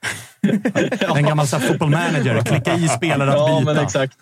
[1.17, 2.41] En gammal football manager.
[2.41, 3.71] Klicka i spelare att byta.
[3.71, 4.17] Ja, men exakt.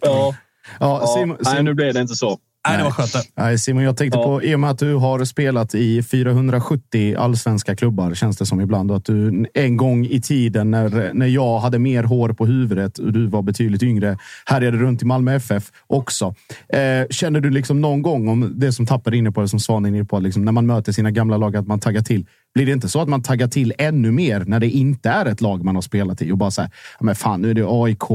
[0.00, 0.34] Ja.
[0.80, 2.38] Ja, Simon, Simon, Nej, nu blev det inte så.
[2.68, 3.28] Nej, det var skönt.
[3.36, 4.24] Nej, Simon, jag tänkte ja.
[4.24, 8.60] på, i och med att du har spelat i 470 allsvenska klubbar, känns det som
[8.60, 12.46] ibland, och att du en gång i tiden när, när jag hade mer hår på
[12.46, 16.34] huvudet och du var betydligt yngre, härjade runt i Malmö FF också.
[16.68, 19.84] Eh, känner du liksom någon gång om det som tappar inne på det, som Svan
[19.84, 22.26] är inne på, liksom, när man möter sina gamla lag, att man taggar till?
[22.54, 25.40] Blir det inte så att man taggar till ännu mer när det inte är ett
[25.40, 26.70] lag man har spelat i och bara säger
[27.00, 28.10] men fan, nu är det AIK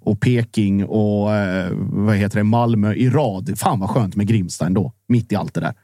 [0.00, 3.58] och Peking och eh, vad heter det, Malmö i rad.
[3.58, 5.74] Fan vad skönt med Grimsta ändå, mitt i allt det där.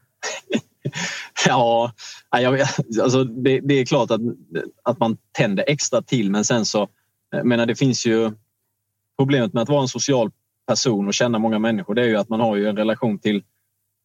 [1.46, 1.92] ja,
[2.30, 2.60] jag,
[3.02, 4.20] alltså det, det, är klart att,
[4.82, 6.88] att man tänder extra till, men sen så
[7.30, 8.30] jag menar, det finns ju
[9.18, 10.30] problemet med att vara en social
[10.66, 11.94] person och känna många människor.
[11.94, 13.42] Det är ju att man har ju en relation till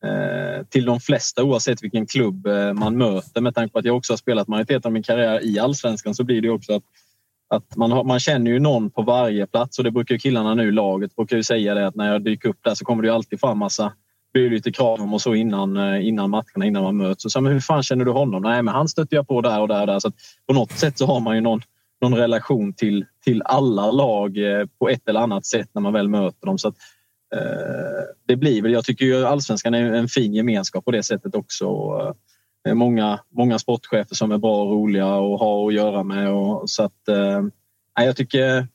[0.03, 3.41] Eh, till de flesta oavsett vilken klubb eh, man möter.
[3.41, 6.23] Med tanke på att jag också har spelat majoriteten av min karriär i allsvenskan så
[6.23, 6.83] blir det också att,
[7.49, 10.67] att man, har, man känner ju någon på varje plats och det brukar killarna nu
[10.67, 13.13] i laget brukar ju säga det att när jag dyker upp där så kommer det
[13.13, 13.93] alltid fram massa
[14.33, 17.25] blir lite krav och så innan, eh, innan matcherna, innan man möts.
[17.25, 18.41] Och så, men hur fan känner du honom?
[18.41, 19.99] Nej, men han stötte jag på där och där och där.
[19.99, 20.11] Så
[20.47, 21.61] på något sätt så har man ju någon,
[22.01, 24.37] någon relation till, till alla lag
[24.79, 26.57] på ett eller annat sätt när man väl möter dem.
[26.57, 26.75] Så att,
[28.27, 31.67] det blir väl, jag tycker ju allsvenskan är en fin gemenskap på det sättet också.
[32.63, 36.31] Det är många, många sportchefer som är bra och roliga och ha att göra med.
[36.31, 37.43] Och, så att, eh,
[38.05, 38.67] jag tycker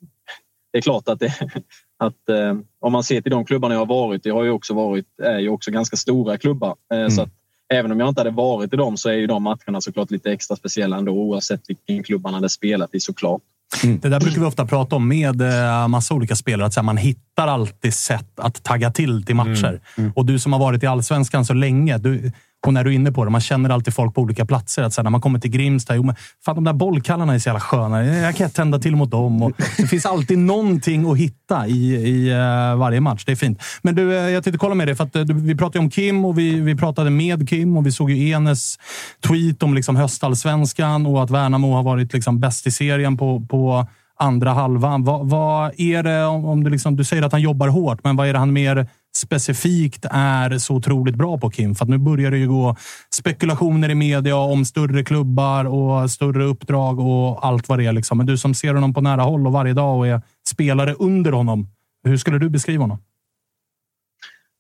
[0.73, 1.35] det är klart att det,
[2.03, 4.75] Att, eh, om man ser till de klubbarna jag har varit i, har ju också
[4.75, 6.77] varit, är ju också ganska stora klubbar.
[6.93, 7.11] Eh, mm.
[7.11, 7.31] Så att,
[7.69, 10.33] även om jag inte hade varit i dem så är ju de matcherna såklart lite
[10.33, 13.43] extra speciella ändå oavsett vilken klubb man hade spelat i såklart.
[13.85, 14.01] Mm.
[14.01, 16.67] Det där brukar vi ofta prata om med eh, massa olika spelare.
[16.67, 19.69] Att man hittar alltid sätt att tagga till till matcher.
[19.69, 19.81] Mm.
[19.97, 20.13] Mm.
[20.17, 21.99] Och du som har varit i allsvenskan så länge.
[21.99, 22.33] Du,
[22.67, 24.83] och när du är inne på det, man känner alltid folk på olika platser.
[24.83, 26.15] Att så när man kommer till Grimsta, jo, men
[26.45, 28.05] fan, de där bollkallarna är så jävla sköna.
[28.05, 29.43] Jag kan tända till mot dem.
[29.43, 33.25] Och det finns alltid någonting att hitta i, i uh, varje match.
[33.25, 33.63] Det är fint.
[33.83, 35.91] Men du, eh, jag tänkte kolla med dig, för att, eh, du, vi pratade om
[35.91, 38.79] Kim och vi, vi pratade med Kim och vi såg ju Enes
[39.27, 43.87] tweet om liksom, höstallsvenskan och att Värnamo har varit liksom, bäst i serien på, på
[44.19, 45.05] andra halvan.
[45.05, 48.17] Vad, vad är det, om, om du, liksom, du säger att han jobbar hårt, men
[48.17, 48.87] vad är det han mer
[49.17, 51.75] specifikt är så otroligt bra på Kim.
[51.75, 52.77] För att nu börjar det ju gå
[53.15, 57.93] spekulationer i media om större klubbar och större uppdrag och allt vad det är.
[57.93, 58.19] Liksom.
[58.19, 61.33] Men du som ser honom på nära håll och varje dag och är spelare under
[61.33, 61.69] honom.
[62.05, 62.99] Hur skulle du beskriva honom?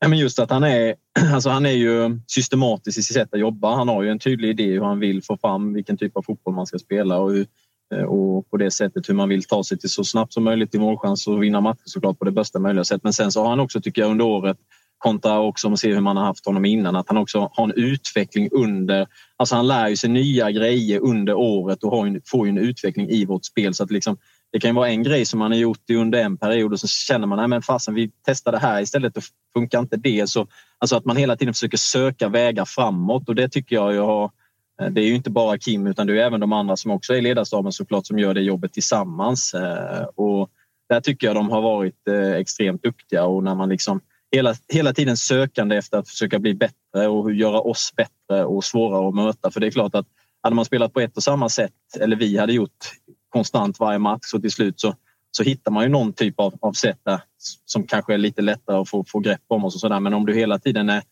[0.00, 0.94] Ja, men just att han är,
[1.34, 3.76] alltså han är ju systematisk i sitt sätt att jobba.
[3.76, 6.54] Han har ju en tydlig idé hur han vill få fram vilken typ av fotboll
[6.54, 7.46] man ska spela och hur,
[7.92, 10.70] Eh, och på det sättet hur man vill ta sig till så snabbt som möjligt
[10.70, 13.00] till målchans och vinna matcher såklart på det bästa möjliga sätt.
[13.04, 14.56] Men sen så har han också, tycker jag, under året
[14.98, 17.64] kontra också om man ser hur man har haft honom innan, att han också har
[17.64, 19.06] en utveckling under...
[19.36, 23.08] Alltså han lär ju sig nya grejer under året och har en, får en utveckling
[23.08, 23.74] i vårt spel.
[23.74, 24.16] Så att liksom,
[24.52, 27.26] det kan vara en grej som man har gjort under en period och så känner
[27.26, 30.28] man att fasen vi testar det här istället och funkar inte det.
[30.28, 30.46] Så,
[30.78, 34.30] alltså att man hela tiden försöker söka vägar framåt och det tycker jag, jag har
[34.80, 37.12] Eh, det är ju inte bara Kim utan det är även de andra som också
[37.12, 39.54] är i ledarstaben såklart som gör det jobbet tillsammans.
[39.54, 40.50] Eh, och
[40.88, 44.00] där tycker jag de har varit eh, extremt duktiga och när man liksom
[44.32, 49.08] hela, hela tiden sökande efter att försöka bli bättre och göra oss bättre och svårare
[49.08, 49.50] att möta.
[49.50, 50.06] För det är klart att
[50.42, 52.90] hade man spelat på ett och samma sätt eller vi hade gjort
[53.28, 54.94] konstant varje match så till slut så,
[55.30, 57.20] så hittar man ju någon typ av, av sätt där
[57.64, 60.00] som kanske är lite lättare att få, få grepp om och sådär.
[60.00, 61.02] Men om du hela tiden är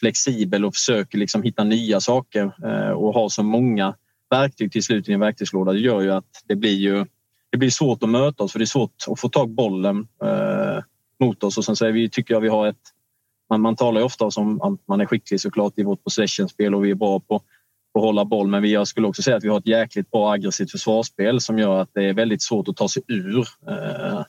[0.00, 3.94] flexibel och försöker liksom hitta nya saker eh, och ha så många
[4.30, 5.72] verktyg till slut i en verktygslåda.
[5.72, 7.06] Det gör ju att det blir ju
[7.50, 10.82] det blir svårt att möta oss för det är svårt att få tag bollen eh,
[11.20, 12.76] mot oss och sen så är vi, tycker jag vi har ett
[13.50, 16.84] man, man talar ju ofta om att man är skicklig såklart i vårt possessionspel och
[16.84, 17.38] vi är bra på,
[17.92, 20.10] på att hålla boll men vi, jag skulle också säga att vi har ett jäkligt
[20.10, 24.24] bra aggressivt försvarsspel som gör att det är väldigt svårt att ta sig ur eh,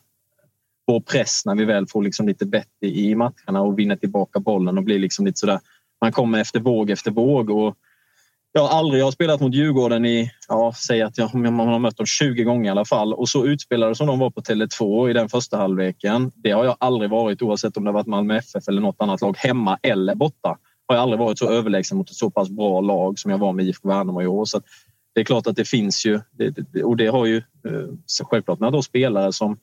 [0.88, 4.78] vår press när vi väl får liksom lite bett i matcherna och vinner tillbaka bollen
[4.78, 5.60] och blir liksom lite sådär.
[6.02, 7.76] Man kommer efter våg efter våg och
[8.54, 11.80] jag har aldrig jag har spelat mot Djurgården i, ja, säg att jag, man har
[11.80, 15.10] mött dem 20 gånger i alla fall och så utspelade som de var på Tele2
[15.10, 16.32] i den första halvleken.
[16.36, 19.38] Det har jag aldrig varit oavsett om det varit Malmö FF eller något annat lag
[19.38, 20.58] hemma eller borta.
[20.88, 23.54] Har jag aldrig varit så överlägsen mot ett så pass bra lag som jag var
[23.54, 24.46] med IFK Värnamo i år.
[24.46, 24.62] Så
[25.16, 26.20] det är klart att det finns ju
[26.84, 29.58] och det har ju eh, självklart med då spelare som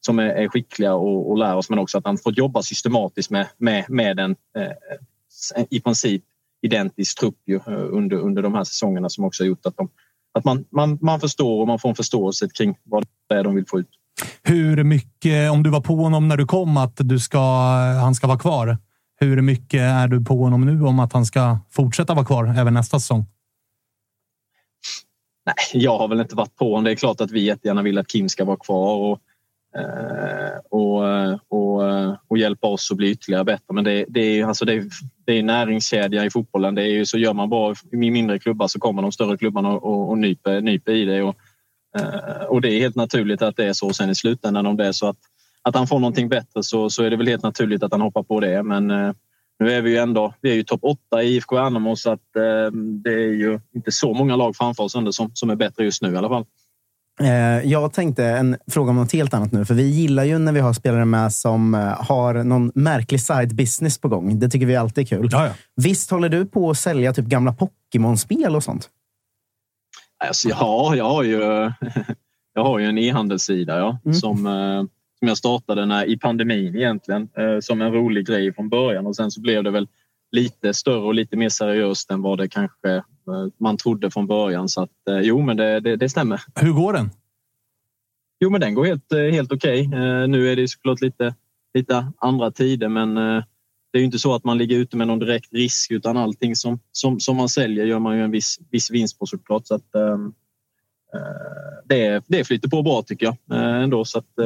[0.00, 3.30] som är, är skickliga och, och lär oss men också att han fått jobba systematiskt
[3.30, 6.22] med, med, med en eh, i princip
[6.62, 9.88] identisk trupp ju, eh, under, under de här säsongerna som också har gjort att, de,
[10.34, 13.54] att man, man, man förstår och man får en förståelse kring vad det är de
[13.54, 13.88] vill få ut.
[14.42, 17.40] Hur mycket, om du var på honom när du kom, att du ska,
[18.00, 18.78] han ska vara kvar.
[19.20, 22.74] Hur mycket är du på honom nu om att han ska fortsätta vara kvar även
[22.74, 23.26] nästa säsong?
[25.46, 26.84] Nej, jag har väl inte varit på honom.
[26.84, 29.20] Det är klart att vi jättegärna vill att Kim ska vara kvar och
[29.76, 31.02] Eh, och,
[31.48, 31.82] och,
[32.28, 33.74] och hjälpa oss att bli ytterligare bättre.
[33.74, 34.84] Men det, det är, alltså det,
[35.26, 36.74] det är näringskedja i fotbollen.
[36.74, 39.68] Det är ju, så gör man bra i mindre klubbar så kommer de större klubbarna
[39.68, 41.22] och, och nyper, nyper i det.
[41.22, 41.36] Och,
[41.98, 43.92] eh, och det är helt naturligt att det är så.
[43.92, 45.18] Sen i slutändan om det är så att,
[45.62, 48.22] att han får någonting bättre så, så är det väl helt naturligt att han hoppar
[48.22, 48.62] på det.
[48.62, 49.12] Men eh,
[49.58, 52.20] nu är vi ju ändå vi är ju topp åtta i IFK Värnamo så att
[53.04, 56.02] det är ju inte så många lag framför oss ändå som, som är bättre just
[56.02, 56.44] nu i alla fall.
[57.20, 59.64] Eh, jag tänkte en fråga om något helt annat nu.
[59.64, 63.54] För vi gillar ju när vi har spelare med som eh, har någon märklig side
[63.54, 64.38] business på gång.
[64.38, 65.28] Det tycker vi alltid är kul.
[65.32, 65.54] Jaja.
[65.76, 68.88] Visst håller du på att sälja typ gamla Pokémon-spel och sånt?
[70.24, 71.40] Alltså, ja, jag har ju,
[72.54, 74.14] jag har ju en e-handelssida ja, mm.
[74.14, 74.82] som, eh,
[75.18, 77.28] som jag startade när, i pandemin egentligen.
[77.60, 79.88] Som en rolig grej från början och sen så blev det väl
[80.32, 83.02] lite större och lite mer seriöst än vad det kanske
[83.60, 84.68] man trodde från början.
[84.68, 86.42] Så att, eh, jo, men det, det, det stämmer.
[86.54, 87.10] Hur går den?
[88.40, 89.86] Jo, men den går helt, eh, helt okej.
[89.88, 90.00] Okay.
[90.00, 91.34] Eh, nu är det såklart lite,
[91.74, 93.14] lite andra tider, men
[93.92, 96.56] det är ju inte så att man ligger ute med någon direkt risk utan allting
[96.56, 99.66] som, som, som man säljer gör man ju en viss, viss vinst på såklart.
[99.66, 99.92] Så att,
[101.84, 104.04] det, det flyter på bra tycker jag ändå.
[104.04, 104.38] Så att,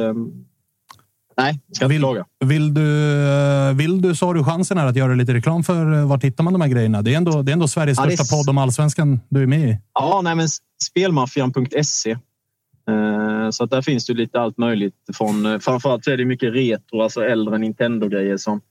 [1.37, 2.25] Nej, ska vill, fråga.
[2.45, 5.93] Vill du, eh, vill du så har du chansen här att göra lite reklam för
[5.93, 7.01] eh, var hittar man de här grejerna?
[7.01, 9.69] Det är ändå, det är ändå Sveriges ja, största podd om allsvenskan du är med
[9.69, 9.79] i.
[9.93, 10.47] Ja, nej, men
[10.83, 12.17] spelmaffian.se
[12.89, 14.95] Eh, så att där finns det lite allt möjligt.
[15.13, 18.61] Från, eh, framförallt så är det mycket retro, alltså äldre Nintendo-grejer som, eh,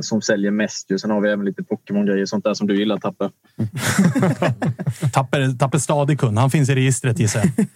[0.00, 1.00] som säljer mest.
[1.00, 3.30] Sen har vi även lite Pokémon-grejer, sånt där som du gillar Tapper.
[5.12, 6.38] Tapper, tapper stadig kund.
[6.38, 7.66] Han finns i registret gissar jag.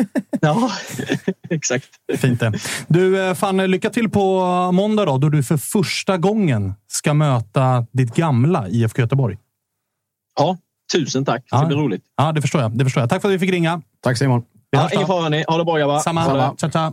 [0.40, 0.70] ja,
[1.50, 1.88] exakt.
[2.16, 2.52] Fint det.
[2.88, 4.40] Du, fan, lycka till på
[4.72, 9.38] måndag då, då du för första gången ska möta ditt gamla IFK Göteborg.
[10.38, 10.58] Ja,
[10.92, 11.42] tusen tack.
[11.50, 12.02] Det ska bli roligt.
[12.16, 12.78] Ja, det förstår jag.
[12.78, 13.10] Det förstår jag.
[13.10, 13.82] Tack för att vi fick ringa.
[14.00, 14.42] Tack Simon.
[14.70, 15.44] Ja, ingen fara ni.
[15.48, 15.98] Ha det bra grabbar.
[15.98, 16.24] Samma.
[16.24, 16.56] Samma.
[16.56, 16.92] Ciao, ciao.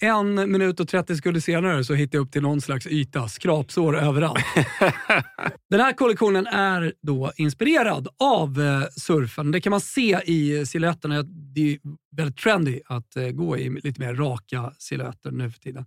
[0.00, 3.28] En minut och 30 sekunder senare så hittade jag upp till någon slags yta.
[3.28, 4.44] Skrapsår överallt.
[5.70, 9.50] Den här kollektionen är då inspirerad av eh, surfen.
[9.50, 11.22] Det kan man se i silhuetterna.
[11.54, 11.78] Det är
[12.16, 15.86] väldigt trendy att eh, gå i lite mer raka silhuetter nu för tiden.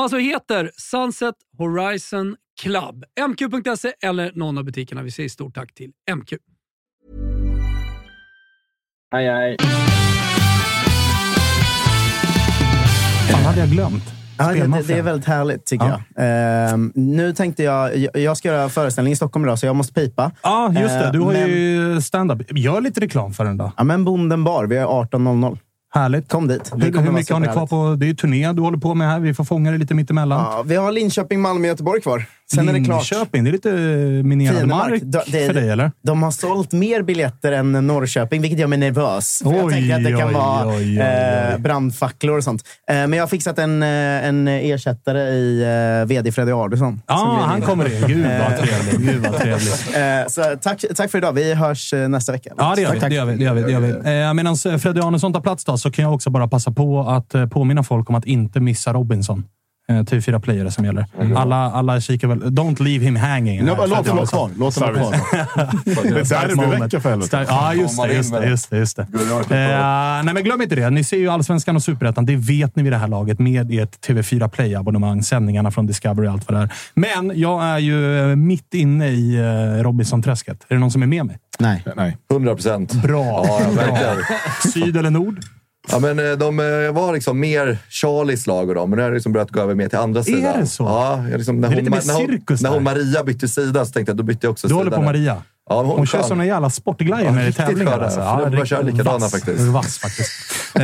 [0.01, 3.03] alltså heter Sunset Horizon Club.
[3.29, 5.01] MQ.se eller någon av butikerna.
[5.03, 6.33] Vi säger stort tack till MQ.
[9.13, 9.57] Hej, hej.
[13.31, 14.03] Fan hade jag glömt.
[14.37, 16.01] Ja, det, det, är väldigt härligt tycker Ja.
[16.15, 16.25] jag.
[16.73, 20.31] Ehm, nu tänkte jag, jag, ska göra föreställning i Stockholm idag, så jag måste pipa.
[20.43, 21.09] Ja, just det.
[21.13, 22.41] Du har Eh, men- ju stand-up.
[22.57, 23.71] Gör lite reklam för den då.
[23.77, 24.65] Ja, men Bonden bar.
[24.65, 25.57] Vi är 18.00.
[25.93, 26.29] Härligt.
[26.29, 26.71] Kom dit.
[26.75, 27.95] Det Hur, hur mycket har ni kvar på?
[27.99, 29.19] Det är ju turné du håller på med här.
[29.19, 30.39] Vi får fånga det lite mittemellan.
[30.39, 32.25] Ja, vi har Linköping, Malmö, Göteborg kvar.
[32.55, 33.11] Sen är det klart.
[33.11, 33.69] Linköping, det är lite
[34.27, 34.89] minerad Fiendemark.
[34.89, 35.91] mark det- för dig, eller?
[36.03, 39.41] De har sålt mer biljetter än Norrköping, vilket gör mig nervös.
[39.43, 40.99] För jag Oj, tänker att det kan oj, vara oj, oj, oj.
[40.99, 42.63] eh, brandfacklor och sånt.
[42.89, 43.89] Eh, men jag har fixat en, eh,
[44.27, 45.61] en ersättare i
[46.01, 47.01] eh, VD Freddy Arvidsson.
[47.07, 48.07] Ja, blir han min- kommer in.
[48.07, 49.11] Gud vad Eh, trevligt.
[49.13, 49.95] Gud vad trevligt.
[49.95, 51.33] Eh, så tack, tack för idag.
[51.33, 52.49] Vi hörs eh, nästa vecka.
[52.57, 52.99] Ja, det gör vi.
[52.99, 54.21] Tack, Det gör vi, det gör vi, det gör vi.
[54.27, 57.35] Eh, Medan Freddy Arnesson tar plats då, så kan jag också bara passa på att
[57.35, 59.43] eh, påminna folk om att inte missa Robinson.
[59.89, 61.05] Eh, TV4 Playare som gäller.
[61.35, 62.43] Alla, alla kikar väl...
[62.43, 63.65] Don't leave him hanging.
[63.65, 64.27] No, låt vara Arnesson.
[64.27, 64.51] kvar.
[64.57, 65.11] Låt vara kvar.
[65.85, 67.45] Det är där det blir vecka för helvete.
[67.49, 68.13] Ja, just det.
[68.13, 69.01] Just det, just det, just det.
[69.01, 70.89] Eh, nej, men glöm inte det.
[70.89, 72.25] Ni ser ju Allsvenskan och Superettan.
[72.25, 76.31] Det vet ni vid det här laget med ert TV4 Play-abonnemang, sändningarna från Discovery och
[76.31, 76.71] allt vad det är.
[76.93, 80.65] Men jag är ju eh, mitt inne i eh, Robinson-träsket.
[80.67, 81.37] Är det någon som är med mig?
[81.59, 81.83] Nej.
[81.95, 82.17] Nej.
[82.31, 82.93] 100 procent.
[82.93, 83.45] Bra.
[83.77, 84.15] Ja.
[84.73, 85.39] Syd eller nord?
[85.91, 89.09] Ja, men eh, de eh, var liksom mer Charlies lag och dem, men nu har
[89.09, 90.59] det liksom börjat gå över mer till andra sidan.
[90.59, 90.83] det så?
[90.83, 92.83] Ja, liksom, när, Det är hon, lite mer när, hon, när hon.
[92.83, 94.77] Maria bytte sida så tänkte jag då bytte jag också Du sida.
[94.79, 95.01] håller på.
[95.01, 95.37] Maria.
[95.69, 97.99] Ja, hon, Hon kör såna jävla sportglajer Ja, när det är tävlingar.
[97.99, 98.19] Alltså.
[98.19, 99.31] Börjar riktigt köra likadana vass.
[99.31, 99.59] faktiskt.
[99.61, 100.31] Vass faktiskt.
[100.75, 100.81] eh,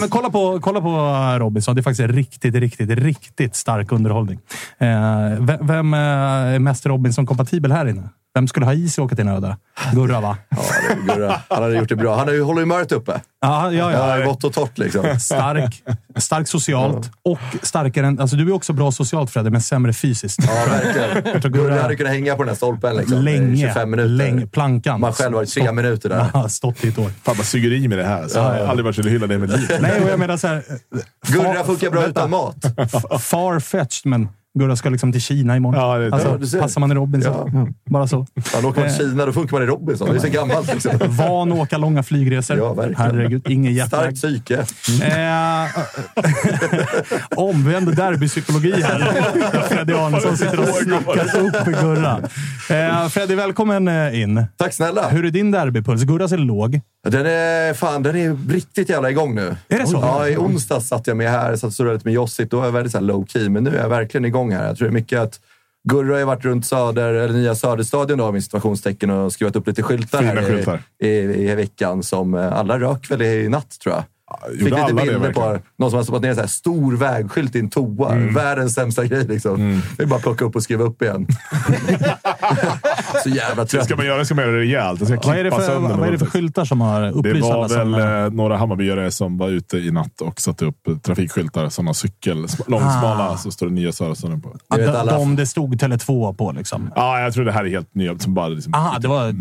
[0.00, 0.96] men kolla, på, kolla på
[1.38, 1.74] Robinson.
[1.74, 4.38] Det är faktiskt riktigt, riktigt, riktigt stark underhållning.
[4.78, 8.08] Eh, vem eh, är mest Robinson-kompatibel här inne?
[8.34, 9.56] Vem skulle ha is i åka till en öde?
[9.92, 10.36] Gurra, va?
[10.48, 10.58] Ja,
[11.06, 11.40] det Gurra.
[11.48, 12.16] Han hade gjort det bra.
[12.16, 13.20] Han har ju, håller humöret uppe.
[13.40, 14.26] Ja, ja, Ja, ja.
[14.26, 15.20] vått och torrt liksom.
[15.20, 15.82] Stark.
[16.16, 18.20] Stark socialt och starkare än...
[18.20, 20.38] Alltså, du är också bra socialt, Fredde, men sämre fysiskt.
[20.46, 21.52] Ja, verkligen.
[21.52, 24.08] Gurra hade kunnat hänga på den här stolpen liksom, länge, 25 minuter.
[24.08, 24.46] länge.
[24.46, 25.00] Plankan.
[25.00, 26.26] Man själv var tre minuter där.
[26.34, 27.10] Ja, stått i ett år.
[27.22, 28.28] Fan vad suger i mig det här.
[28.28, 29.70] Så jag har aldrig varit så hyllad i mitt liv.
[29.80, 30.62] Nej, och jag menar så här...
[31.26, 32.56] Gurra funkar bra utan mat.
[33.20, 34.28] Far-fetched, men
[34.58, 35.80] Gurra ska liksom till Kina imorgon.
[35.80, 36.60] Ja, det- Ja, alltså, ser.
[36.60, 37.50] passar man i Robinson.
[37.54, 37.68] Ja.
[37.90, 38.26] Bara så.
[38.54, 40.08] Ja, då åker man till Kina, då funkar man i Robinson.
[40.10, 40.92] Det är så gammalt liksom.
[41.06, 42.56] Van att åka långa flygresor.
[42.56, 43.00] Ja, verkligen.
[43.00, 44.00] Herregud, ingen jetlag.
[44.00, 44.54] Starkt psyke.
[45.04, 45.68] Eh,
[47.38, 48.98] omvänd derbypsykologi här.
[49.68, 52.20] Freddy Arnesson sitter och snackar upp Gurra.
[52.70, 54.46] Eh, Freddy, välkommen eh, in.
[54.56, 55.08] Tack snälla.
[55.08, 56.02] Hur är din derbypuls?
[56.02, 56.80] Gurras är låg.
[57.08, 59.56] Den är, fan, den är riktigt jävla igång nu.
[59.68, 59.96] Är det så?
[60.02, 62.50] Ja, i onsdags satt jag med här, satt och surrade lite med Jossit.
[62.50, 64.66] Då var jag väldigt så här low key, men nu är jag verkligen igång här.
[64.66, 65.40] Jag tror det är mycket att
[65.88, 69.82] Gurra har varit runt Söder, eller nya Söderstadion då, med situationstecken och skrivit upp lite
[69.82, 70.82] skyltar Fina här skyltar.
[71.02, 74.04] I, i, i veckan som eh, alla rök väl i natt, tror jag.
[74.50, 76.48] Gjorde Fick lite alla det bilder på någon som har stoppat ner en så här
[76.48, 78.12] stor vägskylt i en toa.
[78.12, 78.34] Mm.
[78.34, 79.82] Världens sämsta grej liksom.
[79.96, 81.26] Det är bara att plocka upp och skriva upp igen.
[83.22, 83.84] Så jävla Det trött.
[83.84, 85.00] ska man göra, ska man göra det rejält.
[85.00, 87.48] Det ska Vad är det för, vad är det för skyltar som har Det upplyst
[87.48, 87.92] var alla som...
[87.92, 91.68] väl eh, några Hammarbyare som var ute i natt och satte upp trafikskyltar.
[91.68, 93.36] Sådana cykel, sm- långsmala, Ah.
[93.36, 94.48] så står det nya Söderstaden på.
[94.76, 96.90] Vet de, de det stod Tele2 på liksom.
[96.96, 98.18] Ja, jag tror det här är helt nya.
[98.18, 99.34] Som bara liksom, Aha, det var eh,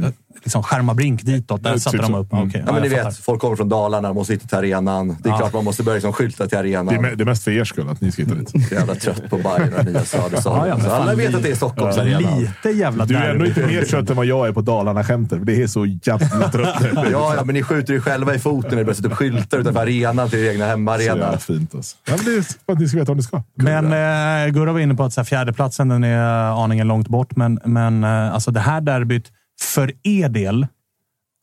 [0.44, 1.64] liksom skärmarbrink ditåt.
[1.64, 2.18] Där Ja, satte typ de så.
[2.20, 2.34] upp.
[2.34, 2.48] Mm.
[2.48, 5.08] Okej, Ja, men ni vet, folk kommer från Dalarna, de måste hitta till arenan.
[5.20, 5.38] Det är Ja.
[5.38, 7.04] klart man måste börja liksom skylta till det, är, arenan.
[7.18, 8.50] det är mest för er skull att ni ska hitta dit.
[8.50, 10.60] Så jävla trött på Bayern och nya Söderstaden.
[10.60, 12.36] Ja, ja, Så alla vet att det är Stockholms arena.
[12.36, 15.40] Lite jävla Du är ändå inte mer trött än vad jag är på Dalarna-skämtet.
[15.46, 16.76] Det är så jävla trött.
[17.12, 19.58] Ja, ja, men ni skjuter ju själva i foten när ni börjar sätta upp skyltar
[19.58, 21.04] utanför arenan till er egna Så hemmaarena.
[21.04, 21.98] jävla fint alltså.
[22.08, 23.44] Ja, men det är för att ni ska veta vad ni ska.
[23.56, 27.36] Men eh, Gurra var inne på att så här, fjärdeplatsen den är aningen långt bort,
[27.36, 29.24] men, men eh, alltså det här derbyt
[29.62, 30.68] för er del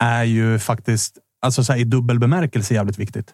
[0.03, 3.33] är ju faktiskt alltså så här, i dubbel bemärkelse jävligt viktigt.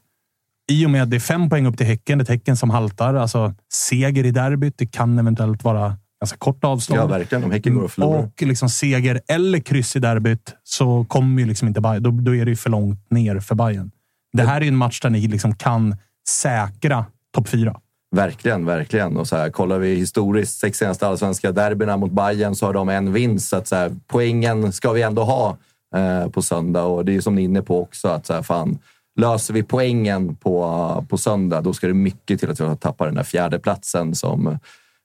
[0.71, 2.21] I och med att det är fem poäng upp till Häcken.
[2.21, 3.13] Ett Häcken som haltar.
[3.13, 6.99] Alltså, seger i derbyt, det kan eventuellt vara ganska kort avstånd.
[6.99, 7.43] Ja, verkligen.
[7.43, 8.19] Om Häcken går och förlorar.
[8.19, 12.03] Och liksom seger eller kryss i derbyt så kommer ju liksom inte Bayern.
[12.03, 13.91] Då, då är det ju för långt ner för Bayern.
[14.33, 15.97] Det här är en match där ni liksom kan
[16.29, 17.79] säkra topp fyra.
[18.13, 19.17] Verkligen, verkligen.
[19.17, 22.89] Och så här, kollar vi historiskt, sex senaste allsvenska derbyna mot Bayern så har de
[22.89, 23.49] en vinst.
[23.49, 25.57] Så att så här, poängen ska vi ändå ha
[25.95, 26.83] eh, på söndag.
[26.83, 28.79] Och det är som ni är inne på också, att så här, fan,
[29.19, 33.15] löser vi poängen på, på söndag, då ska det mycket till att vi tappar den
[33.15, 34.59] där fjärde platsen som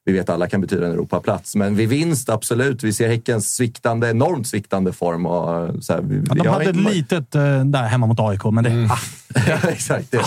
[0.04, 1.54] vi vet alla kan betyda en Europaplats.
[1.54, 2.82] Men vid vinst, absolut.
[2.82, 5.26] Vi ser Häckens sviktande, enormt sviktande form.
[5.26, 8.64] Och, så här, vi, Ja, de hade ett litet eh, där hemma mot AIK, men
[8.64, 8.98] det, ah,
[9.48, 10.10] ja, exakt.
[10.10, 10.20] Det,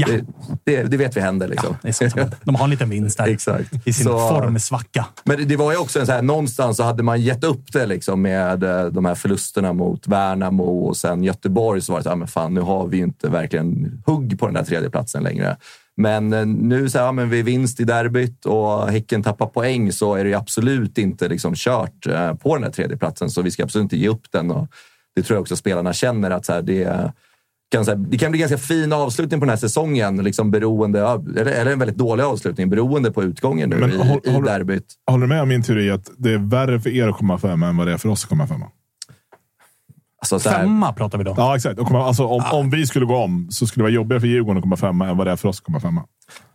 [0.00, 0.24] ja, det,
[0.64, 1.48] det, det vet vi händer.
[1.48, 1.76] Liksom.
[1.82, 3.86] är sånt som, de har en liten vinst där Exakt.
[3.86, 5.06] i sin Så- formsvacka.
[5.24, 7.86] Men det, var ju också en så här, någonstans så hade man gett upp det
[7.86, 11.80] liksom med eh, de här förlusterna mot Värnamo och sen Göteborg.
[11.80, 14.54] Så var det så här, men fan, nu har vi inte verkligen hugg på den
[14.54, 15.56] där tredje platsen längre.
[15.96, 19.92] Men eh, nu så här, ja, men vid vinst i derbyt och Häcken tappar poäng
[19.92, 23.42] så är det ju absolut inte liksom kört eh, på den där tredje platsen Så
[23.42, 24.50] vi ska absolut inte ge upp den.
[24.50, 24.68] Och
[25.16, 27.12] det tror jag också spelarna känner att så här, det
[27.70, 30.16] kan, så här, det kan bli ganska fin avslutning på den här säsongen.
[30.16, 33.96] Liksom beroende, av- eller, eller en väldigt dålig avslutning beroende på utgången nu Men i,
[33.96, 34.84] håll- i håll- derbyt.
[35.10, 37.66] Håller du med om min teori att det är värre för er att komma femma
[37.68, 38.66] än vad det är för oss att komma femma?
[40.20, 41.34] Alltså, så här, Femma pratar vi då.
[41.36, 41.78] Ja, exakt.
[41.80, 44.28] Och komma, alltså, om, om vi skulle gå om så skulle det vara jobbigare för
[44.28, 46.04] Djurgården att komma femma än vad det är för oss att komma femma.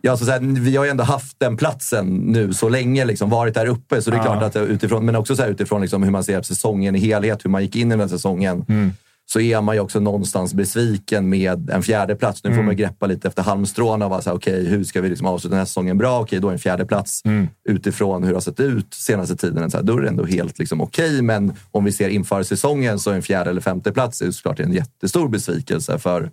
[0.00, 3.30] Ja, alltså så här, vi har ju ändå haft den platsen nu så länge, liksom,
[3.30, 4.02] varit där uppe.
[4.02, 4.24] Så det är Ja.
[4.24, 6.98] klart att utifrån, men också så här, utifrån liksom, hur man ser på säsongen i
[6.98, 8.64] helhet, hur man gick in i den här säsongen.
[8.68, 8.92] Mm.
[9.34, 12.44] Så är man ju också någonstans besviken med en fjärde plats.
[12.44, 12.66] Nu får Mm.
[12.66, 15.50] man greppa lite efter halmstråna och vara så här, okej, hur ska vi liksom avsluta
[15.54, 16.20] den här säsongen bra?
[16.20, 17.48] Okej, då är en fjärde plats Mm.
[17.68, 19.70] utifrån hur det har sett ut senaste tiden.
[19.70, 22.98] Så här, då är det ändå helt liksom, okej, men om vi ser inför säsongen
[22.98, 26.30] så är en fjärde eller femte plats är såklart en jättestor besvikelse för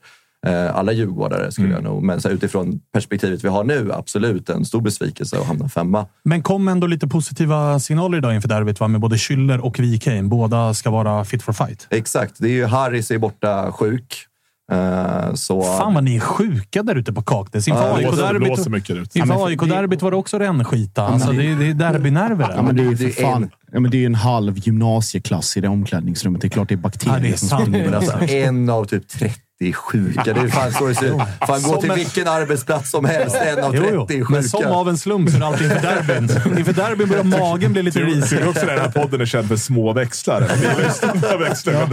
[0.73, 1.75] alla djurgårdare, skulle Mm.
[1.83, 2.03] jag nog.
[2.03, 6.05] Men så här, utifrån perspektivet vi har nu, absolut en stor besvikelse att hamna femma.
[6.23, 8.87] Men kom ändå lite positiva signaler idag inför derbyt va?
[8.87, 10.29] med både Schüller och Wikheim.
[10.29, 11.87] Båda ska vara fit for fight.
[11.89, 12.35] Exakt.
[12.39, 14.25] Det är ju Harris är borta sjuk.
[14.71, 15.61] Eh, så...
[15.63, 17.67] Fan vad ni är sjuka där ute på Kaknäs.
[17.67, 21.03] Inför AIK-derbyt var det också rännskita.
[21.03, 22.53] Alltså, det, är- det är derbynerver.
[22.55, 23.43] Ja, men det är ju fan.
[23.43, 26.41] en- Ja, men det är ju en halv gymnasieklass i det omklädningsrummet.
[26.41, 27.91] Det är klart det är bakterier Ja, det är som springer.
[27.93, 30.23] Alltså, en av typ 30 sjuka.
[30.33, 31.21] Det är fan så det ser ut.
[31.47, 33.35] Fan, gå till en- vilken arbetsplats som helst.
[33.35, 34.07] En av Jo, 30 jo.
[34.07, 34.33] sjuka.
[34.33, 36.57] Men som av en slump så är det alltid inför derbyn.
[36.59, 38.29] inför derbyn börjar magen bli lite risig.
[38.29, 40.41] tror du också den här podden är känd för små växlar?
[40.41, 41.87] Det är stora växlar.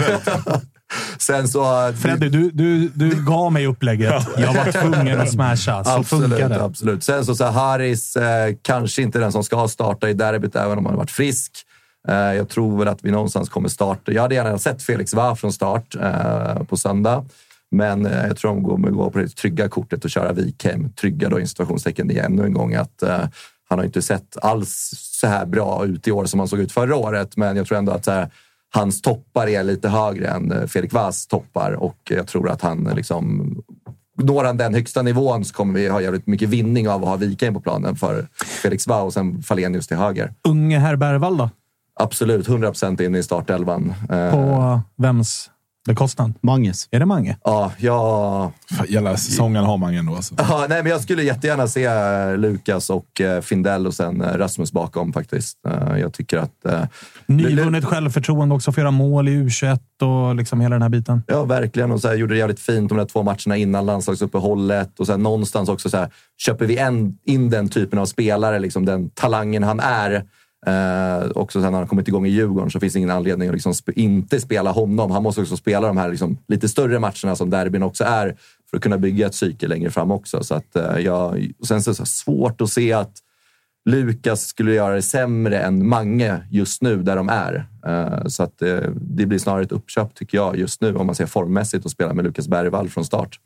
[1.18, 1.92] Sen så...
[1.96, 4.26] Freddy, du, du, du gav mig upplägget.
[4.36, 5.84] Jag var tvungen att smasha.
[5.84, 6.64] Så absolut, funkar det.
[6.64, 7.04] absolut.
[7.04, 10.78] Sen så, så här, Harris eh, kanske inte den som ska starta i derbyt, även
[10.78, 11.52] om han har varit frisk.
[12.08, 14.12] Eh, jag tror väl att vi någonstans kommer starta.
[14.12, 17.24] Jag hade gärna sett Felix Var från start eh, på söndag.
[17.70, 20.92] Men eh, jag tror de kommer gå på det trygga kortet och köra Wikheim.
[20.92, 22.74] Trygga då i situationstecken igen ännu en gång.
[22.74, 23.20] Att, eh,
[23.68, 26.72] han har inte sett alls så här bra ut i år som han såg ut
[26.72, 27.36] förra året.
[27.36, 28.30] Men jag tror ändå att så här,
[28.74, 31.72] hans toppar är lite högre än eh, Felix Vas toppar.
[31.72, 33.54] Och jag tror att han eh, liksom
[34.22, 37.16] Når han den högsta nivån så kommer vi ha jävligt mycket vinning av att ha
[37.16, 38.26] Wikheim på planen för
[38.62, 40.32] Felix Vau och sen Falenius till höger.
[40.48, 41.50] Unge herr Bergvall då?
[42.00, 43.94] Absolut, 100 procent in i startelvan.
[44.10, 45.50] Eh, På vems
[45.88, 46.34] bekostnad?
[46.40, 46.88] Manges.
[46.90, 47.36] Är det Mange?
[47.44, 48.52] Ja, jag...
[48.76, 50.14] Fan, Hela säsongen har man ändå.
[50.14, 50.34] Alltså.
[50.38, 54.38] Ja, nej, men jag skulle jättegärna se eh, Lukas och eh, Findell och sen eh,
[54.38, 55.58] Rasmus bakom faktiskt.
[56.00, 56.88] Jag tycker att...
[57.26, 61.22] Nyvunnet självförtroende också för att göra mål i U21 och liksom hela den här biten.
[61.26, 61.90] Ja, verkligen.
[61.90, 65.00] Och så här, gjorde det jävligt fint de där två matcherna innan landslagsuppehållet.
[65.00, 68.58] Och så här, någonstans också så här, köper vi en, in den typen av spelare,
[68.58, 70.24] liksom den talangen han är.
[70.66, 73.54] Eh, också sen när han kommit igång i Djurgården så finns det ingen anledning att
[73.54, 75.10] liksom sp- inte spela honom.
[75.10, 78.36] Han måste också spela de här liksom, lite större matcherna som derbyn också är
[78.70, 80.42] för att kunna bygga ett psyke längre fram också.
[80.44, 83.12] Så att, eh, jag, och sen så är det svårt att se att
[83.90, 87.66] Lukas skulle göra det sämre än Mange just nu där de är.
[87.86, 91.14] Eh, Så att eh, det blir snarare ett uppköp tycker jag just nu om man
[91.14, 93.38] ser formmässigt och spela med Lukas Bergvall från start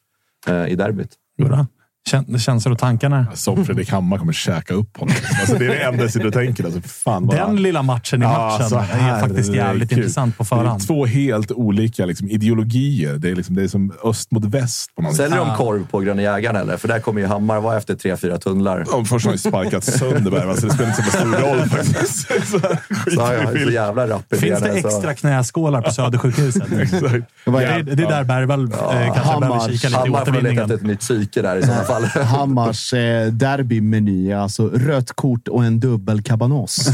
[0.48, 1.14] eh, i derbyt.
[1.38, 1.66] Jodå.
[2.10, 3.26] Kän- Känslor och tankarna?
[3.34, 5.14] Som Fredrik Hammar kommer käka upp honom.
[5.40, 6.64] Alltså, det är det enda och tänker.
[6.64, 9.92] Alltså, fan Den lilla matchen i Ja, matchen alltså, är faktiskt jävligt herregud.
[9.98, 10.80] intressant på förhand.
[10.80, 13.12] Det är två helt olika liksom, ideologier.
[13.18, 14.94] Det är, liksom, det är som öst mot väst.
[14.96, 15.46] På något Säljer sätt.
[15.48, 16.76] de korv på Gröna Jägaren eller?
[16.76, 18.84] För där kommer ju Hammar vara efter tre, fyra tunnlar.
[18.90, 21.68] Ja, först har han ju sparkat sönder Bergvall, så det spelar inte så stor roll
[21.68, 22.26] faktiskt.
[22.50, 26.72] Så här, skiter Så jävla rapp Finns det så- extra knäskålar på Södersjukhuset?
[26.80, 27.02] Exakt.
[27.44, 30.32] det, är, det är där Bergvall eh, kanske Hammar- behöver kika lite i Hammar får
[30.32, 30.70] leta återvinningen.
[30.70, 31.91] ett nytt psyke där i sådana fall.
[32.24, 36.86] Hammars eh, derbymeny, alltså rött kort och en dubbel cabanos.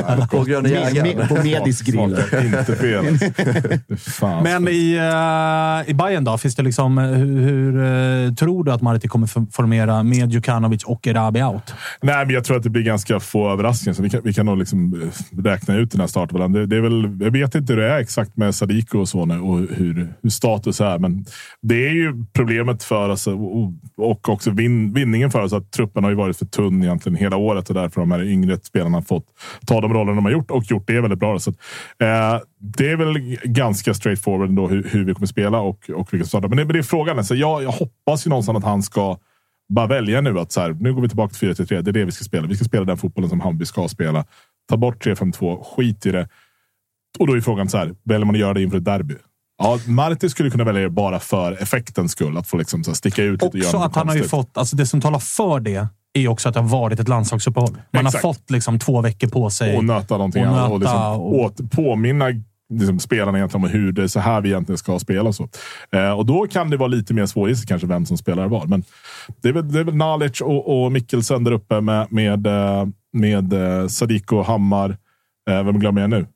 [0.30, 1.28] På Gröna Jägaren.
[1.28, 2.18] På Medis grill.
[2.44, 3.06] Inte fel.
[3.06, 4.10] alltså.
[4.10, 4.42] Fan.
[4.42, 6.38] Men i, uh, i Bayern då?
[6.38, 10.84] Finns det liksom, eh, hur hur eh, tror du att Marti kommer formera med Djukanovic
[10.84, 11.74] och Erabi out?
[12.02, 13.94] Nej, men jag tror att det blir ganska få överraskningar.
[13.94, 15.10] Så vi, kan, vi kan nog liksom
[15.44, 16.52] räkna ut den här startelvan.
[16.52, 19.24] Det, det är väl, jag vet inte hur det är exakt med Sadiko och så
[19.24, 20.98] nu och hur, hur status är.
[20.98, 21.24] Men
[21.60, 26.04] det är ju problemet för oss och, och också vin, vinningen för oss att truppen
[26.04, 29.26] har ju varit för tunn egentligen hela året och därför de här yngre spelarna fått
[29.66, 31.38] ta de roller de har gjort och gjort det väldigt bra.
[31.38, 31.56] Så att,
[31.98, 36.26] eh, det är väl ganska straightforward ändå hur, hur vi kommer spela och, och vilka
[36.26, 36.48] startar.
[36.48, 37.18] Men det, men det är frågan.
[37.18, 39.18] Alltså, jag, jag hoppas ju någonstans att han ska
[39.68, 41.82] bara välja nu att så här, nu går vi tillbaka till 4-3-3.
[41.82, 42.46] Det är det vi ska spela.
[42.46, 44.24] Vi ska spela den fotbollen som Hammarby ska spela.
[44.68, 46.28] Ta bort 3-5-2, skit i det.
[47.18, 49.14] Och då är frågan så här, väljer man att göra det inför ett derby?
[49.58, 52.36] Ja, Marti skulle kunna välja det bara för effektens skull.
[52.36, 54.86] Att få liksom så sticka ut lite Också att han har ju fått, alltså det
[54.86, 57.76] som talar för det är också att det har varit ett landslagsuppehåll.
[57.90, 58.24] Man Exakt.
[58.24, 59.76] har fått liksom två veckor på sig.
[59.76, 60.70] och nöta någonting och annat.
[60.70, 62.26] Och liksom och- åt, påminna
[62.72, 65.28] liksom spelarna egentligen om hur det är så här vi egentligen ska spela.
[65.28, 65.48] Och, så.
[65.92, 68.66] Eh, och då kan det vara lite mer svårgissat kanske vem som spelar var.
[68.66, 68.84] Men
[69.42, 72.86] det är väl, det är väl Nalic och, och Mikkelsen där uppe med, med, eh,
[73.12, 74.96] med eh, Sadiko, Hammar.
[75.50, 76.26] Eh, vem glömmer jag nu?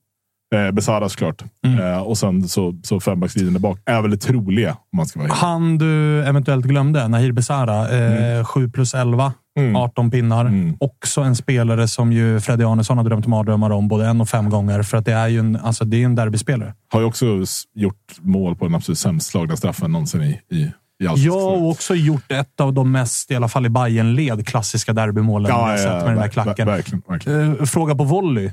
[0.55, 1.43] Eh, Besara såklart.
[1.67, 1.79] Mm.
[1.93, 5.29] Eh, och sen så, så fembackslinjen där bak är väl troliga om man ska vara
[5.29, 7.89] helt Han du eventuellt glömde, Nahir Besara,
[8.39, 9.77] eh, 7 plus 11, Mm.
[9.77, 10.53] 18 pinnar.
[10.81, 14.51] Också en spelare som ju Freddy Arnesson har drömt mardrömmar om både en och fem
[14.51, 14.83] gånger.
[14.83, 16.75] För att det är ju en, alltså det är en derbyspelare.
[16.93, 17.27] Har ju också
[17.75, 20.71] gjort mål på den absolut sämst slagna straffen någonsin i, i.
[20.99, 24.93] Jag har också gjort ett av de mest, i alla fall i bayern led klassiska
[24.93, 26.69] derbymålen jag har sett med den där klacken.
[26.69, 27.03] ver- Verkligen.
[27.09, 27.57] verkligen.
[27.61, 28.51] Eh, Fråga på volley,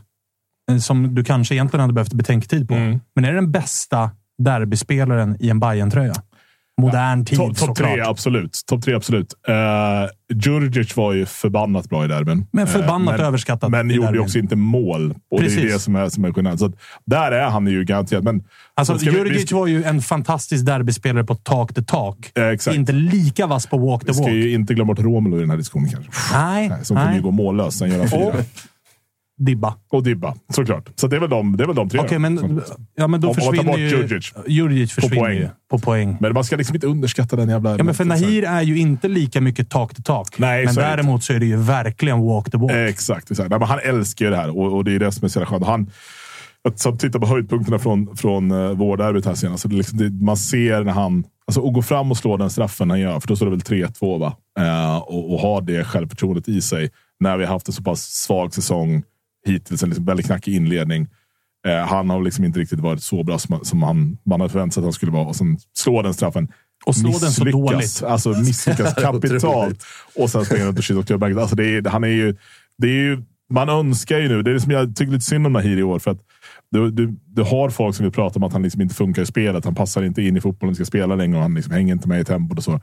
[0.81, 2.73] som du kanske egentligen hade behövt betänketid på.
[2.73, 2.99] Mm.
[3.15, 6.13] Men är det den bästa derbyspelaren i en bayern tröja
[6.81, 7.77] Modern tid Topp top såklart.
[7.93, 8.61] tre, absolut.
[8.69, 9.33] Topp tre, absolut.
[9.49, 9.55] Uh,
[10.43, 12.47] Djurdjic var ju förbannat bra i derbyn.
[12.51, 14.21] Men förbannat Eh, överskattat Men gjorde derbyn.
[14.21, 15.11] också inte mål.
[15.31, 15.73] Och det är Precis.
[15.73, 16.57] det som är, som är skillnaden.
[16.59, 16.71] Så
[17.05, 18.23] där är han ju garanterat.
[18.23, 18.43] Men
[18.73, 21.35] Alltså, ska vi- Djurdjic vi, var ju en fantastisk derbyspelare på
[21.73, 22.31] till tak.
[22.37, 22.75] Eh, exakt.
[22.77, 24.33] Inte lika vass på walk vi the ska walk.
[24.33, 26.11] ju inte glömma bort Romelu i den här diskussionen kanske.
[26.37, 27.15] Nej, Nej, som kommer nej.
[27.17, 27.77] ju gå mållös.
[27.77, 28.33] Sen göra fyra.
[29.37, 29.75] Dibba.
[29.89, 30.89] Och Dibba, såklart.
[30.95, 31.99] Så det är väl de, det är väl de tre.
[31.99, 32.61] Okej, men,
[32.95, 33.89] ja, men då Om man tar försvinner bort ju...
[33.89, 34.33] Djurdjic.
[34.47, 35.37] Djurdjic försvinner poäng.
[35.37, 36.17] ju på poäng.
[36.19, 37.77] Men man ska liksom inte underskatta den jävla...
[37.77, 40.39] Ja, men för Nahir är ju inte lika mycket tak till tak.
[40.39, 42.71] Nej, men så däremot så är det ju verkligen walk the walk.
[42.71, 43.31] Eh, Exakt.
[43.31, 43.49] exakt.
[43.49, 45.39] Nej, men han älskar ju det här och, och det är det som är så
[45.39, 45.65] jävla skönt.
[45.65, 45.91] Han,
[46.65, 49.69] och tittade på höjdpunkterna från, från uh, vårderbyt här senast.
[49.69, 51.23] Det, liksom, det, man ser när han...
[51.47, 53.59] Alltså att gå fram och slå den straffen han gör, för då står det väl
[53.59, 54.37] 3-2 va?
[54.59, 56.89] Eh, och, och ha det självförtroendet i sig
[57.19, 59.03] när vi har haft en så pass svag säsong
[59.45, 59.83] hittills.
[59.83, 61.07] En liksom väldigt knackig inledning.
[61.67, 64.73] Eh, han har liksom inte riktigt varit så bra som, som han, man hade förväntat
[64.73, 65.27] sig att han skulle vara.
[65.27, 66.47] Och sen slå den straffen.
[66.85, 68.03] Och slå den så dåligt.
[68.03, 69.83] Alltså misslyckas kapitalt.
[70.15, 71.37] Och sen springer runt och klubbmärket.
[71.37, 72.35] Alltså det är, han är ju,
[72.77, 73.23] det är ju...
[73.49, 75.83] Man önskar ju nu, det är det som jag tycker lite synd om Nahir i
[75.83, 75.99] år.
[75.99, 76.19] För att
[76.71, 79.25] du, du, du har folk som vill prata om att han liksom inte funkar i
[79.25, 79.65] spelet.
[79.65, 82.21] Han passar inte in i fotbollen, ska spela längre och han liksom hänger inte med
[82.21, 82.81] i tempot och så.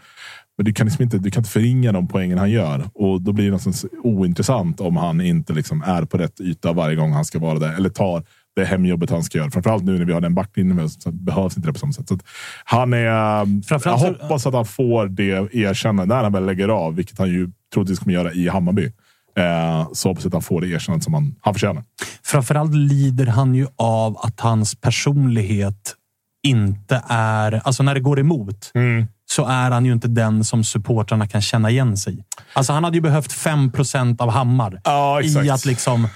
[0.58, 2.84] Men du kan, liksom inte, du kan inte förringa de poängen han gör.
[2.94, 6.96] Och då blir det någonstans ointressant om han inte liksom är på rätt yta varje
[6.96, 7.72] gång han ska vara där.
[7.74, 8.24] Eller tar
[8.56, 9.50] det hemjobbet han ska göra.
[9.50, 12.08] Framförallt nu när vi har den backlinjen med så behövs inte det på samma sätt.
[12.08, 12.18] Så
[12.64, 16.68] han är, jag Framförallt så- hoppas att han får det erkännandet när han väl lägger
[16.68, 18.84] av, vilket han ju troligtvis kommer göra i Hammarby.
[19.36, 21.84] Eh, så hoppas jag att han får det erkännandet som han, han förtjänar.
[22.22, 25.94] Framförallt lider han ju av att hans personlighet
[26.42, 27.60] inte är...
[27.64, 29.06] Alltså när det går emot Mm.
[29.30, 32.24] så är han ju inte den som supportrarna kan känna igen sig i.
[32.52, 36.08] Alltså han hade ju behövt 5% av Hammar Ja, i att liksom...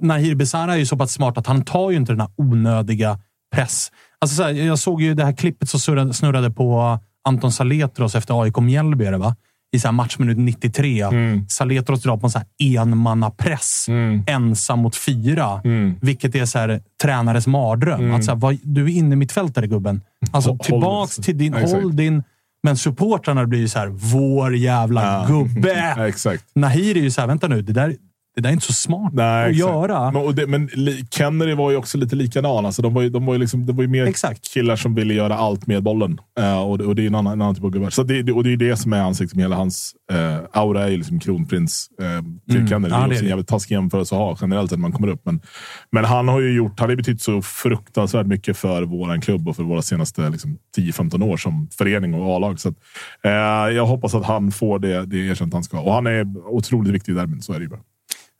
[0.00, 3.18] Nahir Besara är ju så pass smart att han tar ju inte den här onödiga
[3.54, 3.92] press.
[4.18, 5.80] Alltså så här, jag såg ju det här klippet som
[6.12, 9.36] snurrade, på Anton Saletros efter AIK Mjällby, va?
[9.76, 11.02] I så matchminut 93.
[11.02, 11.48] Mm.
[11.48, 12.46] Saletros drar på en så här
[12.82, 13.86] enmannapress.
[14.26, 15.60] Ensam mot fyra.
[15.64, 15.94] Mm.
[16.00, 18.14] Vilket är så här, tränarens mardröm.
[18.14, 20.00] Att så här, vad, du är inne mittfältare gubben.
[20.30, 21.54] Alltså Håll- tillbaks till din...
[21.54, 21.82] Exakt.
[21.82, 22.22] håll din...
[22.62, 25.26] Men supportrarna blir ju så här, vår jävla Ja.
[25.28, 25.94] gubbe.
[26.08, 26.44] Exakt.
[26.54, 27.94] Nahir är ju så här, vänta nu, det där,
[28.36, 29.70] det där är inte så smart Nej, att exakt.
[29.70, 30.10] göra.
[30.12, 30.68] Men, och det, men
[31.10, 32.66] Kennedy var ju också lite likadan.
[32.66, 34.06] Alltså, de var ju, de var ju liksom, det var ju mer
[34.52, 36.20] killar som ville göra allt med bollen.
[36.38, 37.90] Eh, och, det- och det är en annan, en annan typ av gubbar.
[37.90, 40.38] Så det, det- och det är ju det som är hans, liksom, hela hans eh,
[40.52, 41.88] aura är ju liksom kronprins
[42.48, 42.68] till Mm.
[42.68, 42.94] Kennedy.
[42.94, 45.08] Ja, det är också en jävligt taskig jämförelse att ha generellt sett när man kommer
[45.08, 45.20] upp.
[45.24, 45.40] Men,
[45.92, 49.56] men han har ju gjort, han har betytt så fruktansvärt mycket för våran klubb och
[49.56, 52.60] för våra senaste liksom, 10-15 år som förening och A-lag.
[52.60, 52.74] Så att,
[53.24, 53.30] eh,
[53.76, 55.80] jag hoppas att han får det, det erkänt han ska.
[55.80, 57.80] Och han är otroligt viktig i derbyn, så är det ju bara.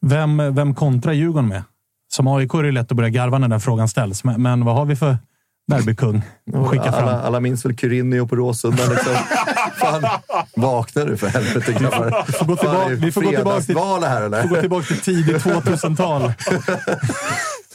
[0.09, 1.63] Vem, vem kontrar Djurgården med?
[2.13, 4.25] Som AIK är det lätt att börja garva när den frågan ställs.
[4.25, 5.17] Men, men vad har vi för
[5.69, 6.23] derbykung
[6.55, 7.03] att skicka fram?
[7.09, 8.83] Alla, alla minns väl Kyrinio på Råsunda.
[8.87, 9.13] Liksom.
[9.77, 10.03] Fan,
[10.57, 12.25] vakna du för helvete grabbar.
[12.27, 14.43] Vi får gå tillbaka, vi får gå tillbaka till, Fredagsval här eller?
[14.43, 16.33] får gå tillbaka till tidigt 2000-tal.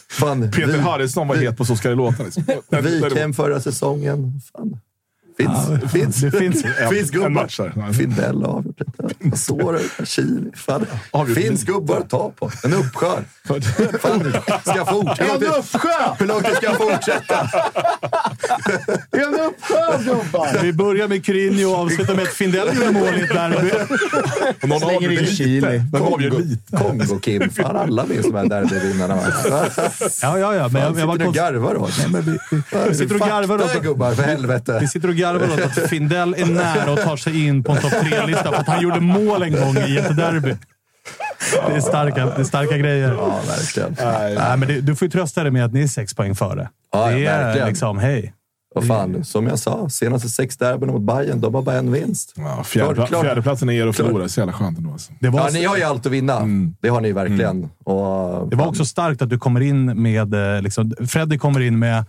[0.10, 2.24] Fan, Peter vi- Harrison var het på Så ska det låta.
[2.24, 2.44] Liksom.
[2.70, 4.42] Wikhem förra säsongen.
[4.54, 4.80] Fan.
[5.42, 6.62] Finns, Ja, finns, det finns-
[6.92, 7.30] finns en gubbar.
[7.30, 7.94] match där.
[7.94, 9.36] Findell har avgjort detta.
[9.38, 10.52] Såra, Chili.
[10.56, 10.86] Fan.
[11.36, 12.52] Finns gubbar att ta på.
[12.64, 13.08] En uppsjö.
[14.00, 15.36] Fan, ska jag fortsätta?
[15.36, 15.90] En uppsjö!
[16.20, 17.50] Hur långt ska jag fortsätta?
[19.12, 20.64] En uppsjö gubbar!
[20.64, 23.72] Vi börjar med Kyrinho och avslutar med att Findell gjorde mål i ett derby.
[24.64, 25.36] Och någon avgör in lite.
[25.36, 25.82] Chili.
[26.40, 26.78] Lite.
[26.78, 27.50] Kongo-Kim.
[27.50, 29.18] Fan, alla minns de här derbyvinnarna.
[30.22, 30.68] Ja, ja, ja.
[30.70, 31.94] Men jag, jag Sitter bara du och konst- garvar åt?
[32.98, 34.78] Sitter och garvar Fakta åt gubbar, för helvete.
[34.82, 37.82] vi sitter och garvar åt att Findell är nära och tar sig in på en
[37.82, 40.56] topp tre-lista för att han gjorde mål en gång i ett derby.
[41.68, 43.14] Det är starka, det är starka grejer.
[43.14, 43.96] Ja, verkligen.
[44.38, 46.70] Nej, men det, du får ju trösta dig med att ni är sex poäng före.
[46.92, 47.68] Ja, det är verkligen.
[47.68, 48.34] liksom, hej.
[48.76, 52.34] Och fan, som jag sa, senaste sex derbyna mot Bayern, de har bara en vinst.
[52.36, 53.08] Ja, fjärde.
[53.08, 54.08] Fjärdeplatsen är er att Klart.
[54.08, 54.30] förlora.
[54.30, 54.92] Så jävla skönt ändå.
[54.92, 55.12] Alltså.
[55.20, 56.42] Det var, Ja, ni har ju allt att vinna.
[56.82, 57.70] Det har ni verkligen.
[57.84, 60.56] Och, det var också starkt att du kommer in med...
[60.56, 62.06] eh, Liksom, Freddy kommer in med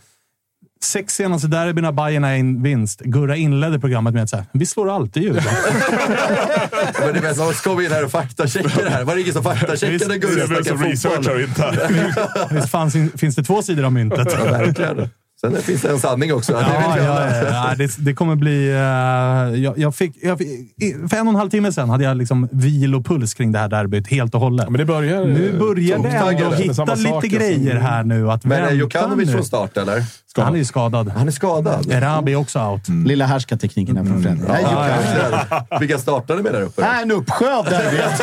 [0.84, 3.00] sex senaste derbyna, Bayern är en vinst.
[3.00, 5.48] Gurra inledde programmet med att säga vi slår alltid Djurgården.
[7.00, 9.04] Men du vet, man ska komma in här och faktachecka det här.
[9.04, 11.40] Var det ingen som faktacheckade Gurra Det är researchar fotboll?
[11.42, 12.50] inte.
[12.54, 14.28] Visst fanns, finns det två sidor av myntet?
[14.38, 15.10] Ja, verkligen.
[15.46, 16.52] Sen finns det en sanning också.
[16.52, 16.60] Ja,
[16.96, 17.74] ja, ja, ja.
[17.78, 18.68] Det, det kommer bli...
[18.70, 22.16] eh, jag, jag fick, jag, fick- för en och en halv timme sedan hade jag
[22.16, 24.68] liksom vilopuls kring det här derbyt helt och hållet.
[24.70, 25.24] Men det börjar...
[25.24, 28.30] nu börjar det ändå hitta lite grejer här nu.
[28.30, 30.04] Att Men är Jokanovic från start eller?
[30.36, 31.08] Han är ju skadad.
[31.08, 31.92] Han är skadad.
[31.92, 32.88] Erabi är också out.
[32.88, 34.48] Lilla härskartekniken här från Fredrik.
[34.48, 35.80] Nej, Ja, verkligen.
[35.80, 36.84] Vilka startar ni med där uppe?
[37.02, 38.22] En uppsjö av derbyt.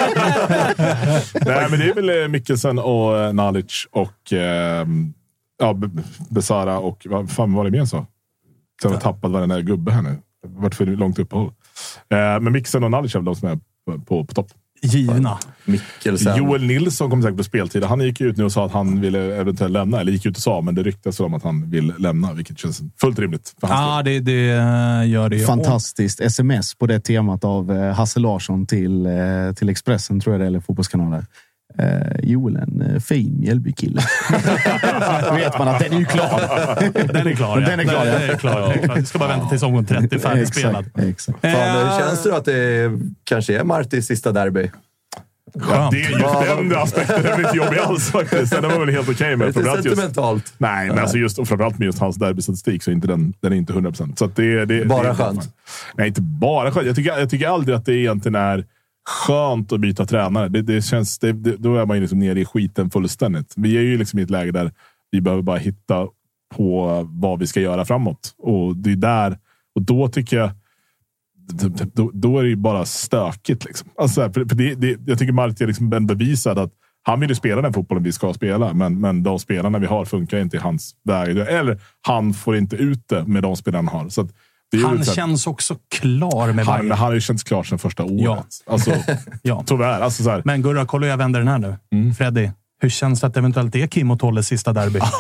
[1.46, 4.86] Nej, men det är väl eh, Mikkelsen och eh, Nalic och eh,
[5.60, 5.80] ja,
[6.30, 8.06] Besara och vad fan var det mer så?
[8.82, 10.18] Sen har jag tappat varenda där gubbe här nu.
[10.48, 11.52] Varit för långt uppehåll.
[12.10, 14.48] Eh, men Mikkelsen och Nalic är väl de som är på, på, på topp.
[14.82, 15.38] Givna.
[15.66, 16.38] Mikkelsen.
[16.38, 17.84] Joel Nilsson kommer säkert på speltid.
[17.84, 20.00] Han gick ut nu och sa att han ville eventuellt lämna.
[20.00, 22.34] Eller gick ut och sa, men det ryktas om att han vill lämna.
[22.34, 23.56] Vilket känns fullt rimligt.
[23.62, 25.40] Ja, det, det eh, gör det.
[25.40, 29.08] Fantastiskt sms på det temat av eh, Hasse Larsson till,
[29.56, 31.26] till Expressen, tror jag det är, eller Fotbollskanalen.
[31.78, 34.02] Eh, Joel, en eh, fin Mjällbykille.
[35.36, 36.42] Vet man att den är ju klar.
[37.14, 37.60] Den är klar.
[37.60, 38.20] Den är klar, ja.
[38.20, 38.72] Den är klar.
[38.74, 38.96] Är klar.
[38.96, 40.86] Vi ska bara vänta tills omgång 30 färdigspelad.
[40.86, 41.42] Exakt, exakt.
[41.42, 42.92] Fan, Eh, känns det då att det
[43.24, 44.72] kanske är Martins sista derby?
[45.54, 48.52] Ja, det, just den aspekten är inte jobbig alls faktiskt.
[48.52, 49.54] Den var väl helt okej Är med.
[49.54, 50.54] det lite just, sentimentalt?
[50.58, 53.54] nej, men alltså just, och framförallt med just hans derbystatistik så är inte den, den
[53.54, 54.22] är inte 100 procent.
[54.36, 55.56] det, det, Bara det är skönt.
[55.98, 56.88] Nej, inte bara skönt.
[56.88, 58.66] Jag tycker, jag tycker aldrig att det egentligen är
[59.06, 60.50] skönt att byta tränare.
[60.50, 63.54] Det, det känns, det, det, då är man ju liksom nere i skiten fullständigt.
[63.58, 64.72] Vi är ju liksom i ett läge där
[65.12, 66.08] vi behöver bara hitta
[66.56, 68.34] på vad vi ska göra framåt.
[68.38, 69.38] Och det är där,
[69.76, 70.52] och då tycker jag
[71.94, 73.66] då, då är det ju bara stökigt.
[73.66, 73.90] Liksom.
[73.98, 76.74] Alltså, för, för det, det, jag tycker Marti är liksom bevisad att
[77.04, 80.06] han vill ju spela den fotbollen vi ska spela, men, men de spelarna vi har
[80.06, 81.38] funkar inte i hans väg.
[81.38, 84.10] Eller han får inte ut det med de spelarna han har.
[84.10, 84.34] Så att
[84.84, 86.92] han så här- känns också klar med Bayern.
[86.92, 88.16] han har ju känts klar sedan första året.
[88.22, 88.46] Ja.
[88.68, 88.92] Alltså,
[89.42, 89.64] Ja.
[89.68, 90.02] tyvärr.
[90.02, 91.76] Alltså, så här, Men Gurra, kolla hur jag vänder den här nu.
[91.94, 92.16] Mm.
[92.16, 92.50] Freddy,
[92.82, 95.00] hur känns det att det eventuellt är Kim och Tolles sista derby?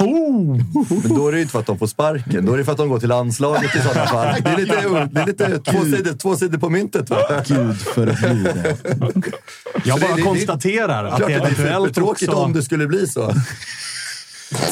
[1.03, 2.45] Men då är det ju inte för att de får sparken.
[2.45, 4.35] Då är det för att de går till landslaget i sådana fall.
[4.43, 7.09] Det är lite, det är lite två, sidor, två sidor på myntet.
[7.09, 7.17] Va?
[7.47, 8.77] Gud förbjude.
[9.85, 12.41] Jag det- bara det- konstaterar att Klart det att det är eventuellt tråkigt också...
[12.41, 13.34] om det skulle bli så.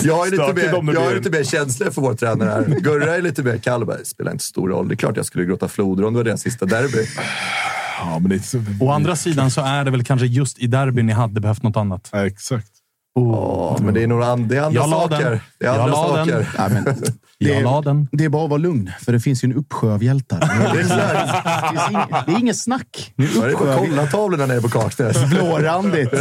[0.03, 1.15] Jag är lite mer, jag är blir.
[1.15, 2.63] lite mer känslig för vår tränare här.
[2.81, 3.85] Gurra är lite mer kall.
[3.85, 4.87] Det spelar inte stor roll.
[4.87, 7.05] Det är klart jag skulle gråta floder om det var deras sista derby.
[7.99, 11.05] ja, men det så, Å andra sidan så är det väl kanske just i derbyn
[11.05, 12.09] ni hade behövt något annat.
[12.11, 12.71] ja, exakt.
[13.15, 15.29] Ja, men det är, det är andra Jag saker.
[15.31, 15.39] den.
[15.59, 16.25] Det är Jag andra den.
[16.25, 16.47] saker.
[16.57, 16.83] Ja, men,
[17.39, 18.07] Det är, den.
[18.11, 20.39] det är bara att vara lugn, för det finns ju en uppsjö av hjältar.
[20.73, 23.13] Det är, här, det är inget snack.
[23.15, 25.29] Det är det bara av- kolla tavlorna nere på Kaknäs.
[25.29, 26.11] Blårandigt.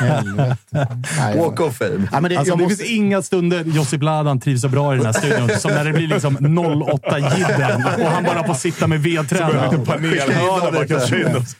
[0.00, 0.88] Helvete.
[1.18, 2.08] Nej, Walk of fame.
[2.12, 4.96] Ja, men det, Alltså, det måste, finns inga stunder Josip Ladan trivs så bra i
[4.96, 6.36] den här studion som när det blir liksom
[6.92, 8.98] 08 jidden och han bara får sitta med.
[8.98, 9.04] En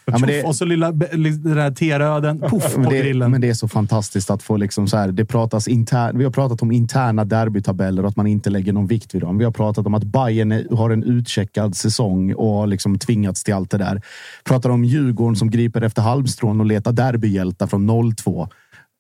[0.05, 3.31] ja, men det, Och så lilla den där teröden, poff på men, det, grillen.
[3.31, 6.31] men det är så fantastiskt att få liksom så här, det pratas intern, Vi har
[6.31, 9.39] pratat om interna derbytabeller och att man inte lägger någon vikt vid dem.
[9.39, 13.55] Vi har pratat om att Bayern har en utcheckad säsong och har liksom tvingats till
[13.55, 14.03] allt det där.
[14.45, 18.49] Pratar om Djurgården som griper efter halmstrån och letar derbyhjältar från 02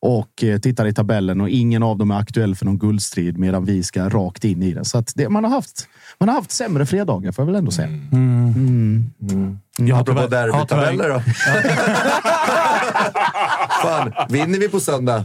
[0.00, 3.64] och eh, tittar i tabellen och ingen av dem är aktuell för någon guldstrid medan
[3.64, 4.84] vi ska rakt in i den.
[4.84, 5.88] Så att det, man, har haft,
[6.20, 7.88] man har haft sämre fredagar får jag väl ändå säga.
[9.78, 11.20] Jag har Apropå tyvärr- ja, tyvärr- derbytabeller då.
[13.82, 15.24] Fan, vinner vi på söndag,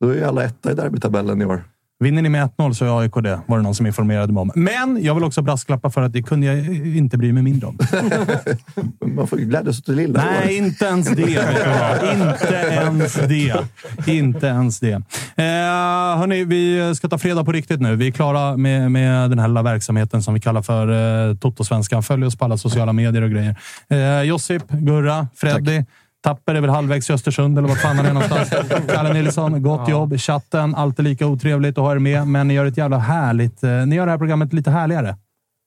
[0.00, 1.64] då är ju alla etta i derbytabellen i år.
[2.02, 4.52] Vinner ni med 1-0 så är AIK det, var det någon som informerade mig om.
[4.54, 7.78] Men jag vill också brasklappa för att det kunde jag inte bry mig mindre om.
[9.14, 10.24] Man får ju glädjas åt det lilla.
[10.24, 11.22] Nej, inte ens det.
[11.22, 13.64] Inte ens det.
[14.06, 14.92] Inte ens det.
[15.36, 17.96] Eh, hörni, vi ska ta fredag på riktigt nu.
[17.96, 20.88] Vi är klara med, med den här lilla verksamheten som vi kallar för
[21.28, 22.02] eh, Toto-svenskan.
[22.02, 23.56] Följ oss på alla sociala medier och grejer.
[23.88, 25.84] Eh, Josip, Gurra, Freddy.
[26.22, 28.50] Tapper är väl halvvägs till Östersund, eller vart fan han är någonstans.
[28.94, 30.18] Kalle Nilsson, gott jobb.
[30.18, 33.64] Chatten, alltid lika otrevligt att ha er med, men ni gör ett jävla härligt...
[33.64, 35.16] Eh, ni gör det här programmet lite härligare.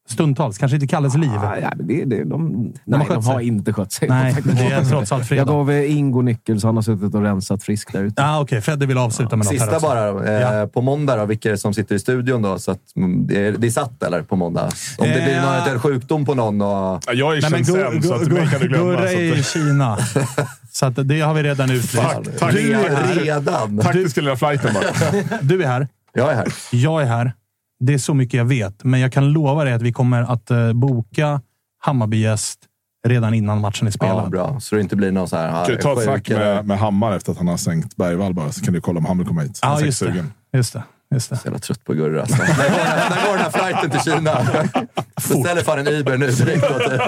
[0.10, 0.58] Stundtals.
[0.58, 1.32] Kanske inte Kalles liv.
[1.38, 4.08] Ah, ja, det, det, de, har nej, de har inte skött sig.
[4.10, 4.44] Nej, Tack.
[4.44, 5.42] det är trots allt fredag.
[5.42, 8.24] Jag gav eh, Ingo nyckel så han har suttit och rensat frisk där ute.
[8.26, 10.62] Ah, Okej, Freddy vill avsluta med något Sista bara.
[10.62, 12.60] Eh, På måndag, då, vilka är det som sitter i studion då?
[12.60, 14.22] Så att, mm, det, är, det är satt eller?
[14.22, 14.64] På måndag?
[14.98, 15.42] Om det blir Eh.
[15.44, 16.68] någon eventuell sjukdom på någon och...
[16.68, 18.84] Ja, Jag är men Shenzhen, så att mig kan du glömma.
[18.92, 19.98] Gurra är i Kina.
[20.72, 21.96] Så att det har vi redan utlyst.
[21.98, 22.52] Tack, tack.
[22.54, 23.14] Du är här.
[23.14, 23.78] Redan?
[23.80, 24.84] taktiska lilla flighten bara.
[25.42, 25.88] Du är här.
[26.14, 26.48] Jag är här.
[26.72, 27.34] Jag är här.
[27.80, 30.52] Det är så mycket jag vet, men jag kan lova dig att vi kommer att
[30.52, 31.42] eh, boka
[31.80, 32.60] Hammarby-gäst
[33.08, 34.26] redan innan matchen är spelad.
[34.26, 34.60] Ja, bra.
[34.60, 35.64] Så det inte blir någon så här...
[35.64, 38.52] Ska du ta ett snack med, med Hammar efter att han har sänkt Bergvall bara,
[38.52, 39.60] så kan du kolla om Hammar kommer hit.
[39.62, 40.26] Han Ja, just det.
[40.54, 40.84] Just det.
[41.16, 41.36] Just det.
[41.38, 42.22] Så jävla trött på Gurra.
[42.22, 42.38] Alltså.
[42.38, 44.48] när, går, när går den här flighten till Kina?
[45.16, 46.64] Beställer fan en Uber nu direkt.
[46.64, 47.00] åt dig.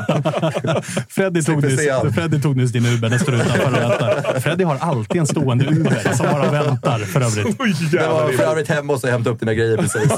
[1.10, 1.80] Freddy tog, nyss,
[2.16, 3.10] Freddy tog nyss din Uber.
[3.10, 4.40] Den står utanför och väntar.
[4.40, 7.94] Freddy har alltid en stående Uber som bara väntar, för övrigt.
[7.94, 10.12] Jag var för övrigt hemma och så hämtade upp dina grejer precis.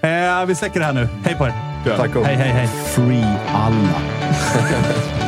[0.00, 1.08] Eh, vi släcker det här nu.
[1.24, 1.52] Hej på er!
[1.96, 2.68] Tack och Hej, hej, hej.
[2.94, 4.02] Free alla.